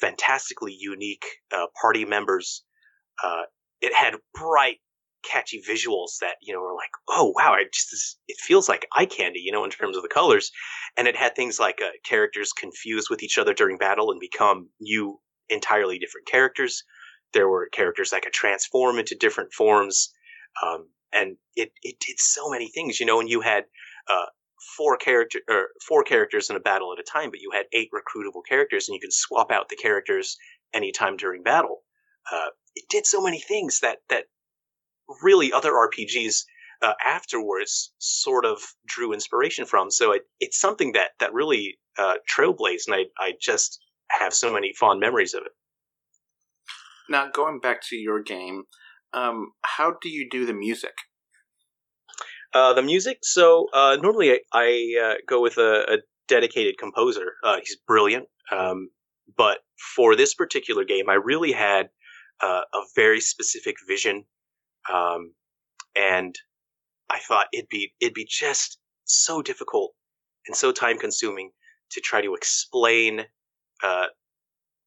fantastically 0.00 0.74
unique 0.78 1.24
uh, 1.54 1.66
party 1.80 2.04
members. 2.04 2.64
Uh, 3.22 3.42
it 3.80 3.94
had 3.94 4.14
bright, 4.34 4.78
catchy 5.22 5.62
visuals 5.68 6.18
that 6.20 6.36
you 6.40 6.52
know 6.52 6.60
were 6.60 6.74
like, 6.74 6.90
oh 7.08 7.32
wow, 7.36 7.54
it 7.60 7.72
just 7.72 8.18
it 8.28 8.36
feels 8.40 8.68
like 8.68 8.86
eye 8.96 9.06
candy, 9.06 9.40
you 9.40 9.52
know, 9.52 9.64
in 9.64 9.70
terms 9.70 9.96
of 9.96 10.02
the 10.02 10.08
colors, 10.08 10.50
and 10.96 11.06
it 11.06 11.16
had 11.16 11.34
things 11.34 11.60
like 11.60 11.80
uh, 11.82 11.90
characters 12.04 12.52
confused 12.52 13.08
with 13.10 13.22
each 13.22 13.38
other 13.38 13.54
during 13.54 13.76
battle 13.76 14.10
and 14.10 14.20
become 14.20 14.68
new, 14.80 15.18
entirely 15.48 15.98
different 15.98 16.26
characters. 16.26 16.82
There 17.32 17.48
were 17.48 17.68
characters 17.72 18.10
that 18.10 18.22
could 18.22 18.32
transform 18.32 18.98
into 18.98 19.14
different 19.14 19.52
forms, 19.52 20.12
um, 20.64 20.88
and 21.12 21.36
it 21.56 21.72
it 21.82 21.96
did 22.00 22.18
so 22.18 22.50
many 22.50 22.68
things, 22.68 23.00
you 23.00 23.06
know. 23.06 23.20
And 23.20 23.28
you 23.28 23.40
had 23.40 23.64
uh, 24.08 24.26
four 24.76 24.96
character 24.96 25.40
or 25.48 25.68
four 25.86 26.02
characters 26.04 26.50
in 26.50 26.56
a 26.56 26.60
battle 26.60 26.92
at 26.92 26.98
a 26.98 27.02
time, 27.02 27.30
but 27.30 27.40
you 27.40 27.50
had 27.52 27.66
eight 27.72 27.90
recruitable 27.92 28.42
characters, 28.48 28.88
and 28.88 28.94
you 28.94 29.00
could 29.00 29.12
swap 29.12 29.50
out 29.50 29.68
the 29.68 29.76
characters 29.76 30.36
anytime 30.72 31.16
during 31.16 31.42
battle. 31.42 31.82
Uh, 32.30 32.48
it 32.74 32.84
did 32.88 33.06
so 33.06 33.20
many 33.20 33.40
things 33.40 33.80
that 33.80 33.98
that 34.08 34.24
really 35.22 35.52
other 35.52 35.72
RPGs 35.72 36.44
uh, 36.82 36.94
afterwards 37.04 37.92
sort 37.98 38.44
of 38.44 38.60
drew 38.86 39.12
inspiration 39.12 39.66
from. 39.66 39.90
So 39.90 40.12
it, 40.12 40.22
it's 40.38 40.60
something 40.60 40.92
that 40.92 41.10
that 41.18 41.32
really 41.32 41.78
uh, 41.98 42.14
trailblazed, 42.34 42.86
and 42.86 42.94
I 42.94 43.04
I 43.18 43.32
just 43.40 43.80
have 44.08 44.34
so 44.34 44.52
many 44.52 44.72
fond 44.78 45.00
memories 45.00 45.34
of 45.34 45.42
it. 45.44 45.52
Now, 47.10 47.28
going 47.30 47.58
back 47.58 47.82
to 47.88 47.96
your 47.96 48.22
game, 48.22 48.62
um, 49.12 49.52
how 49.62 49.96
do 50.00 50.08
you 50.08 50.28
do 50.30 50.46
the 50.46 50.54
music? 50.54 50.94
Uh, 52.54 52.72
the 52.72 52.82
music. 52.82 53.18
So 53.22 53.66
uh, 53.74 53.98
normally 54.00 54.32
I, 54.32 54.38
I 54.52 54.94
uh, 55.02 55.14
go 55.28 55.42
with 55.42 55.58
a, 55.58 55.94
a 55.94 55.98
dedicated 56.28 56.78
composer. 56.78 57.34
Uh, 57.44 57.56
he's 57.56 57.76
brilliant. 57.86 58.26
Um, 58.50 58.88
but 59.36 59.58
for 59.94 60.16
this 60.16 60.34
particular 60.34 60.84
game, 60.84 61.08
I 61.08 61.14
really 61.14 61.52
had 61.52 61.88
uh, 62.40 62.62
a 62.72 62.80
very 62.96 63.20
specific 63.20 63.76
vision, 63.86 64.24
um, 64.92 65.34
and 65.94 66.34
I 67.10 67.18
thought 67.18 67.48
it'd 67.52 67.68
be 67.68 67.92
it'd 68.00 68.14
be 68.14 68.26
just 68.28 68.78
so 69.04 69.42
difficult 69.42 69.92
and 70.46 70.56
so 70.56 70.72
time 70.72 70.98
consuming 70.98 71.50
to 71.90 72.00
try 72.00 72.20
to 72.22 72.34
explain 72.34 73.20
uh, 73.82 74.06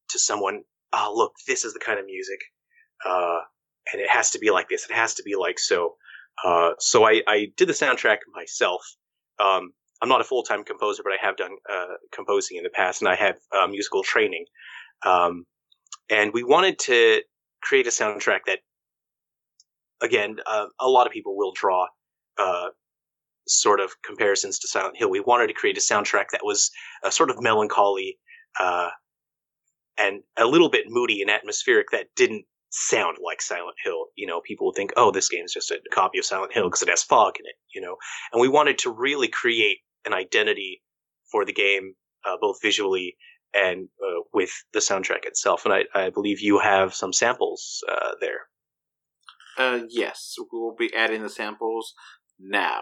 to 0.10 0.20
someone, 0.20 0.64
oh 0.94 1.14
look, 1.16 1.34
this 1.48 1.66
is 1.66 1.74
the 1.74 1.80
kind 1.80 2.00
of 2.00 2.06
music, 2.06 2.40
uh, 3.08 3.40
and 3.92 4.02
it 4.02 4.10
has 4.10 4.32
to 4.32 4.40
be 4.40 4.52
like 4.52 4.70
this. 4.70 4.86
It 4.90 4.96
has 4.96 5.14
to 5.16 5.24
be 5.24 5.36
like 5.36 5.60
so. 5.60 5.96
Uh, 6.44 6.72
so 6.80 7.06
I, 7.06 7.22
I 7.28 7.52
did 7.58 7.68
the 7.70 7.74
soundtrack 7.74 8.18
myself. 8.34 8.82
Um, 9.44 9.74
I'm 10.02 10.10
not 10.10 10.22
a 10.22 10.26
full 10.26 10.44
time 10.44 10.64
composer, 10.64 11.04
but 11.04 11.14
I 11.14 11.26
have 11.26 11.38
done 11.38 11.52
uh, 11.72 11.96
composing 12.12 12.58
in 12.58 12.64
the 12.64 12.70
past, 12.70 13.02
and 13.02 13.10
I 13.10 13.16
have 13.16 13.38
uh, 13.58 13.68
musical 13.68 14.04
training. 14.04 14.46
Um, 15.06 15.46
and 16.10 16.34
we 16.34 16.44
wanted 16.44 16.80
to 16.80 17.22
create 17.62 17.88
a 17.88 17.92
soundtrack 17.92 18.40
that, 18.48 18.60
again, 20.02 20.38
uh, 20.46 20.66
a 20.80 20.90
lot 20.90 21.08
of 21.08 21.14
people 21.14 21.38
will 21.38 21.54
draw 21.56 21.88
uh, 22.38 22.70
sort 23.48 23.80
of 23.80 23.92
comparisons 24.06 24.60
to 24.60 24.68
Silent 24.68 24.98
Hill. 24.98 25.10
We 25.10 25.22
wanted 25.22 25.48
to 25.48 25.54
create 25.54 25.78
a 25.78 25.82
soundtrack 25.82 26.26
that 26.32 26.42
was 26.44 26.70
a 27.04 27.12
sort 27.12 27.30
of 27.30 27.42
melancholy 27.42 28.20
uh, 28.60 28.90
and 29.98 30.24
a 30.38 30.46
little 30.46 30.70
bit 30.70 30.86
moody 30.88 31.22
and 31.22 31.30
atmospheric 31.30 31.88
that 31.92 32.08
didn't 32.16 32.46
sound 32.70 33.18
like 33.24 33.42
Silent 33.42 33.76
Hill. 33.84 34.06
You 34.16 34.28
know, 34.28 34.42
people 34.42 34.68
would 34.68 34.76
think, 34.76 34.92
oh, 34.98 35.12
this 35.12 35.30
game's 35.30 35.54
just 35.54 35.72
a 35.72 35.80
copy 35.92 36.20
of 36.20 36.26
Silent 36.26 36.54
Hill 36.54 36.66
because 36.66 36.82
it 36.82 36.90
has 36.90 37.04
fog 37.04 37.36
in 37.40 37.46
it, 37.46 37.56
you 37.74 37.82
know. 37.82 37.98
And 38.32 38.42
we 38.42 38.48
wanted 38.48 38.80
to 38.80 38.92
really 38.92 39.28
create 39.28 39.78
an 40.06 40.14
identity 40.14 40.82
for 41.32 41.46
the 41.46 41.54
game, 41.54 41.94
uh, 42.26 42.38
both 42.42 42.58
visually 42.62 43.16
and 43.54 43.88
uh, 44.02 44.22
with 44.34 44.52
the 44.74 44.80
soundtrack 44.80 45.26
itself. 45.26 45.66
And 45.66 45.74
I, 45.74 45.84
I 45.94 46.10
believe 46.10 46.42
you 46.42 46.60
have 46.60 46.94
some 46.94 47.14
samples 47.14 47.84
uh, 47.90 48.12
there. 48.20 48.48
Uh, 49.58 49.82
yes, 49.90 50.36
we 50.40 50.60
will 50.60 50.76
be 50.76 50.94
adding 50.96 51.22
the 51.22 51.30
samples 51.30 51.94
now. 52.40 52.82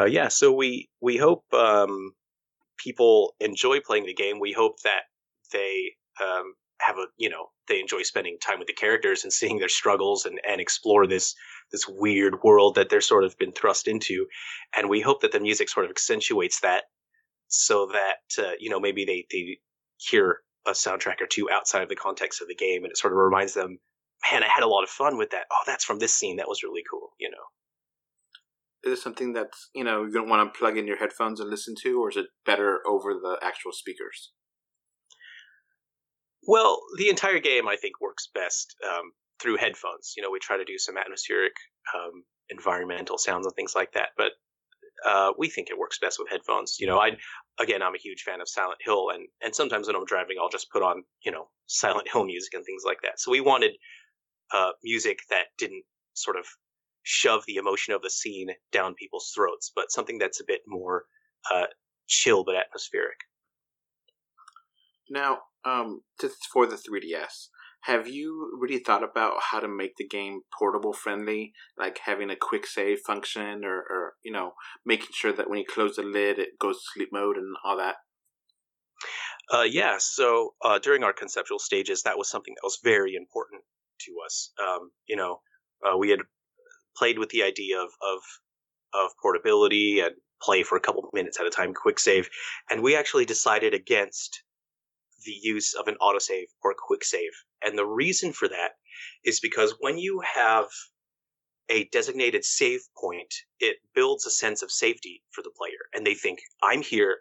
Uh, 0.00 0.06
yeah, 0.06 0.28
so 0.28 0.52
we 0.52 0.88
we 1.00 1.18
hope 1.18 1.44
um, 1.52 2.12
people 2.78 3.34
enjoy 3.38 3.80
playing 3.80 4.06
the 4.06 4.14
game. 4.14 4.40
We 4.40 4.52
hope 4.52 4.80
that 4.80 5.02
they 5.52 5.92
um, 6.22 6.54
have 6.80 6.96
a 6.96 7.06
you 7.18 7.28
know 7.28 7.48
they 7.68 7.80
enjoy 7.80 8.02
spending 8.02 8.38
time 8.40 8.58
with 8.58 8.68
the 8.68 8.72
characters 8.72 9.24
and 9.24 9.32
seeing 9.32 9.58
their 9.58 9.68
struggles 9.68 10.24
and, 10.24 10.40
and 10.48 10.60
explore 10.60 11.06
this 11.06 11.34
this 11.70 11.86
weird 11.86 12.42
world 12.42 12.76
that 12.76 12.88
they're 12.88 13.02
sort 13.02 13.24
of 13.24 13.36
been 13.36 13.52
thrust 13.52 13.88
into. 13.88 14.26
And 14.74 14.88
we 14.88 15.02
hope 15.02 15.20
that 15.20 15.32
the 15.32 15.40
music 15.40 15.68
sort 15.68 15.84
of 15.84 15.90
accentuates 15.90 16.60
that 16.60 16.84
so 17.48 17.86
that 17.92 18.42
uh, 18.42 18.52
you 18.58 18.70
know 18.70 18.80
maybe 18.80 19.04
they 19.04 19.26
they 19.30 19.58
hear 19.98 20.38
a 20.66 20.70
soundtrack 20.70 21.20
or 21.20 21.26
two 21.26 21.50
outside 21.50 21.82
of 21.82 21.88
the 21.90 21.96
context 21.96 22.40
of 22.40 22.48
the 22.48 22.54
game 22.54 22.84
and 22.84 22.90
it 22.90 22.96
sort 22.96 23.12
of 23.12 23.18
reminds 23.18 23.54
them 23.54 23.78
man 24.30 24.42
i 24.42 24.46
had 24.46 24.62
a 24.62 24.68
lot 24.68 24.84
of 24.84 24.90
fun 24.90 25.16
with 25.16 25.30
that 25.30 25.46
oh 25.50 25.62
that's 25.66 25.84
from 25.84 25.98
this 25.98 26.14
scene 26.14 26.36
that 26.36 26.48
was 26.48 26.62
really 26.62 26.82
cool 26.88 27.10
you 27.18 27.30
know 27.30 27.44
is 28.84 28.98
it 28.98 29.02
something 29.02 29.32
that's 29.32 29.70
you 29.74 29.84
know 29.84 30.04
you 30.04 30.12
don't 30.12 30.28
want 30.28 30.52
to 30.52 30.58
plug 30.58 30.76
in 30.76 30.86
your 30.86 30.98
headphones 30.98 31.40
and 31.40 31.50
listen 31.50 31.74
to, 31.82 32.00
or 32.00 32.10
is 32.10 32.16
it 32.16 32.26
better 32.46 32.80
over 32.86 33.14
the 33.14 33.38
actual 33.42 33.72
speakers? 33.72 34.32
Well, 36.46 36.80
the 36.96 37.08
entire 37.08 37.38
game 37.38 37.68
I 37.68 37.76
think 37.76 38.00
works 38.00 38.28
best 38.34 38.74
um, 38.88 39.12
through 39.40 39.58
headphones. 39.58 40.14
You 40.16 40.22
know, 40.22 40.30
we 40.30 40.38
try 40.38 40.56
to 40.56 40.64
do 40.64 40.78
some 40.78 40.96
atmospheric, 40.96 41.52
um, 41.94 42.24
environmental 42.48 43.18
sounds 43.18 43.46
and 43.46 43.54
things 43.54 43.74
like 43.74 43.92
that, 43.92 44.10
but 44.16 44.32
uh, 45.06 45.32
we 45.38 45.48
think 45.48 45.68
it 45.70 45.78
works 45.78 45.98
best 45.98 46.18
with 46.18 46.30
headphones. 46.30 46.76
You 46.78 46.86
know, 46.86 46.98
I 46.98 47.10
again, 47.58 47.82
I'm 47.82 47.94
a 47.94 47.98
huge 47.98 48.22
fan 48.22 48.40
of 48.40 48.48
Silent 48.48 48.78
Hill, 48.84 49.10
and 49.10 49.28
and 49.42 49.54
sometimes 49.54 49.86
when 49.86 49.96
I'm 49.96 50.04
driving, 50.04 50.36
I'll 50.40 50.48
just 50.48 50.70
put 50.70 50.82
on 50.82 51.04
you 51.24 51.32
know 51.32 51.48
Silent 51.66 52.08
Hill 52.10 52.24
music 52.24 52.54
and 52.54 52.64
things 52.64 52.82
like 52.84 52.98
that. 53.02 53.18
So 53.18 53.30
we 53.30 53.40
wanted 53.40 53.72
uh, 54.52 54.70
music 54.82 55.18
that 55.30 55.46
didn't 55.58 55.84
sort 56.14 56.36
of 56.36 56.44
shove 57.02 57.44
the 57.46 57.56
emotion 57.56 57.94
of 57.94 58.02
the 58.02 58.10
scene 58.10 58.50
down 58.72 58.94
people's 58.94 59.32
throats, 59.34 59.70
but 59.74 59.90
something 59.90 60.18
that's 60.18 60.40
a 60.40 60.44
bit 60.46 60.60
more 60.66 61.04
uh, 61.52 61.66
chill 62.06 62.44
but 62.44 62.56
atmospheric. 62.56 63.18
Now, 65.08 65.38
um, 65.64 66.02
just 66.20 66.46
for 66.52 66.66
the 66.66 66.76
3DS, 66.76 67.48
have 67.82 68.06
you 68.06 68.56
really 68.60 68.78
thought 68.78 69.02
about 69.02 69.34
how 69.50 69.60
to 69.60 69.68
make 69.68 69.96
the 69.96 70.06
game 70.06 70.42
portable 70.56 70.92
friendly, 70.92 71.52
like 71.78 71.98
having 72.04 72.30
a 72.30 72.36
quick 72.36 72.66
save 72.66 73.00
function, 73.00 73.64
or, 73.64 73.78
or 73.78 74.12
you 74.22 74.30
know, 74.30 74.52
making 74.84 75.08
sure 75.14 75.32
that 75.32 75.48
when 75.48 75.58
you 75.58 75.64
close 75.64 75.96
the 75.96 76.02
lid, 76.02 76.38
it 76.38 76.58
goes 76.58 76.76
to 76.76 76.82
sleep 76.94 77.08
mode 77.12 77.36
and 77.36 77.56
all 77.64 77.78
that? 77.78 77.96
Uh, 79.52 79.62
yeah, 79.62 79.96
so 79.98 80.54
uh, 80.62 80.78
during 80.78 81.02
our 81.02 81.12
conceptual 81.12 81.58
stages, 81.58 82.02
that 82.02 82.18
was 82.18 82.30
something 82.30 82.54
that 82.54 82.66
was 82.66 82.78
very 82.84 83.14
important 83.14 83.62
to 84.00 84.12
us. 84.24 84.52
Um, 84.62 84.90
you 85.06 85.16
know, 85.16 85.40
uh, 85.84 85.96
we 85.96 86.10
had 86.10 86.20
played 87.00 87.18
with 87.18 87.30
the 87.30 87.42
idea 87.42 87.78
of 87.80 87.90
of 88.12 88.20
of 88.92 89.10
portability 89.22 90.00
and 90.00 90.14
play 90.42 90.62
for 90.62 90.76
a 90.76 90.80
couple 90.80 91.08
minutes 91.14 91.40
at 91.40 91.46
a 91.46 91.50
time, 91.58 91.72
quick 91.72 91.98
save, 91.98 92.28
and 92.70 92.82
we 92.82 92.96
actually 92.96 93.24
decided 93.24 93.72
against 93.74 94.42
the 95.24 95.36
use 95.54 95.74
of 95.74 95.86
an 95.88 95.96
autosave 96.00 96.50
or 96.62 96.70
a 96.70 96.82
quick 96.88 97.04
save. 97.04 97.32
And 97.62 97.76
the 97.76 97.86
reason 97.86 98.32
for 98.32 98.48
that 98.48 98.72
is 99.24 99.40
because 99.40 99.74
when 99.80 99.98
you 99.98 100.22
have 100.34 100.66
a 101.68 101.88
designated 101.92 102.44
save 102.44 102.80
point, 103.00 103.32
it 103.60 103.76
builds 103.94 104.26
a 104.26 104.30
sense 104.30 104.62
of 104.62 104.70
safety 104.70 105.22
for 105.30 105.42
the 105.42 105.52
player. 105.56 105.82
And 105.94 106.06
they 106.06 106.14
think, 106.14 106.40
I'm 106.62 106.82
here, 106.82 107.18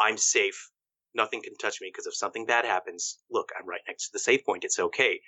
I'm 0.00 0.16
safe, 0.16 0.70
nothing 1.14 1.42
can 1.42 1.56
touch 1.56 1.80
me 1.80 1.88
because 1.92 2.06
if 2.06 2.14
something 2.14 2.46
bad 2.46 2.64
happens, 2.64 3.18
look, 3.30 3.50
I'm 3.58 3.68
right 3.68 3.86
next 3.86 4.06
to 4.06 4.12
the 4.14 4.18
save 4.18 4.44
point, 4.44 4.64
it's 4.64 4.80
okay. 4.80 5.20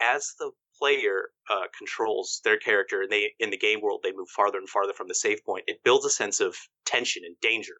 As 0.00 0.34
the 0.38 0.50
player 0.78 1.30
uh, 1.50 1.66
controls 1.76 2.40
their 2.44 2.56
character 2.56 3.02
and 3.02 3.10
they 3.10 3.32
in 3.38 3.50
the 3.50 3.56
game 3.56 3.80
world 3.80 4.00
they 4.02 4.12
move 4.12 4.28
farther 4.28 4.58
and 4.58 4.68
farther 4.68 4.92
from 4.92 5.08
the 5.08 5.14
save 5.14 5.44
point 5.44 5.64
it 5.66 5.82
builds 5.84 6.04
a 6.04 6.10
sense 6.10 6.40
of 6.40 6.56
tension 6.84 7.22
and 7.24 7.36
danger. 7.40 7.74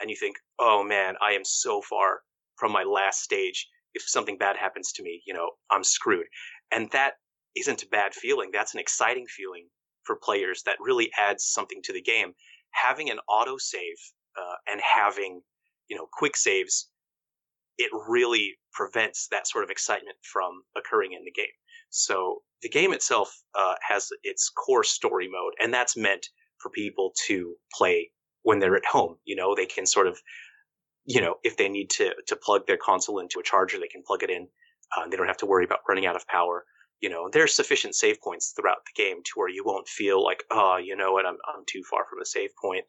And 0.00 0.10
you 0.10 0.16
think 0.16 0.36
oh 0.58 0.82
man 0.82 1.14
i 1.22 1.32
am 1.32 1.44
so 1.44 1.80
far 1.82 2.20
from 2.56 2.72
my 2.72 2.84
last 2.84 3.20
stage. 3.20 3.68
If 3.94 4.02
something 4.08 4.38
bad 4.38 4.56
happens 4.56 4.92
to 4.92 5.02
me 5.02 5.22
you 5.26 5.34
know 5.34 5.50
i'm 5.70 5.84
screwed. 5.84 6.26
And 6.70 6.90
that 6.92 7.14
isn't 7.56 7.82
a 7.82 7.88
bad 7.88 8.14
feeling. 8.14 8.50
That's 8.52 8.74
an 8.74 8.80
exciting 8.80 9.26
feeling 9.26 9.68
for 10.04 10.16
players 10.16 10.62
that 10.64 10.76
really 10.80 11.10
adds 11.18 11.44
something 11.44 11.80
to 11.84 11.92
the 11.92 12.02
game. 12.02 12.32
Having 12.72 13.10
an 13.10 13.18
auto 13.28 13.56
save 13.58 13.96
uh, 14.36 14.56
and 14.70 14.80
having 14.80 15.40
you 15.88 15.96
know 15.96 16.06
quick 16.12 16.36
saves 16.36 16.88
it 17.78 17.90
really 18.08 18.54
prevents 18.72 19.28
that 19.30 19.46
sort 19.46 19.64
of 19.64 19.70
excitement 19.70 20.16
from 20.22 20.62
occurring 20.76 21.12
in 21.12 21.24
the 21.24 21.32
game 21.32 21.54
so 21.96 22.42
the 22.60 22.68
game 22.68 22.92
itself 22.92 23.32
uh, 23.54 23.74
has 23.88 24.08
its 24.24 24.50
core 24.50 24.82
story 24.82 25.28
mode, 25.28 25.52
and 25.60 25.72
that's 25.72 25.96
meant 25.96 26.26
for 26.58 26.68
people 26.70 27.12
to 27.28 27.54
play 27.72 28.10
when 28.42 28.58
they're 28.58 28.74
at 28.74 28.84
home. 28.84 29.16
You 29.24 29.36
know, 29.36 29.54
they 29.54 29.66
can 29.66 29.86
sort 29.86 30.08
of, 30.08 30.20
you 31.04 31.20
know, 31.20 31.36
if 31.44 31.56
they 31.56 31.68
need 31.68 31.90
to 31.90 32.12
to 32.26 32.34
plug 32.34 32.66
their 32.66 32.76
console 32.76 33.20
into 33.20 33.38
a 33.38 33.44
charger, 33.44 33.78
they 33.78 33.86
can 33.86 34.02
plug 34.04 34.24
it 34.24 34.30
in. 34.30 34.48
Uh, 34.96 35.06
they 35.08 35.16
don't 35.16 35.28
have 35.28 35.36
to 35.38 35.46
worry 35.46 35.64
about 35.64 35.86
running 35.88 36.04
out 36.04 36.16
of 36.16 36.26
power. 36.26 36.64
You 37.00 37.10
know, 37.10 37.28
there's 37.32 37.54
sufficient 37.54 37.94
save 37.94 38.20
points 38.20 38.52
throughout 38.56 38.84
the 38.86 39.00
game 39.00 39.22
to 39.22 39.30
where 39.36 39.48
you 39.48 39.62
won't 39.64 39.86
feel 39.86 40.20
like, 40.22 40.42
oh, 40.50 40.78
you 40.78 40.96
know 40.96 41.12
what, 41.12 41.26
I'm 41.26 41.38
I'm 41.46 41.62
too 41.68 41.82
far 41.88 42.06
from 42.10 42.20
a 42.20 42.26
save 42.26 42.50
point. 42.60 42.86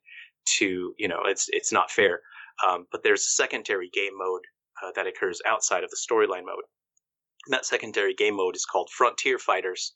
To 0.58 0.96
you 0.98 1.08
know, 1.08 1.22
it's 1.26 1.46
it's 1.50 1.72
not 1.72 1.92
fair. 1.92 2.22
Um, 2.68 2.88
but 2.92 3.04
there's 3.04 3.22
a 3.22 3.36
secondary 3.44 3.90
game 3.94 4.18
mode 4.18 4.42
uh, 4.86 4.92
that 4.96 5.08
occurs 5.08 5.42
outside 5.48 5.84
of 5.84 5.90
the 5.90 5.98
storyline 5.98 6.46
mode, 6.46 6.64
and 7.46 7.54
that 7.54 7.66
secondary 7.66 8.14
game 8.14 8.36
mode 8.36 8.56
is 8.56 8.66
called 8.66 8.90
Frontier 8.92 9.40
Fighters. 9.40 9.94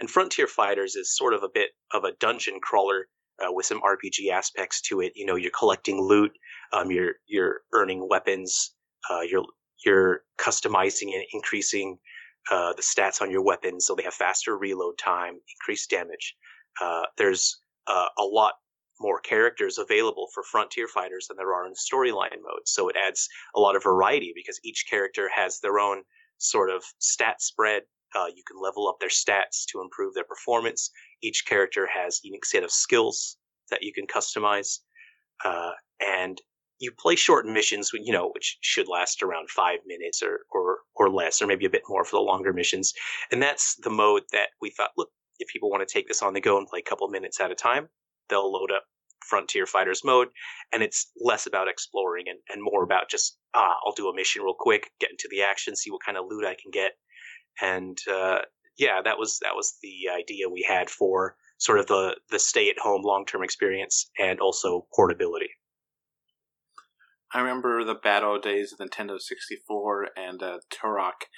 And 0.00 0.10
Frontier 0.10 0.46
Fighters 0.46 0.96
is 0.96 1.16
sort 1.16 1.34
of 1.34 1.42
a 1.42 1.48
bit 1.52 1.70
of 1.92 2.04
a 2.04 2.12
dungeon 2.18 2.58
crawler 2.60 3.08
uh, 3.40 3.52
with 3.52 3.66
some 3.66 3.80
RPG 3.82 4.30
aspects 4.32 4.80
to 4.82 5.00
it. 5.00 5.12
You 5.14 5.26
know, 5.26 5.36
you're 5.36 5.52
collecting 5.56 6.00
loot, 6.00 6.32
um, 6.72 6.90
you're 6.90 7.14
you're 7.26 7.60
earning 7.72 8.08
weapons, 8.08 8.74
uh, 9.10 9.20
you're 9.20 9.44
you're 9.84 10.22
customizing 10.38 11.14
and 11.14 11.24
increasing 11.32 11.98
uh, 12.50 12.72
the 12.74 12.82
stats 12.82 13.22
on 13.22 13.30
your 13.30 13.42
weapons 13.42 13.86
so 13.86 13.94
they 13.94 14.02
have 14.02 14.14
faster 14.14 14.56
reload 14.56 14.94
time, 14.98 15.38
increased 15.60 15.90
damage. 15.90 16.34
Uh, 16.80 17.02
there's 17.16 17.60
uh, 17.86 18.08
a 18.18 18.22
lot 18.22 18.54
more 19.02 19.20
characters 19.20 19.76
available 19.76 20.28
for 20.32 20.42
Frontier 20.44 20.88
Fighters 20.88 21.26
than 21.26 21.36
there 21.36 21.52
are 21.52 21.66
in 21.66 21.74
storyline 21.74 22.40
mode, 22.42 22.66
so 22.66 22.88
it 22.88 22.96
adds 22.96 23.28
a 23.56 23.60
lot 23.60 23.76
of 23.76 23.82
variety 23.82 24.32
because 24.34 24.60
each 24.64 24.86
character 24.88 25.28
has 25.34 25.58
their 25.60 25.78
own 25.78 26.02
sort 26.38 26.70
of 26.70 26.82
stat 26.98 27.42
spread. 27.42 27.82
Uh, 28.14 28.26
you 28.34 28.42
can 28.46 28.62
level 28.62 28.88
up 28.88 28.96
their 29.00 29.08
stats 29.08 29.64
to 29.70 29.80
improve 29.80 30.14
their 30.14 30.24
performance. 30.24 30.90
Each 31.22 31.44
character 31.46 31.88
has 31.92 32.20
unique 32.22 32.44
set 32.44 32.62
of 32.62 32.70
skills 32.70 33.36
that 33.70 33.82
you 33.82 33.92
can 33.92 34.06
customize, 34.06 34.78
uh, 35.44 35.72
and 36.00 36.40
you 36.78 36.92
play 36.98 37.16
short 37.16 37.46
missions, 37.46 37.90
you 37.94 38.12
know, 38.12 38.30
which 38.34 38.58
should 38.60 38.88
last 38.88 39.22
around 39.22 39.48
five 39.50 39.78
minutes 39.86 40.22
or 40.22 40.40
or 40.50 40.78
or 40.94 41.10
less, 41.10 41.40
or 41.40 41.46
maybe 41.46 41.64
a 41.64 41.70
bit 41.70 41.82
more 41.88 42.04
for 42.04 42.16
the 42.16 42.22
longer 42.22 42.52
missions. 42.52 42.92
And 43.30 43.42
that's 43.42 43.76
the 43.76 43.90
mode 43.90 44.22
that 44.32 44.48
we 44.60 44.70
thought, 44.70 44.90
look, 44.96 45.10
if 45.38 45.48
people 45.48 45.70
want 45.70 45.86
to 45.86 45.92
take 45.92 46.08
this 46.08 46.22
on 46.22 46.34
the 46.34 46.40
go 46.40 46.58
and 46.58 46.66
play 46.66 46.80
a 46.80 46.88
couple 46.88 47.08
minutes 47.08 47.40
at 47.40 47.50
a 47.50 47.54
time, 47.54 47.88
they'll 48.28 48.52
load 48.52 48.72
up 48.72 48.84
Frontier 49.28 49.66
Fighters 49.66 50.02
mode, 50.04 50.28
and 50.72 50.82
it's 50.82 51.10
less 51.20 51.46
about 51.46 51.68
exploring 51.68 52.24
and, 52.28 52.38
and 52.48 52.62
more 52.62 52.82
about 52.84 53.10
just 53.10 53.38
ah, 53.54 53.74
I'll 53.84 53.92
do 53.92 54.08
a 54.08 54.14
mission 54.14 54.42
real 54.42 54.54
quick, 54.58 54.90
get 55.00 55.10
into 55.10 55.28
the 55.30 55.42
action, 55.42 55.76
see 55.76 55.90
what 55.90 56.04
kind 56.04 56.18
of 56.18 56.24
loot 56.28 56.44
I 56.44 56.56
can 56.60 56.70
get, 56.72 56.92
and 57.60 57.98
uh, 58.10 58.38
yeah, 58.78 59.00
that 59.04 59.18
was 59.18 59.38
that 59.42 59.54
was 59.54 59.76
the 59.82 60.10
idea 60.12 60.48
we 60.48 60.66
had 60.66 60.90
for 60.90 61.36
sort 61.58 61.78
of 61.78 61.86
the 61.86 62.16
the 62.30 62.38
stay 62.38 62.68
at 62.70 62.78
home 62.78 63.02
long 63.02 63.24
term 63.24 63.42
experience 63.42 64.10
and 64.18 64.40
also 64.40 64.86
portability. 64.94 65.50
I 67.34 67.40
remember 67.40 67.84
the 67.84 67.94
battle 67.94 68.38
days 68.38 68.72
of 68.72 68.78
Nintendo 68.78 69.18
64 69.18 70.08
and 70.16 70.42
uh, 70.42 70.58
Turok, 70.70 71.28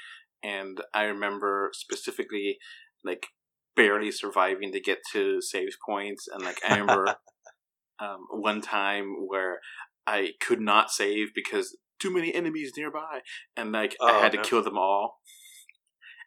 and 0.42 0.80
I 0.92 1.04
remember 1.04 1.70
specifically 1.72 2.58
like 3.04 3.26
barely 3.76 4.10
surviving 4.10 4.72
to 4.72 4.80
get 4.80 4.98
to 5.12 5.40
save 5.40 5.76
points, 5.86 6.26
and 6.32 6.44
like 6.44 6.58
I 6.68 6.78
remember 6.78 7.16
um, 8.00 8.26
one 8.30 8.60
time 8.60 9.26
where 9.26 9.60
I 10.06 10.32
could 10.40 10.60
not 10.60 10.90
save 10.90 11.28
because 11.34 11.76
too 12.00 12.12
many 12.12 12.34
enemies 12.34 12.72
nearby, 12.76 13.20
and 13.56 13.72
like 13.72 13.96
oh, 14.00 14.06
I 14.06 14.20
had 14.20 14.32
to 14.32 14.42
kill 14.42 14.62
them 14.62 14.78
all. 14.78 15.20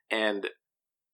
And 0.10 0.48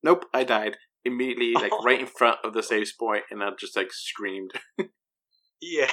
nope, 0.04 0.26
I 0.34 0.44
died 0.44 0.78
immediately, 1.04 1.54
like 1.56 1.72
right 1.84 2.00
in 2.00 2.08
front 2.08 2.40
of 2.44 2.54
the 2.54 2.64
save 2.64 2.92
point, 3.00 3.24
and 3.32 3.44
I 3.44 3.50
just 3.60 3.76
like 3.76 3.92
screamed. 3.92 4.52
yeah, 5.62 5.92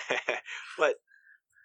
but 0.79 0.97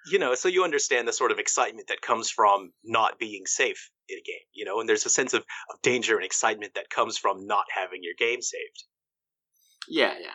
you 0.07 0.19
know, 0.19 0.35
so 0.35 0.47
you 0.47 0.63
understand 0.63 1.07
the 1.07 1.13
sort 1.13 1.31
of 1.31 1.39
excitement 1.39 1.87
that 1.87 2.01
comes 2.01 2.29
from 2.29 2.71
not 2.83 3.19
being 3.19 3.45
safe 3.45 3.89
in 4.07 4.17
a 4.17 4.21
game, 4.21 4.45
you 4.53 4.65
know, 4.65 4.79
and 4.79 4.87
there's 4.87 5.05
a 5.05 5.09
sense 5.09 5.33
of, 5.33 5.41
of 5.41 5.81
danger 5.81 6.15
and 6.15 6.25
excitement 6.25 6.73
that 6.75 6.89
comes 6.89 7.17
from 7.17 7.47
not 7.47 7.65
having 7.73 8.01
your 8.03 8.13
game 8.17 8.41
saved. 8.41 8.83
Yeah, 9.87 10.13
yeah. 10.19 10.33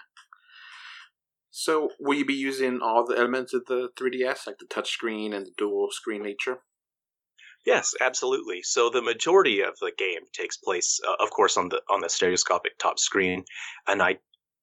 So, 1.51 1.91
will 1.99 2.19
you 2.19 2.25
be 2.25 2.35
using 2.35 2.81
all 2.81 3.05
the 3.05 3.17
elements 3.17 3.53
of 3.53 3.67
the 3.67 3.91
3DS, 3.99 4.47
like 4.47 4.59
the 4.59 4.67
touchscreen 4.67 5.35
and 5.35 5.47
the 5.47 5.53
dual 5.57 5.89
screen 5.91 6.23
nature? 6.23 6.61
Yes, 7.67 7.95
absolutely. 8.01 8.63
So 8.63 8.89
the 8.89 9.03
majority 9.03 9.61
of 9.61 9.75
the 9.81 9.93
game 9.97 10.23
takes 10.33 10.57
place, 10.57 10.99
uh, 11.07 11.23
of 11.23 11.31
course, 11.31 11.59
on 11.59 11.69
the 11.69 11.83
on 11.91 12.01
the 12.01 12.09
stereoscopic 12.09 12.79
top 12.79 12.99
screen, 12.99 13.45
and 13.87 14.03
I 14.03 14.19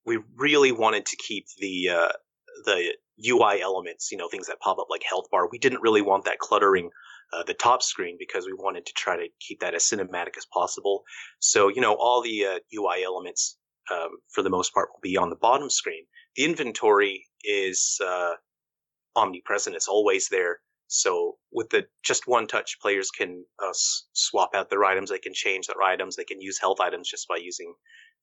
we 0.05 0.19
really 0.35 0.71
wanted 0.71 1.05
to 1.05 1.17
keep 1.17 1.45
the 1.59 1.89
uh, 1.89 2.11
the 2.65 2.95
UI 3.25 3.61
elements, 3.61 4.11
you 4.11 4.17
know, 4.17 4.29
things 4.29 4.47
that 4.47 4.59
pop 4.59 4.79
up 4.79 4.87
like 4.89 5.03
health 5.03 5.25
bar. 5.31 5.47
We 5.51 5.59
didn't 5.59 5.81
really 5.81 6.01
want 6.01 6.25
that 6.25 6.39
cluttering 6.39 6.89
uh, 7.33 7.43
the 7.43 7.53
top 7.53 7.83
screen 7.83 8.15
because 8.17 8.45
we 8.45 8.53
wanted 8.53 8.85
to 8.85 8.93
try 8.93 9.15
to 9.17 9.27
keep 9.39 9.59
that 9.59 9.75
as 9.75 9.83
cinematic 9.83 10.37
as 10.37 10.45
possible. 10.51 11.03
So, 11.39 11.67
you 11.67 11.81
know, 11.81 11.95
all 11.95 12.21
the 12.21 12.45
uh, 12.45 12.59
UI 12.73 13.03
elements, 13.03 13.57
um, 13.91 14.09
for 14.33 14.41
the 14.41 14.49
most 14.49 14.73
part, 14.73 14.89
will 14.89 15.01
be 15.01 15.17
on 15.17 15.29
the 15.29 15.35
bottom 15.35 15.69
screen. 15.69 16.05
The 16.37 16.45
inventory 16.45 17.25
is 17.43 17.99
uh, 18.05 18.33
omnipresent; 19.15 19.75
it's 19.75 19.87
always 19.87 20.29
there. 20.29 20.59
So, 20.85 21.37
with 21.51 21.69
the 21.69 21.87
just 22.03 22.27
one 22.27 22.47
touch, 22.47 22.79
players 22.79 23.09
can 23.09 23.43
uh, 23.61 23.73
swap 24.13 24.51
out 24.53 24.69
their 24.69 24.85
items. 24.85 25.09
They 25.09 25.17
can 25.17 25.33
change 25.33 25.67
their 25.67 25.81
items. 25.81 26.15
They 26.15 26.23
can 26.23 26.39
use 26.39 26.59
health 26.59 26.79
items 26.79 27.09
just 27.09 27.27
by 27.27 27.37
using 27.37 27.73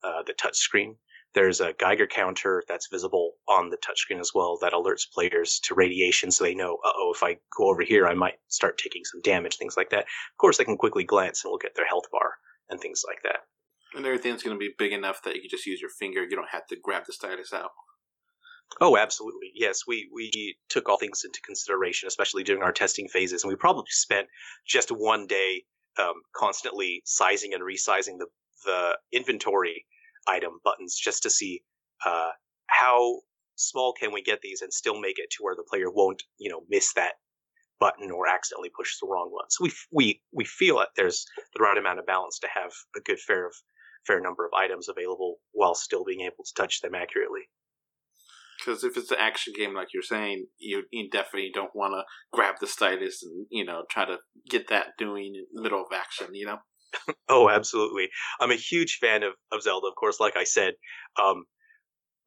uh, 0.04 0.22
the 0.26 0.32
touch 0.32 0.56
screen. 0.56 0.96
There's 1.34 1.60
a 1.60 1.72
Geiger 1.72 2.06
counter 2.06 2.62
that's 2.68 2.86
visible 2.86 3.32
on 3.48 3.68
the 3.68 3.76
touchscreen 3.78 4.20
as 4.20 4.30
well 4.32 4.56
that 4.62 4.72
alerts 4.72 5.10
players 5.12 5.58
to 5.64 5.74
radiation 5.74 6.30
so 6.30 6.44
they 6.44 6.54
know, 6.54 6.78
oh, 6.84 7.12
if 7.12 7.24
I 7.24 7.38
go 7.58 7.70
over 7.70 7.82
here, 7.82 8.06
I 8.06 8.14
might 8.14 8.34
start 8.46 8.78
taking 8.78 9.02
some 9.04 9.20
damage, 9.20 9.56
things 9.56 9.76
like 9.76 9.90
that. 9.90 10.02
Of 10.02 10.38
course, 10.38 10.58
they 10.58 10.64
can 10.64 10.76
quickly 10.76 11.02
glance 11.02 11.44
and 11.44 11.50
look 11.50 11.64
at 11.64 11.74
their 11.74 11.86
health 11.88 12.04
bar 12.12 12.34
and 12.70 12.80
things 12.80 13.02
like 13.04 13.22
that. 13.24 13.40
And 13.96 14.06
everything's 14.06 14.44
going 14.44 14.54
to 14.54 14.60
be 14.60 14.74
big 14.78 14.92
enough 14.92 15.22
that 15.24 15.34
you 15.34 15.40
can 15.40 15.50
just 15.50 15.66
use 15.66 15.80
your 15.80 15.90
finger. 15.90 16.22
You 16.22 16.36
don't 16.36 16.50
have 16.50 16.68
to 16.68 16.76
grab 16.80 17.04
the 17.06 17.12
stylus 17.12 17.52
out. 17.52 17.70
Oh, 18.80 18.96
absolutely. 18.96 19.52
Yes, 19.54 19.82
we, 19.86 20.08
we 20.12 20.56
took 20.68 20.88
all 20.88 20.98
things 20.98 21.22
into 21.24 21.40
consideration, 21.42 22.08
especially 22.08 22.42
during 22.42 22.62
our 22.62 22.72
testing 22.72 23.08
phases. 23.08 23.44
And 23.44 23.48
we 23.48 23.56
probably 23.56 23.84
spent 23.88 24.26
just 24.66 24.90
one 24.90 25.26
day 25.26 25.64
um, 25.98 26.14
constantly 26.34 27.02
sizing 27.04 27.54
and 27.54 27.62
resizing 27.62 28.18
the, 28.18 28.26
the 28.64 28.98
inventory 29.12 29.86
item 30.26 30.58
buttons 30.64 30.96
just 30.96 31.22
to 31.22 31.30
see 31.30 31.62
uh, 32.04 32.30
how 32.66 33.20
small 33.56 33.92
can 33.92 34.12
we 34.12 34.22
get 34.22 34.40
these 34.42 34.60
and 34.60 34.72
still 34.72 35.00
make 35.00 35.18
it 35.18 35.30
to 35.30 35.42
where 35.42 35.54
the 35.54 35.64
player 35.70 35.90
won't, 35.90 36.22
you 36.38 36.50
know, 36.50 36.62
miss 36.68 36.92
that 36.94 37.12
button 37.80 38.10
or 38.10 38.28
accidentally 38.28 38.70
push 38.76 38.98
the 39.00 39.06
wrong 39.06 39.28
one. 39.30 39.46
So 39.50 39.64
we 39.64 39.72
we 39.92 40.22
we 40.32 40.44
feel 40.44 40.78
that 40.78 40.90
there's 40.96 41.24
the 41.54 41.62
right 41.62 41.78
amount 41.78 41.98
of 41.98 42.06
balance 42.06 42.38
to 42.40 42.48
have 42.52 42.72
a 42.96 43.00
good 43.00 43.20
fair 43.20 43.46
of 43.46 43.54
fair 44.06 44.20
number 44.20 44.44
of 44.44 44.52
items 44.56 44.88
available 44.88 45.36
while 45.52 45.74
still 45.74 46.04
being 46.04 46.22
able 46.22 46.44
to 46.44 46.54
touch 46.54 46.80
them 46.80 46.94
accurately. 46.94 47.42
Because 48.64 48.84
if 48.84 48.96
it's 48.96 49.10
an 49.10 49.18
action 49.20 49.52
game, 49.56 49.74
like 49.74 49.88
you're 49.92 50.02
saying, 50.02 50.46
you, 50.58 50.84
you 50.90 51.08
definitely 51.10 51.50
don't 51.52 51.74
want 51.74 51.92
to 51.94 52.04
grab 52.32 52.56
the 52.60 52.66
stylus 52.66 53.22
and 53.22 53.46
you 53.50 53.64
know 53.64 53.82
try 53.90 54.04
to 54.04 54.18
get 54.48 54.68
that 54.68 54.88
doing 54.98 55.34
in 55.34 55.44
the 55.52 55.62
middle 55.62 55.80
of 55.80 55.92
action. 55.92 56.28
You 56.32 56.46
know. 56.46 56.58
oh, 57.28 57.50
absolutely. 57.50 58.08
I'm 58.40 58.50
a 58.50 58.56
huge 58.56 58.98
fan 59.00 59.22
of, 59.22 59.32
of 59.52 59.62
Zelda, 59.62 59.88
of 59.88 59.94
course, 59.96 60.20
like 60.20 60.36
I 60.36 60.44
said. 60.44 60.74
Um, 61.22 61.44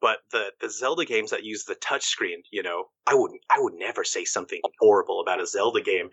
but 0.00 0.18
the, 0.30 0.52
the 0.60 0.70
Zelda 0.70 1.04
games 1.04 1.30
that 1.30 1.44
use 1.44 1.64
the 1.64 1.74
touchscreen, 1.74 2.42
you 2.52 2.62
know, 2.62 2.84
I 3.06 3.14
wouldn't, 3.14 3.40
I 3.50 3.56
would 3.58 3.74
never 3.76 4.04
say 4.04 4.24
something 4.24 4.60
horrible 4.78 5.20
about 5.20 5.40
a 5.40 5.46
Zelda 5.46 5.80
game, 5.80 6.10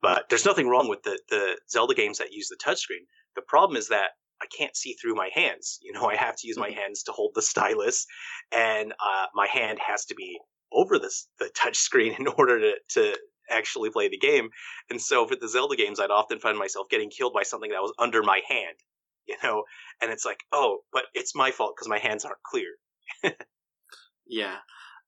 but 0.00 0.26
there's 0.28 0.46
nothing 0.46 0.68
wrong 0.68 0.88
with 0.88 1.02
the, 1.02 1.18
the 1.28 1.58
Zelda 1.68 1.94
games 1.94 2.18
that 2.18 2.32
use 2.32 2.48
the 2.48 2.56
touchscreen. 2.64 3.04
The 3.34 3.42
problem 3.42 3.76
is 3.76 3.88
that 3.88 4.10
I 4.42 4.46
can't 4.56 4.76
see 4.76 4.94
through 4.94 5.14
my 5.14 5.30
hands. 5.34 5.78
You 5.82 5.92
know, 5.92 6.06
I 6.10 6.16
have 6.16 6.36
to 6.36 6.46
use 6.46 6.58
my 6.58 6.70
mm-hmm. 6.70 6.78
hands 6.78 7.02
to 7.04 7.12
hold 7.12 7.32
the 7.34 7.42
stylus, 7.42 8.06
and 8.52 8.92
uh, 8.92 9.26
my 9.34 9.46
hand 9.46 9.78
has 9.86 10.04
to 10.06 10.14
be 10.14 10.38
over 10.72 10.98
the 10.98 11.12
the 11.38 11.50
touch 11.54 11.76
screen 11.76 12.14
in 12.18 12.26
order 12.38 12.60
to, 12.60 12.72
to 12.90 13.16
actually 13.50 13.90
play 13.90 14.08
the 14.08 14.18
game. 14.18 14.50
And 14.90 15.00
so 15.00 15.26
for 15.26 15.36
the 15.36 15.48
Zelda 15.48 15.76
games, 15.76 16.00
I'd 16.00 16.10
often 16.10 16.38
find 16.38 16.58
myself 16.58 16.88
getting 16.90 17.10
killed 17.10 17.32
by 17.32 17.42
something 17.42 17.70
that 17.70 17.82
was 17.82 17.92
under 17.98 18.22
my 18.22 18.40
hand, 18.48 18.76
you 19.26 19.36
know? 19.42 19.64
And 20.00 20.10
it's 20.10 20.24
like, 20.24 20.40
oh, 20.52 20.78
but 20.92 21.04
it's 21.14 21.34
my 21.34 21.50
fault 21.50 21.74
because 21.76 21.88
my 21.88 21.98
hands 21.98 22.24
aren't 22.24 22.42
clear. 22.44 22.74
yeah. 24.26 24.56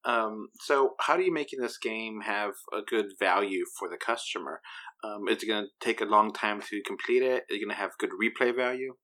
Um, 0.04 0.48
so 0.60 0.94
how 1.00 1.16
do 1.16 1.24
you 1.24 1.32
making 1.32 1.60
this 1.60 1.78
game 1.78 2.20
have 2.24 2.52
a 2.72 2.82
good 2.86 3.06
value 3.18 3.64
for 3.78 3.88
the 3.88 3.96
customer? 3.96 4.60
Um, 5.02 5.28
is 5.28 5.42
it 5.42 5.46
going 5.46 5.64
to 5.64 5.84
take 5.84 6.00
a 6.00 6.06
long 6.06 6.32
time 6.32 6.60
to 6.62 6.82
complete 6.86 7.22
it? 7.22 7.44
Is 7.48 7.56
it 7.56 7.64
going 7.64 7.74
to 7.74 7.80
have 7.80 7.98
good 7.98 8.10
replay 8.10 8.54
value? 8.54 8.94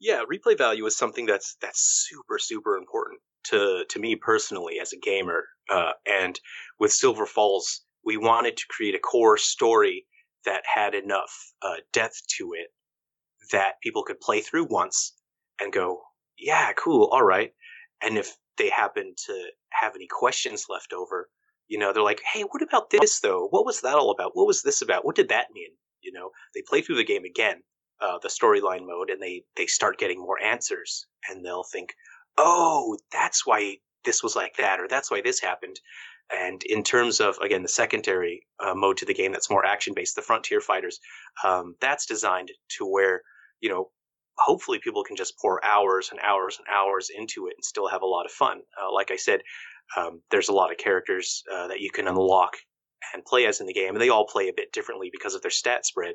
Yeah, 0.00 0.22
replay 0.30 0.56
value 0.56 0.86
is 0.86 0.96
something 0.96 1.26
that's 1.26 1.56
that's 1.60 1.80
super 2.08 2.38
super 2.38 2.76
important 2.76 3.20
to 3.44 3.84
to 3.88 3.98
me 3.98 4.16
personally 4.16 4.78
as 4.80 4.92
a 4.92 4.98
gamer. 4.98 5.46
Uh, 5.68 5.92
and 6.06 6.38
with 6.78 6.92
Silver 6.92 7.26
Falls, 7.26 7.82
we 8.04 8.16
wanted 8.16 8.56
to 8.56 8.66
create 8.68 8.94
a 8.94 8.98
core 9.00 9.36
story 9.38 10.06
that 10.44 10.62
had 10.72 10.94
enough 10.94 11.32
uh, 11.62 11.76
depth 11.92 12.20
to 12.38 12.52
it 12.54 12.68
that 13.52 13.80
people 13.82 14.02
could 14.04 14.20
play 14.20 14.40
through 14.40 14.66
once 14.70 15.14
and 15.60 15.72
go, 15.72 16.02
yeah, 16.38 16.72
cool, 16.74 17.08
all 17.12 17.22
right. 17.24 17.52
And 18.02 18.18
if 18.18 18.36
they 18.58 18.68
happen 18.70 19.14
to 19.26 19.44
have 19.70 19.94
any 19.94 20.06
questions 20.06 20.66
left 20.68 20.92
over, 20.92 21.30
you 21.68 21.78
know, 21.78 21.92
they're 21.92 22.02
like, 22.02 22.22
hey, 22.32 22.42
what 22.42 22.62
about 22.62 22.90
this 22.90 23.20
though? 23.20 23.46
What 23.50 23.66
was 23.66 23.80
that 23.80 23.94
all 23.96 24.10
about? 24.10 24.32
What 24.34 24.46
was 24.46 24.62
this 24.62 24.82
about? 24.82 25.04
What 25.04 25.16
did 25.16 25.28
that 25.30 25.48
mean? 25.54 25.70
You 26.02 26.12
know, 26.12 26.30
they 26.54 26.62
play 26.66 26.82
through 26.82 26.96
the 26.96 27.04
game 27.04 27.24
again, 27.24 27.62
uh, 28.00 28.18
the 28.22 28.28
storyline 28.28 28.86
mode, 28.86 29.10
and 29.10 29.22
they 29.22 29.44
they 29.56 29.66
start 29.66 29.98
getting 29.98 30.18
more 30.18 30.40
answers, 30.42 31.06
and 31.28 31.44
they'll 31.44 31.64
think, 31.64 31.94
oh, 32.38 32.96
that's 33.12 33.46
why 33.46 33.76
this 34.04 34.22
was 34.22 34.36
like 34.36 34.56
that, 34.56 34.80
or 34.80 34.88
that's 34.88 35.10
why 35.10 35.20
this 35.20 35.40
happened. 35.40 35.80
And 36.34 36.62
in 36.64 36.82
terms 36.82 37.20
of 37.20 37.36
again 37.38 37.62
the 37.62 37.68
secondary 37.68 38.46
uh, 38.60 38.74
mode 38.74 38.96
to 38.98 39.06
the 39.06 39.14
game, 39.14 39.32
that's 39.32 39.50
more 39.50 39.64
action 39.64 39.94
based. 39.94 40.16
The 40.16 40.22
Frontier 40.22 40.60
Fighters, 40.60 40.98
um, 41.44 41.76
that's 41.80 42.06
designed 42.06 42.50
to 42.78 42.86
where 42.86 43.22
you 43.60 43.68
know 43.68 43.90
hopefully 44.38 44.80
people 44.82 45.04
can 45.04 45.16
just 45.16 45.38
pour 45.40 45.64
hours 45.64 46.08
and 46.10 46.20
hours 46.20 46.58
and 46.58 46.66
hours 46.74 47.08
into 47.16 47.46
it 47.46 47.54
and 47.56 47.64
still 47.64 47.88
have 47.88 48.02
a 48.02 48.06
lot 48.06 48.26
of 48.26 48.32
fun. 48.32 48.60
Uh, 48.80 48.92
like 48.92 49.10
I 49.10 49.16
said, 49.16 49.40
um, 49.96 50.22
there's 50.30 50.48
a 50.48 50.54
lot 50.54 50.72
of 50.72 50.78
characters 50.78 51.42
uh, 51.52 51.68
that 51.68 51.80
you 51.80 51.90
can 51.90 52.08
unlock 52.08 52.54
and 53.12 53.24
play 53.24 53.46
as 53.46 53.60
in 53.60 53.66
the 53.66 53.72
game, 53.72 53.90
and 53.94 54.00
they 54.00 54.08
all 54.08 54.26
play 54.26 54.48
a 54.48 54.54
bit 54.56 54.72
differently 54.72 55.08
because 55.12 55.34
of 55.34 55.42
their 55.42 55.50
stat 55.50 55.86
spread. 55.86 56.14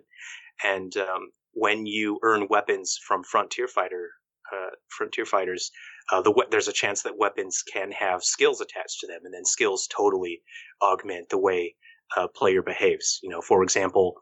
And 0.63 0.95
um, 0.97 1.29
when 1.53 1.85
you 1.85 2.19
earn 2.23 2.47
weapons 2.49 2.97
from 3.07 3.23
Frontier 3.23 3.67
Fighter, 3.67 4.09
uh, 4.53 4.69
Frontier 4.89 5.25
Fighters, 5.25 5.71
uh, 6.11 6.21
the 6.21 6.33
there's 6.51 6.67
a 6.67 6.73
chance 6.73 7.03
that 7.03 7.17
weapons 7.17 7.63
can 7.63 7.91
have 7.91 8.23
skills 8.23 8.61
attached 8.61 8.99
to 8.99 9.07
them, 9.07 9.21
and 9.23 9.33
then 9.33 9.45
skills 9.45 9.87
totally 9.87 10.41
augment 10.81 11.29
the 11.29 11.37
way 11.37 11.75
a 12.17 12.27
player 12.27 12.61
behaves. 12.61 13.19
You 13.21 13.29
know, 13.29 13.41
for 13.41 13.63
example, 13.63 14.15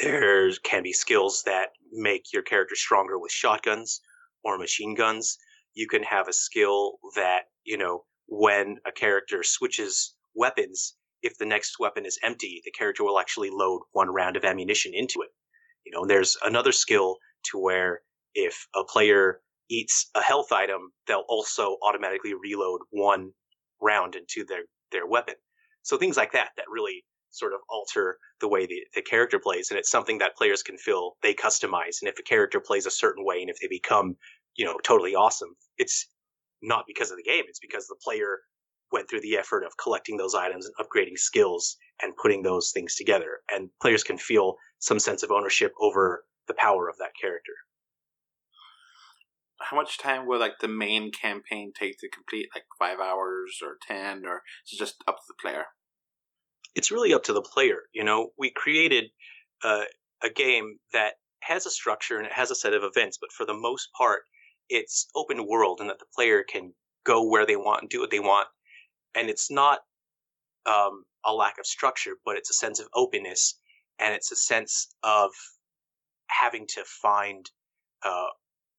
there 0.00 0.50
can 0.64 0.82
be 0.82 0.92
skills 0.92 1.42
that 1.44 1.70
make 1.92 2.32
your 2.32 2.42
character 2.42 2.74
stronger 2.74 3.18
with 3.18 3.32
shotguns 3.32 4.00
or 4.44 4.58
machine 4.58 4.94
guns. 4.94 5.38
You 5.74 5.88
can 5.88 6.02
have 6.02 6.28
a 6.28 6.32
skill 6.32 6.98
that 7.14 7.42
you 7.64 7.76
know 7.76 8.04
when 8.26 8.78
a 8.86 8.92
character 8.92 9.42
switches 9.42 10.14
weapons, 10.34 10.96
if 11.22 11.36
the 11.38 11.46
next 11.46 11.78
weapon 11.78 12.06
is 12.06 12.18
empty, 12.22 12.62
the 12.64 12.70
character 12.70 13.04
will 13.04 13.18
actually 13.18 13.50
load 13.50 13.82
one 13.92 14.08
round 14.08 14.36
of 14.36 14.44
ammunition 14.44 14.92
into 14.94 15.20
it. 15.22 15.30
You 15.84 15.92
know, 15.92 16.06
there's 16.06 16.36
another 16.44 16.72
skill 16.72 17.16
to 17.50 17.58
where 17.58 18.00
if 18.34 18.66
a 18.74 18.84
player 18.84 19.40
eats 19.68 20.10
a 20.14 20.22
health 20.22 20.52
item, 20.52 20.92
they'll 21.06 21.24
also 21.28 21.76
automatically 21.82 22.34
reload 22.34 22.80
one 22.90 23.30
round 23.80 24.14
into 24.14 24.44
their, 24.46 24.62
their 24.90 25.06
weapon. 25.06 25.34
So 25.82 25.96
things 25.96 26.16
like 26.16 26.32
that 26.32 26.50
that 26.56 26.66
really 26.70 27.04
sort 27.30 27.52
of 27.52 27.60
alter 27.68 28.18
the 28.40 28.48
way 28.48 28.66
the, 28.66 28.80
the 28.94 29.02
character 29.02 29.38
plays. 29.38 29.70
And 29.70 29.78
it's 29.78 29.90
something 29.90 30.18
that 30.18 30.36
players 30.36 30.62
can 30.62 30.76
feel 30.76 31.16
they 31.22 31.34
customize. 31.34 31.96
And 32.00 32.08
if 32.08 32.18
a 32.18 32.22
character 32.22 32.60
plays 32.60 32.86
a 32.86 32.90
certain 32.90 33.24
way 33.24 33.40
and 33.40 33.50
if 33.50 33.56
they 33.60 33.68
become, 33.68 34.16
you 34.54 34.64
know, 34.64 34.78
totally 34.84 35.14
awesome, 35.14 35.54
it's 35.78 36.06
not 36.62 36.84
because 36.86 37.10
of 37.10 37.16
the 37.16 37.22
game. 37.22 37.44
It's 37.48 37.58
because 37.58 37.86
the 37.86 37.96
player 38.02 38.40
went 38.92 39.08
through 39.08 39.22
the 39.22 39.36
effort 39.36 39.64
of 39.64 39.76
collecting 39.76 40.16
those 40.16 40.34
items 40.34 40.66
and 40.66 40.74
upgrading 40.76 41.18
skills 41.18 41.76
and 42.00 42.16
putting 42.16 42.42
those 42.42 42.70
things 42.72 42.94
together. 42.96 43.40
And 43.50 43.70
players 43.80 44.04
can 44.04 44.18
feel 44.18 44.56
some 44.78 44.98
sense 44.98 45.22
of 45.22 45.30
ownership 45.30 45.72
over 45.80 46.24
the 46.48 46.54
power 46.54 46.88
of 46.88 46.98
that 46.98 47.12
character 47.20 47.52
how 49.62 49.76
much 49.76 49.98
time 49.98 50.26
will 50.26 50.38
like 50.38 50.58
the 50.60 50.68
main 50.68 51.10
campaign 51.12 51.72
take 51.78 51.98
to 51.98 52.08
complete? 52.08 52.48
Like 52.54 52.64
five 52.78 52.98
hours 52.98 53.58
or 53.62 53.76
ten, 53.86 54.24
or 54.26 54.42
is 54.66 54.74
it 54.74 54.78
just 54.78 55.02
up 55.06 55.16
to 55.16 55.22
the 55.28 55.34
player? 55.40 55.64
It's 56.74 56.90
really 56.90 57.14
up 57.14 57.24
to 57.24 57.32
the 57.32 57.42
player. 57.42 57.82
You 57.92 58.04
know, 58.04 58.30
we 58.38 58.50
created 58.50 59.04
uh, 59.62 59.84
a 60.22 60.30
game 60.30 60.78
that 60.92 61.14
has 61.40 61.66
a 61.66 61.70
structure 61.70 62.16
and 62.16 62.26
it 62.26 62.32
has 62.32 62.50
a 62.50 62.54
set 62.54 62.74
of 62.74 62.82
events, 62.82 63.18
but 63.20 63.32
for 63.32 63.44
the 63.44 63.54
most 63.54 63.88
part, 63.96 64.22
it's 64.68 65.08
open 65.14 65.46
world 65.46 65.80
and 65.80 65.90
that 65.90 65.98
the 65.98 66.06
player 66.14 66.44
can 66.48 66.72
go 67.04 67.28
where 67.28 67.46
they 67.46 67.56
want 67.56 67.82
and 67.82 67.90
do 67.90 68.00
what 68.00 68.10
they 68.10 68.20
want. 68.20 68.48
And 69.14 69.28
it's 69.28 69.50
not 69.50 69.80
um, 70.66 71.04
a 71.24 71.32
lack 71.32 71.58
of 71.58 71.66
structure, 71.66 72.12
but 72.24 72.36
it's 72.36 72.50
a 72.50 72.54
sense 72.54 72.80
of 72.80 72.88
openness 72.94 73.58
and 73.98 74.14
it's 74.14 74.32
a 74.32 74.36
sense 74.36 74.88
of 75.02 75.30
having 76.28 76.66
to 76.66 76.82
find 76.84 77.50
uh, 78.04 78.26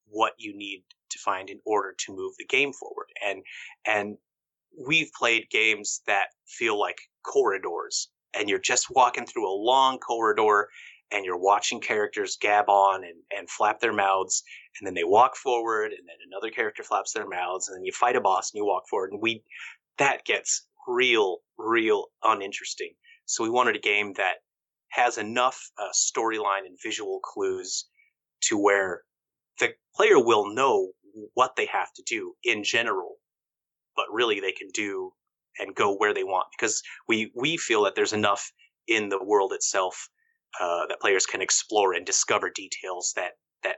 what 0.07 0.34
you 0.38 0.55
need 0.55 0.84
to 1.11 1.19
find 1.19 1.49
in 1.49 1.59
order 1.65 1.93
to 2.05 2.15
move 2.15 2.34
the 2.38 2.45
game 2.45 2.73
forward. 2.73 3.07
And 3.25 3.43
and 3.86 4.17
we've 4.88 5.11
played 5.17 5.49
games 5.51 6.01
that 6.07 6.27
feel 6.47 6.79
like 6.79 6.97
corridors 7.23 8.09
and 8.34 8.49
you're 8.49 8.59
just 8.59 8.88
walking 8.89 9.25
through 9.25 9.47
a 9.47 9.53
long 9.53 9.99
corridor 9.99 10.67
and 11.11 11.23
you're 11.23 11.38
watching 11.38 11.79
characters 11.79 12.38
gab 12.41 12.69
on 12.69 13.03
and, 13.03 13.21
and 13.38 13.49
flap 13.49 13.79
their 13.79 13.93
mouths 13.93 14.43
and 14.79 14.88
then 14.88 14.95
they 14.95 15.03
walk 15.03 15.36
forward 15.36 15.91
and 15.91 16.07
then 16.07 16.15
another 16.27 16.49
character 16.49 16.81
flaps 16.84 17.13
their 17.13 17.27
mouths 17.27 17.67
and 17.67 17.77
then 17.77 17.86
you 17.86 17.91
fight 17.91 18.15
a 18.15 18.21
boss 18.21 18.51
and 18.51 18.57
you 18.57 18.65
walk 18.65 18.84
forward 18.89 19.11
and 19.11 19.21
we 19.21 19.43
that 19.97 20.25
gets 20.25 20.65
real, 20.87 21.37
real 21.57 22.05
uninteresting. 22.23 22.93
So 23.25 23.43
we 23.43 23.49
wanted 23.49 23.75
a 23.75 23.79
game 23.79 24.13
that 24.13 24.35
has 24.89 25.17
enough 25.17 25.71
uh, 25.77 25.89
storyline 25.93 26.65
and 26.65 26.77
visual 26.81 27.19
clues 27.23 27.85
to 28.41 28.57
where 28.57 29.01
the 29.59 29.69
player 29.95 30.23
will 30.23 30.53
know 30.53 30.91
what 31.33 31.55
they 31.55 31.65
have 31.67 31.91
to 31.93 32.03
do 32.05 32.33
in 32.43 32.63
general, 32.63 33.15
but 33.95 34.05
really 34.11 34.39
they 34.39 34.51
can 34.51 34.69
do 34.73 35.11
and 35.59 35.75
go 35.75 35.95
where 35.95 36.13
they 36.13 36.23
want 36.23 36.47
because 36.57 36.81
we 37.07 37.31
we 37.35 37.57
feel 37.57 37.83
that 37.83 37.93
there's 37.95 38.13
enough 38.13 38.51
in 38.87 39.09
the 39.09 39.23
world 39.23 39.53
itself 39.53 40.09
uh, 40.59 40.85
that 40.87 40.99
players 40.99 41.25
can 41.25 41.41
explore 41.41 41.93
and 41.93 42.05
discover 42.05 42.49
details 42.49 43.13
that 43.15 43.33
that 43.63 43.77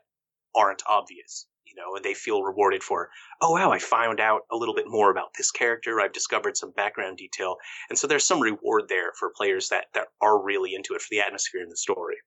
aren't 0.56 0.84
obvious 0.88 1.48
you 1.76 1.82
know 1.82 1.96
and 1.96 2.06
they 2.06 2.14
feel 2.14 2.44
rewarded 2.44 2.84
for 2.84 3.10
oh 3.42 3.52
wow 3.52 3.72
i 3.72 3.80
found 3.80 4.20
out 4.20 4.42
a 4.52 4.56
little 4.56 4.76
bit 4.76 4.86
more 4.88 5.12
about 5.12 5.30
this 5.38 5.52
character. 5.52 6.00
I've 6.00 6.14
discovered 6.14 6.58
some 6.58 6.72
background 6.72 7.18
detail. 7.18 7.58
And 7.90 7.98
so 7.98 8.08
there's 8.08 8.28
some 8.28 8.42
reward 8.42 8.84
there 8.90 9.12
for 9.20 9.32
players 9.36 9.70
that 9.70 9.86
that 9.94 10.08
are 10.22 10.42
really 10.42 10.74
into 10.74 10.94
it 10.94 11.02
for 11.02 11.08
the 11.12 11.20
atmosphere 11.20 11.62
and 11.62 11.72
the 11.72 11.78
story. 11.78 12.18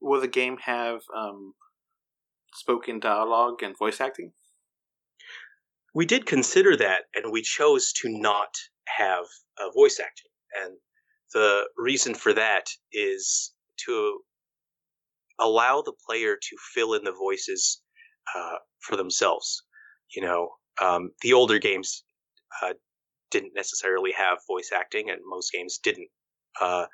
Will 0.00 0.20
the 0.20 0.28
game 0.28 0.56
have 0.64 1.00
um, 1.16 1.54
spoken 2.54 3.00
dialogue 3.00 3.62
and 3.62 3.76
voice 3.76 4.00
acting? 4.00 4.32
We 5.94 6.06
did 6.06 6.26
consider 6.26 6.76
that 6.76 7.04
and 7.14 7.32
we 7.32 7.42
chose 7.42 7.92
to 8.02 8.08
not 8.08 8.54
have 8.86 9.24
uh, 9.60 9.70
voice 9.74 9.98
acting. 10.00 10.30
And 10.62 10.76
the 11.34 11.64
reason 11.76 12.14
for 12.14 12.32
that 12.32 12.66
is 12.92 13.52
to 13.86 14.20
allow 15.40 15.82
the 15.82 15.92
player 16.06 16.36
to 16.36 16.56
fill 16.74 16.94
in 16.94 17.04
the 17.04 17.12
voices 17.12 17.80
uh, 18.36 18.56
for 18.80 18.96
themselves. 18.96 19.62
You 20.14 20.22
know, 20.22 20.50
um, 20.80 21.10
the 21.22 21.32
older 21.32 21.58
games 21.58 22.04
uh, 22.62 22.74
didn't 23.30 23.52
necessarily 23.54 24.12
have 24.12 24.38
voice 24.46 24.70
acting, 24.74 25.10
and 25.10 25.20
most 25.26 25.52
games 25.52 25.78
didn't. 25.82 26.08
Uh, 26.60 26.86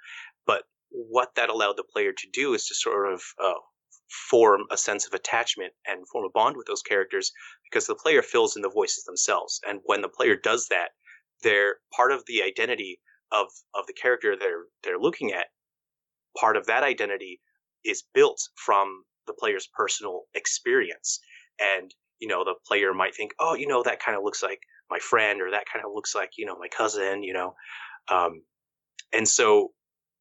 but 0.47 0.64
what 0.90 1.34
that 1.36 1.49
allowed 1.49 1.76
the 1.76 1.84
player 1.84 2.12
to 2.12 2.28
do 2.32 2.55
is 2.55 2.66
to 2.66 2.74
sort 2.74 3.12
of 3.12 3.22
uh, 3.42 3.55
form 4.09 4.62
a 4.70 4.76
sense 4.76 5.07
of 5.07 5.14
attachment 5.14 5.72
and 5.86 6.09
form 6.09 6.24
a 6.24 6.30
bond 6.30 6.57
with 6.57 6.66
those 6.66 6.82
characters 6.82 7.32
because 7.68 7.86
the 7.86 7.95
player 7.95 8.22
fills 8.22 8.57
in 8.57 8.62
the 8.62 8.70
voices 8.70 9.05
themselves. 9.05 9.61
And 9.66 9.80
when 9.84 10.03
the 10.03 10.09
player 10.09 10.36
does 10.36 10.68
that, 10.68 10.90
they're 11.42 11.76
part 11.95 12.12
of 12.12 12.24
the 12.26 12.42
identity 12.42 13.01
of 13.32 13.47
of 13.74 13.86
the 13.86 13.92
character 13.92 14.36
they're 14.38 14.66
they're 14.82 14.99
looking 14.99 15.32
at. 15.32 15.47
Part 16.38 16.57
of 16.57 16.66
that 16.66 16.82
identity 16.82 17.40
is 17.85 18.05
built 18.14 18.41
from 18.57 19.05
the 19.26 19.35
player's 19.35 19.68
personal 19.74 20.22
experience. 20.35 21.20
And, 21.61 21.91
you 22.18 22.28
know, 22.28 22.45
the 22.45 22.55
player 22.66 22.93
might 22.93 23.14
think, 23.14 23.32
oh, 23.41 23.55
you 23.55 23.66
know, 23.66 23.82
that 23.82 24.01
kind 24.01 24.16
of 24.16 24.24
looks 24.24 24.43
like 24.43 24.61
my 24.91 24.99
friend 24.99 25.41
or 25.41 25.51
that 25.51 25.64
kind 25.72 25.85
of 25.85 25.93
looks 25.95 26.14
like, 26.14 26.32
you 26.37 26.47
know, 26.47 26.57
my 26.59 26.68
cousin, 26.68 27.22
you 27.22 27.32
know. 27.32 27.55
Um, 28.09 28.43
and 29.12 29.26
so 29.26 29.72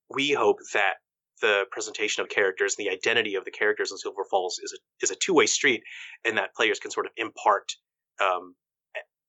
we 0.09 0.31
hope 0.31 0.57
that 0.73 0.95
the 1.41 1.65
presentation 1.71 2.23
of 2.23 2.29
characters 2.29 2.75
and 2.77 2.85
the 2.85 2.91
identity 2.91 3.35
of 3.35 3.43
the 3.43 3.51
characters 3.51 3.91
in 3.91 3.97
Silver 3.97 4.23
Falls 4.29 4.59
is 4.63 4.73
a, 4.73 5.05
is 5.05 5.11
a 5.11 5.15
two 5.15 5.33
way 5.33 5.45
street 5.45 5.83
and 6.23 6.37
that 6.37 6.55
players 6.55 6.79
can 6.79 6.91
sort 6.91 7.05
of 7.05 7.11
impart 7.17 7.73
um, 8.21 8.55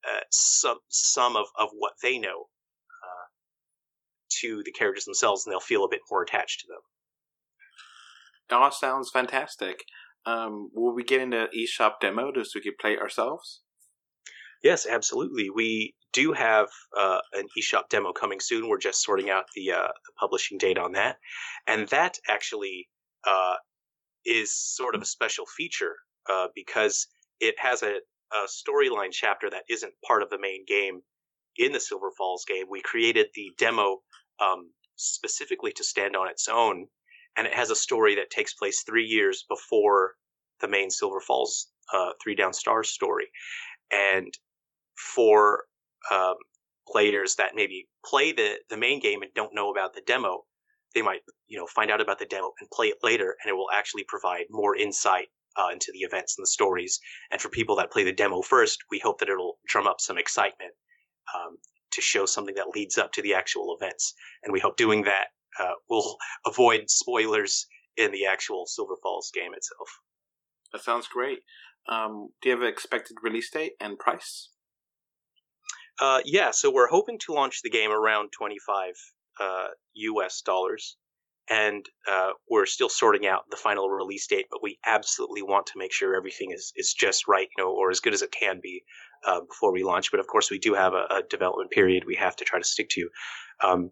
uh, 0.08 0.20
some, 0.30 0.78
some 0.88 1.34
of, 1.34 1.46
of 1.58 1.70
what 1.72 1.94
they 2.02 2.18
know 2.18 2.42
uh, 3.02 3.26
to 4.28 4.62
the 4.64 4.72
characters 4.72 5.04
themselves 5.04 5.44
and 5.44 5.52
they'll 5.52 5.60
feel 5.60 5.84
a 5.84 5.88
bit 5.88 6.00
more 6.10 6.22
attached 6.22 6.60
to 6.60 6.66
them 6.68 6.80
all 8.50 8.70
sounds 8.70 9.10
fantastic. 9.10 9.84
Um, 10.26 10.70
will 10.74 10.94
we 10.94 11.04
get 11.04 11.20
into 11.20 11.48
eShop 11.56 12.00
demo 12.00 12.32
just 12.32 12.52
so 12.52 12.58
we 12.58 12.62
could 12.62 12.78
play 12.78 12.92
it 12.92 13.00
ourselves? 13.00 13.60
Yes, 14.62 14.86
absolutely. 14.86 15.50
We 15.50 15.94
do 16.14 16.32
have 16.32 16.68
uh, 16.98 17.18
an 17.34 17.46
eShop 17.58 17.88
demo 17.90 18.12
coming 18.12 18.40
soon. 18.40 18.68
We're 18.68 18.78
just 18.78 19.02
sorting 19.02 19.28
out 19.28 19.44
the, 19.54 19.72
uh, 19.72 19.88
the 19.88 20.12
publishing 20.18 20.56
date 20.56 20.78
on 20.78 20.92
that, 20.92 21.16
and 21.66 21.86
that 21.88 22.18
actually 22.28 22.88
uh, 23.26 23.56
is 24.24 24.54
sort 24.54 24.94
of 24.94 25.02
a 25.02 25.06
special 25.06 25.44
feature 25.46 25.96
uh, 26.30 26.46
because 26.54 27.06
it 27.40 27.56
has 27.58 27.82
a, 27.82 27.96
a 28.32 28.46
storyline 28.48 29.12
chapter 29.12 29.50
that 29.50 29.64
isn't 29.68 29.92
part 30.06 30.22
of 30.22 30.30
the 30.30 30.38
main 30.40 30.64
game 30.66 31.00
in 31.56 31.72
the 31.72 31.80
Silver 31.80 32.10
Falls 32.16 32.44
game. 32.46 32.64
We 32.70 32.80
created 32.80 33.26
the 33.34 33.52
demo 33.58 33.98
um, 34.40 34.70
specifically 34.96 35.72
to 35.72 35.84
stand 35.84 36.16
on 36.16 36.28
its 36.28 36.48
own 36.48 36.86
and 37.36 37.46
it 37.46 37.54
has 37.54 37.70
a 37.70 37.76
story 37.76 38.14
that 38.16 38.30
takes 38.30 38.54
place 38.54 38.82
three 38.82 39.04
years 39.04 39.44
before 39.48 40.12
the 40.60 40.68
main 40.68 40.90
Silver 40.90 41.20
Falls 41.20 41.68
uh, 41.92 42.10
Three 42.22 42.34
Down 42.34 42.52
Stars 42.52 42.90
story. 42.90 43.26
And 43.92 44.32
for 44.96 45.64
um, 46.10 46.36
players 46.88 47.36
that 47.36 47.52
maybe 47.54 47.88
play 48.04 48.32
the, 48.32 48.56
the 48.70 48.76
main 48.76 49.00
game 49.00 49.22
and 49.22 49.32
don't 49.34 49.54
know 49.54 49.70
about 49.70 49.94
the 49.94 50.02
demo, 50.06 50.44
they 50.94 51.02
might 51.02 51.20
you 51.48 51.58
know 51.58 51.66
find 51.66 51.90
out 51.90 52.00
about 52.00 52.18
the 52.18 52.26
demo 52.26 52.52
and 52.60 52.70
play 52.70 52.88
it 52.88 52.98
later, 53.02 53.36
and 53.42 53.50
it 53.50 53.54
will 53.54 53.70
actually 53.72 54.04
provide 54.06 54.44
more 54.50 54.76
insight 54.76 55.26
uh, 55.56 55.68
into 55.72 55.90
the 55.92 56.00
events 56.00 56.36
and 56.38 56.44
the 56.44 56.50
stories. 56.50 57.00
And 57.30 57.40
for 57.40 57.48
people 57.48 57.76
that 57.76 57.90
play 57.90 58.04
the 58.04 58.12
demo 58.12 58.42
first, 58.42 58.78
we 58.90 58.98
hope 58.98 59.18
that 59.18 59.28
it'll 59.28 59.58
drum 59.66 59.86
up 59.86 60.00
some 60.00 60.18
excitement 60.18 60.72
um, 61.34 61.56
to 61.92 62.00
show 62.00 62.26
something 62.26 62.54
that 62.56 62.74
leads 62.74 62.98
up 62.98 63.12
to 63.12 63.22
the 63.22 63.34
actual 63.34 63.76
events. 63.80 64.14
And 64.42 64.52
we 64.52 64.60
hope 64.60 64.76
doing 64.76 65.02
that 65.02 65.28
uh, 65.58 65.72
we'll 65.88 66.16
avoid 66.46 66.88
spoilers 66.88 67.66
in 67.96 68.10
the 68.12 68.26
actual 68.26 68.66
Silver 68.66 68.96
Falls 69.02 69.30
game 69.32 69.54
itself. 69.54 69.88
That 70.72 70.82
sounds 70.82 71.06
great. 71.06 71.40
Um, 71.88 72.30
do 72.42 72.48
you 72.48 72.54
have 72.54 72.62
an 72.62 72.68
expected 72.68 73.16
release 73.22 73.50
date 73.50 73.72
and 73.80 73.98
price? 73.98 74.50
Uh, 76.00 76.20
yeah, 76.24 76.50
so 76.50 76.72
we're 76.72 76.88
hoping 76.88 77.18
to 77.20 77.32
launch 77.32 77.60
the 77.62 77.70
game 77.70 77.92
around 77.92 78.30
25 78.32 78.94
uh, 79.40 79.66
US 79.94 80.42
dollars. 80.42 80.96
And 81.50 81.84
uh, 82.10 82.30
we're 82.48 82.64
still 82.64 82.88
sorting 82.88 83.26
out 83.26 83.42
the 83.50 83.56
final 83.58 83.90
release 83.90 84.26
date, 84.26 84.46
but 84.50 84.62
we 84.62 84.78
absolutely 84.86 85.42
want 85.42 85.66
to 85.66 85.72
make 85.78 85.92
sure 85.92 86.16
everything 86.16 86.52
is, 86.52 86.72
is 86.74 86.94
just 86.94 87.28
right, 87.28 87.48
you 87.56 87.62
know, 87.62 87.70
or 87.70 87.90
as 87.90 88.00
good 88.00 88.14
as 88.14 88.22
it 88.22 88.32
can 88.32 88.60
be 88.62 88.82
uh, 89.26 89.40
before 89.40 89.70
we 89.70 89.84
launch. 89.84 90.10
But 90.10 90.20
of 90.20 90.26
course, 90.26 90.50
we 90.50 90.58
do 90.58 90.72
have 90.72 90.94
a, 90.94 91.04
a, 91.10 91.22
development 91.28 91.70
period 91.70 92.04
we 92.06 92.16
have 92.16 92.34
to 92.36 92.46
try 92.46 92.58
to 92.58 92.64
stick 92.64 92.88
to. 92.90 93.08
Um, 93.62 93.90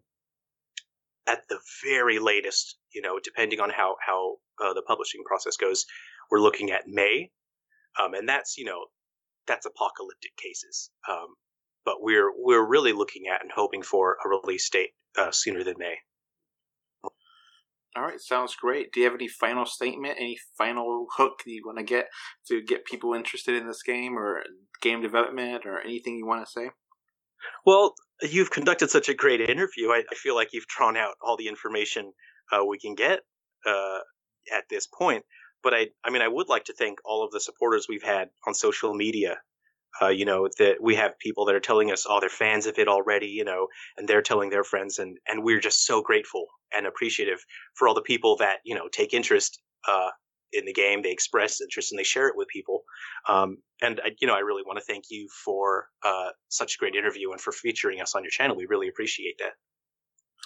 at 1.26 1.48
the 1.48 1.58
very 1.84 2.18
latest, 2.18 2.76
you 2.92 3.02
know, 3.02 3.18
depending 3.22 3.60
on 3.60 3.70
how 3.70 3.96
how 4.04 4.36
uh, 4.62 4.72
the 4.74 4.82
publishing 4.82 5.22
process 5.24 5.56
goes, 5.56 5.86
we're 6.30 6.40
looking 6.40 6.70
at 6.70 6.86
May, 6.86 7.30
um, 8.02 8.14
and 8.14 8.28
that's 8.28 8.56
you 8.56 8.64
know 8.64 8.86
that's 9.46 9.66
apocalyptic 9.66 10.36
cases. 10.36 10.90
Um, 11.08 11.34
but 11.84 11.96
we're 12.00 12.30
we're 12.36 12.66
really 12.66 12.92
looking 12.92 13.24
at 13.32 13.42
and 13.42 13.50
hoping 13.54 13.82
for 13.82 14.16
a 14.24 14.28
release 14.28 14.68
date 14.70 14.90
uh, 15.18 15.30
sooner 15.32 15.64
than 15.64 15.74
May. 15.78 15.96
All 17.94 18.04
right, 18.04 18.18
sounds 18.18 18.54
great. 18.54 18.90
Do 18.92 19.00
you 19.00 19.06
have 19.06 19.14
any 19.14 19.28
final 19.28 19.66
statement, 19.66 20.16
any 20.18 20.38
final 20.56 21.08
hook 21.14 21.42
that 21.44 21.50
you 21.50 21.62
want 21.64 21.76
to 21.76 21.84
get 21.84 22.06
to 22.48 22.62
get 22.62 22.86
people 22.86 23.12
interested 23.12 23.54
in 23.54 23.66
this 23.66 23.82
game 23.82 24.16
or 24.16 24.42
game 24.80 25.02
development 25.02 25.66
or 25.66 25.78
anything 25.80 26.16
you 26.16 26.26
want 26.26 26.46
to 26.46 26.50
say? 26.50 26.70
Well, 27.66 27.94
you've 28.22 28.50
conducted 28.50 28.90
such 28.90 29.08
a 29.08 29.14
great 29.14 29.40
interview. 29.40 29.90
I, 29.90 30.04
I 30.10 30.14
feel 30.14 30.34
like 30.34 30.52
you've 30.52 30.66
drawn 30.66 30.96
out 30.96 31.14
all 31.22 31.36
the 31.36 31.48
information 31.48 32.12
uh, 32.52 32.64
we 32.64 32.78
can 32.78 32.94
get 32.94 33.20
uh, 33.66 33.98
at 34.52 34.64
this 34.70 34.86
point. 34.86 35.24
But 35.62 35.74
I, 35.74 35.88
I 36.04 36.10
mean, 36.10 36.22
I 36.22 36.28
would 36.28 36.48
like 36.48 36.64
to 36.64 36.74
thank 36.74 36.98
all 37.04 37.24
of 37.24 37.30
the 37.30 37.40
supporters 37.40 37.86
we've 37.88 38.02
had 38.02 38.28
on 38.46 38.54
social 38.54 38.94
media. 38.94 39.38
Uh, 40.00 40.08
you 40.08 40.24
know 40.24 40.48
that 40.58 40.76
we 40.80 40.94
have 40.94 41.18
people 41.18 41.44
that 41.44 41.54
are 41.54 41.60
telling 41.60 41.92
us, 41.92 42.06
"Oh, 42.08 42.18
they're 42.18 42.30
fans 42.30 42.66
of 42.66 42.78
it 42.78 42.88
already," 42.88 43.26
you 43.26 43.44
know, 43.44 43.68
and 43.98 44.08
they're 44.08 44.22
telling 44.22 44.48
their 44.48 44.64
friends, 44.64 44.98
and 44.98 45.18
and 45.28 45.44
we're 45.44 45.60
just 45.60 45.84
so 45.84 46.00
grateful 46.00 46.46
and 46.74 46.86
appreciative 46.86 47.44
for 47.74 47.86
all 47.86 47.94
the 47.94 48.00
people 48.00 48.36
that 48.38 48.60
you 48.64 48.74
know 48.74 48.88
take 48.90 49.12
interest 49.12 49.60
uh, 49.86 50.08
in 50.52 50.64
the 50.64 50.72
game. 50.72 51.02
They 51.02 51.10
express 51.10 51.60
interest 51.60 51.92
and 51.92 51.98
they 51.98 52.04
share 52.04 52.28
it 52.28 52.36
with 52.36 52.48
people. 52.48 52.82
Um, 53.28 53.58
and 53.80 54.00
I, 54.04 54.10
you 54.20 54.26
know, 54.26 54.34
I 54.34 54.40
really 54.40 54.62
want 54.66 54.78
to 54.78 54.84
thank 54.84 55.04
you 55.10 55.28
for 55.44 55.86
uh, 56.04 56.30
such 56.48 56.74
a 56.74 56.78
great 56.78 56.94
interview 56.94 57.32
and 57.32 57.40
for 57.40 57.52
featuring 57.52 58.00
us 58.00 58.14
on 58.14 58.22
your 58.22 58.30
channel. 58.30 58.56
We 58.56 58.66
really 58.68 58.88
appreciate 58.88 59.36
that. 59.38 59.52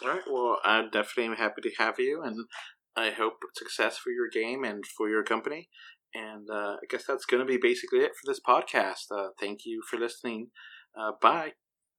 All 0.02 0.08
right. 0.08 0.22
Well, 0.30 0.58
I 0.64 0.82
definitely 0.82 1.26
am 1.26 1.36
happy 1.36 1.62
to 1.62 1.70
have 1.78 1.98
you, 1.98 2.22
and 2.22 2.36
I 2.96 3.10
hope 3.10 3.34
success 3.54 3.96
for 3.96 4.10
your 4.10 4.28
game 4.28 4.64
and 4.64 4.84
for 4.86 5.08
your 5.08 5.22
company. 5.22 5.68
And 6.14 6.48
uh, 6.50 6.76
I 6.76 6.86
guess 6.88 7.04
that's 7.06 7.24
going 7.24 7.40
to 7.40 7.46
be 7.46 7.58
basically 7.60 8.00
it 8.00 8.12
for 8.12 8.30
this 8.30 8.40
podcast. 8.46 9.10
Uh, 9.10 9.28
thank 9.40 9.60
you 9.64 9.82
for 9.88 9.98
listening. 9.98 10.48
Uh, 10.98 11.12
bye. 11.20 11.52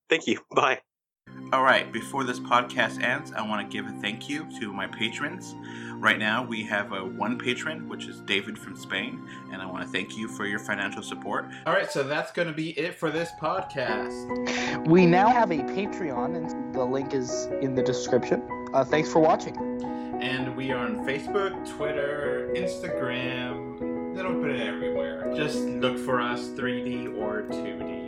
Thank 0.10 0.28
you. 0.28 0.40
Bye. 0.56 0.82
All 1.54 1.64
right, 1.64 1.90
before 1.94 2.26
this 2.26 2.42
podcast 2.42 3.02
ends, 3.02 3.32
I 3.32 3.42
want 3.42 3.62
to 3.66 3.74
give 3.74 3.88
a 3.88 3.98
thank 4.02 4.28
you 4.28 4.46
to 4.60 4.74
my 4.74 4.86
patrons. 4.86 5.56
Right 5.94 6.20
now, 6.20 6.44
we 6.44 6.62
have 6.64 6.92
a 6.92 7.06
one 7.06 7.40
patron, 7.40 7.88
which 7.88 8.06
is 8.08 8.20
David 8.20 8.60
from 8.60 8.76
Spain, 8.76 9.26
and 9.52 9.62
I 9.62 9.66
want 9.66 9.86
to 9.86 9.90
thank 9.90 10.18
you 10.18 10.28
for 10.28 10.46
your 10.46 10.60
financial 10.60 11.02
support. 11.02 11.50
All 11.66 11.74
right, 11.74 11.90
so 11.90 12.04
that's 12.04 12.34
going 12.34 12.50
to 12.50 12.54
be 12.54 12.72
it 12.72 12.96
for 12.96 13.10
this 13.10 13.30
podcast. 13.42 14.88
We 14.88 15.06
now 15.06 15.30
have 15.30 15.52
a 15.52 15.60
Patreon, 15.60 16.36
and 16.36 16.76
the 16.76 16.84
link 16.84 17.14
is 17.14 17.46
in 17.62 17.76
the 17.76 17.84
description. 17.84 18.46
Uh, 18.74 18.84
thanks 18.84 19.10
for 19.10 19.20
watching. 19.20 19.56
And 20.22 20.54
we 20.58 20.72
are 20.72 20.86
on 20.86 21.06
Facebook, 21.06 21.68
Twitter, 21.78 22.52
Instagram, 22.56 23.80
a 23.80 24.16
little 24.16 24.42
bit 24.42 24.60
everywhere. 24.60 25.34
Just 25.34 25.60
look 25.60 25.98
for 25.98 26.20
us 26.20 26.50
3D 26.50 27.18
or 27.18 27.44
2D. 27.44 28.07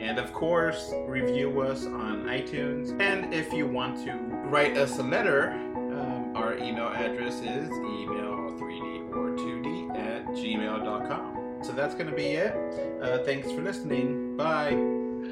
And 0.00 0.18
of 0.18 0.32
course, 0.32 0.92
review 1.06 1.60
us 1.60 1.84
on 1.84 2.24
iTunes. 2.24 2.98
And 3.00 3.34
if 3.34 3.52
you 3.52 3.66
want 3.66 4.04
to 4.04 4.12
write 4.48 4.76
us 4.76 4.98
a 4.98 5.02
letter, 5.02 5.50
um, 5.52 6.32
our 6.36 6.56
email 6.56 6.88
address 6.88 7.40
is 7.40 7.68
email3d 7.68 9.10
or 9.14 9.30
2d 9.36 9.98
at 9.98 10.26
gmail.com. 10.28 11.62
So 11.62 11.72
that's 11.72 11.94
going 11.94 12.08
to 12.08 12.14
be 12.14 12.32
it. 12.34 12.54
Uh, 13.02 13.18
thanks 13.24 13.50
for 13.50 13.60
listening. 13.60 14.36
Bye. 14.36 14.74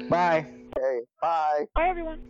Bye. 0.09 0.45
Okay, 0.77 0.99
bye. 1.21 1.65
Bye, 1.73 1.89
everyone. 1.89 2.19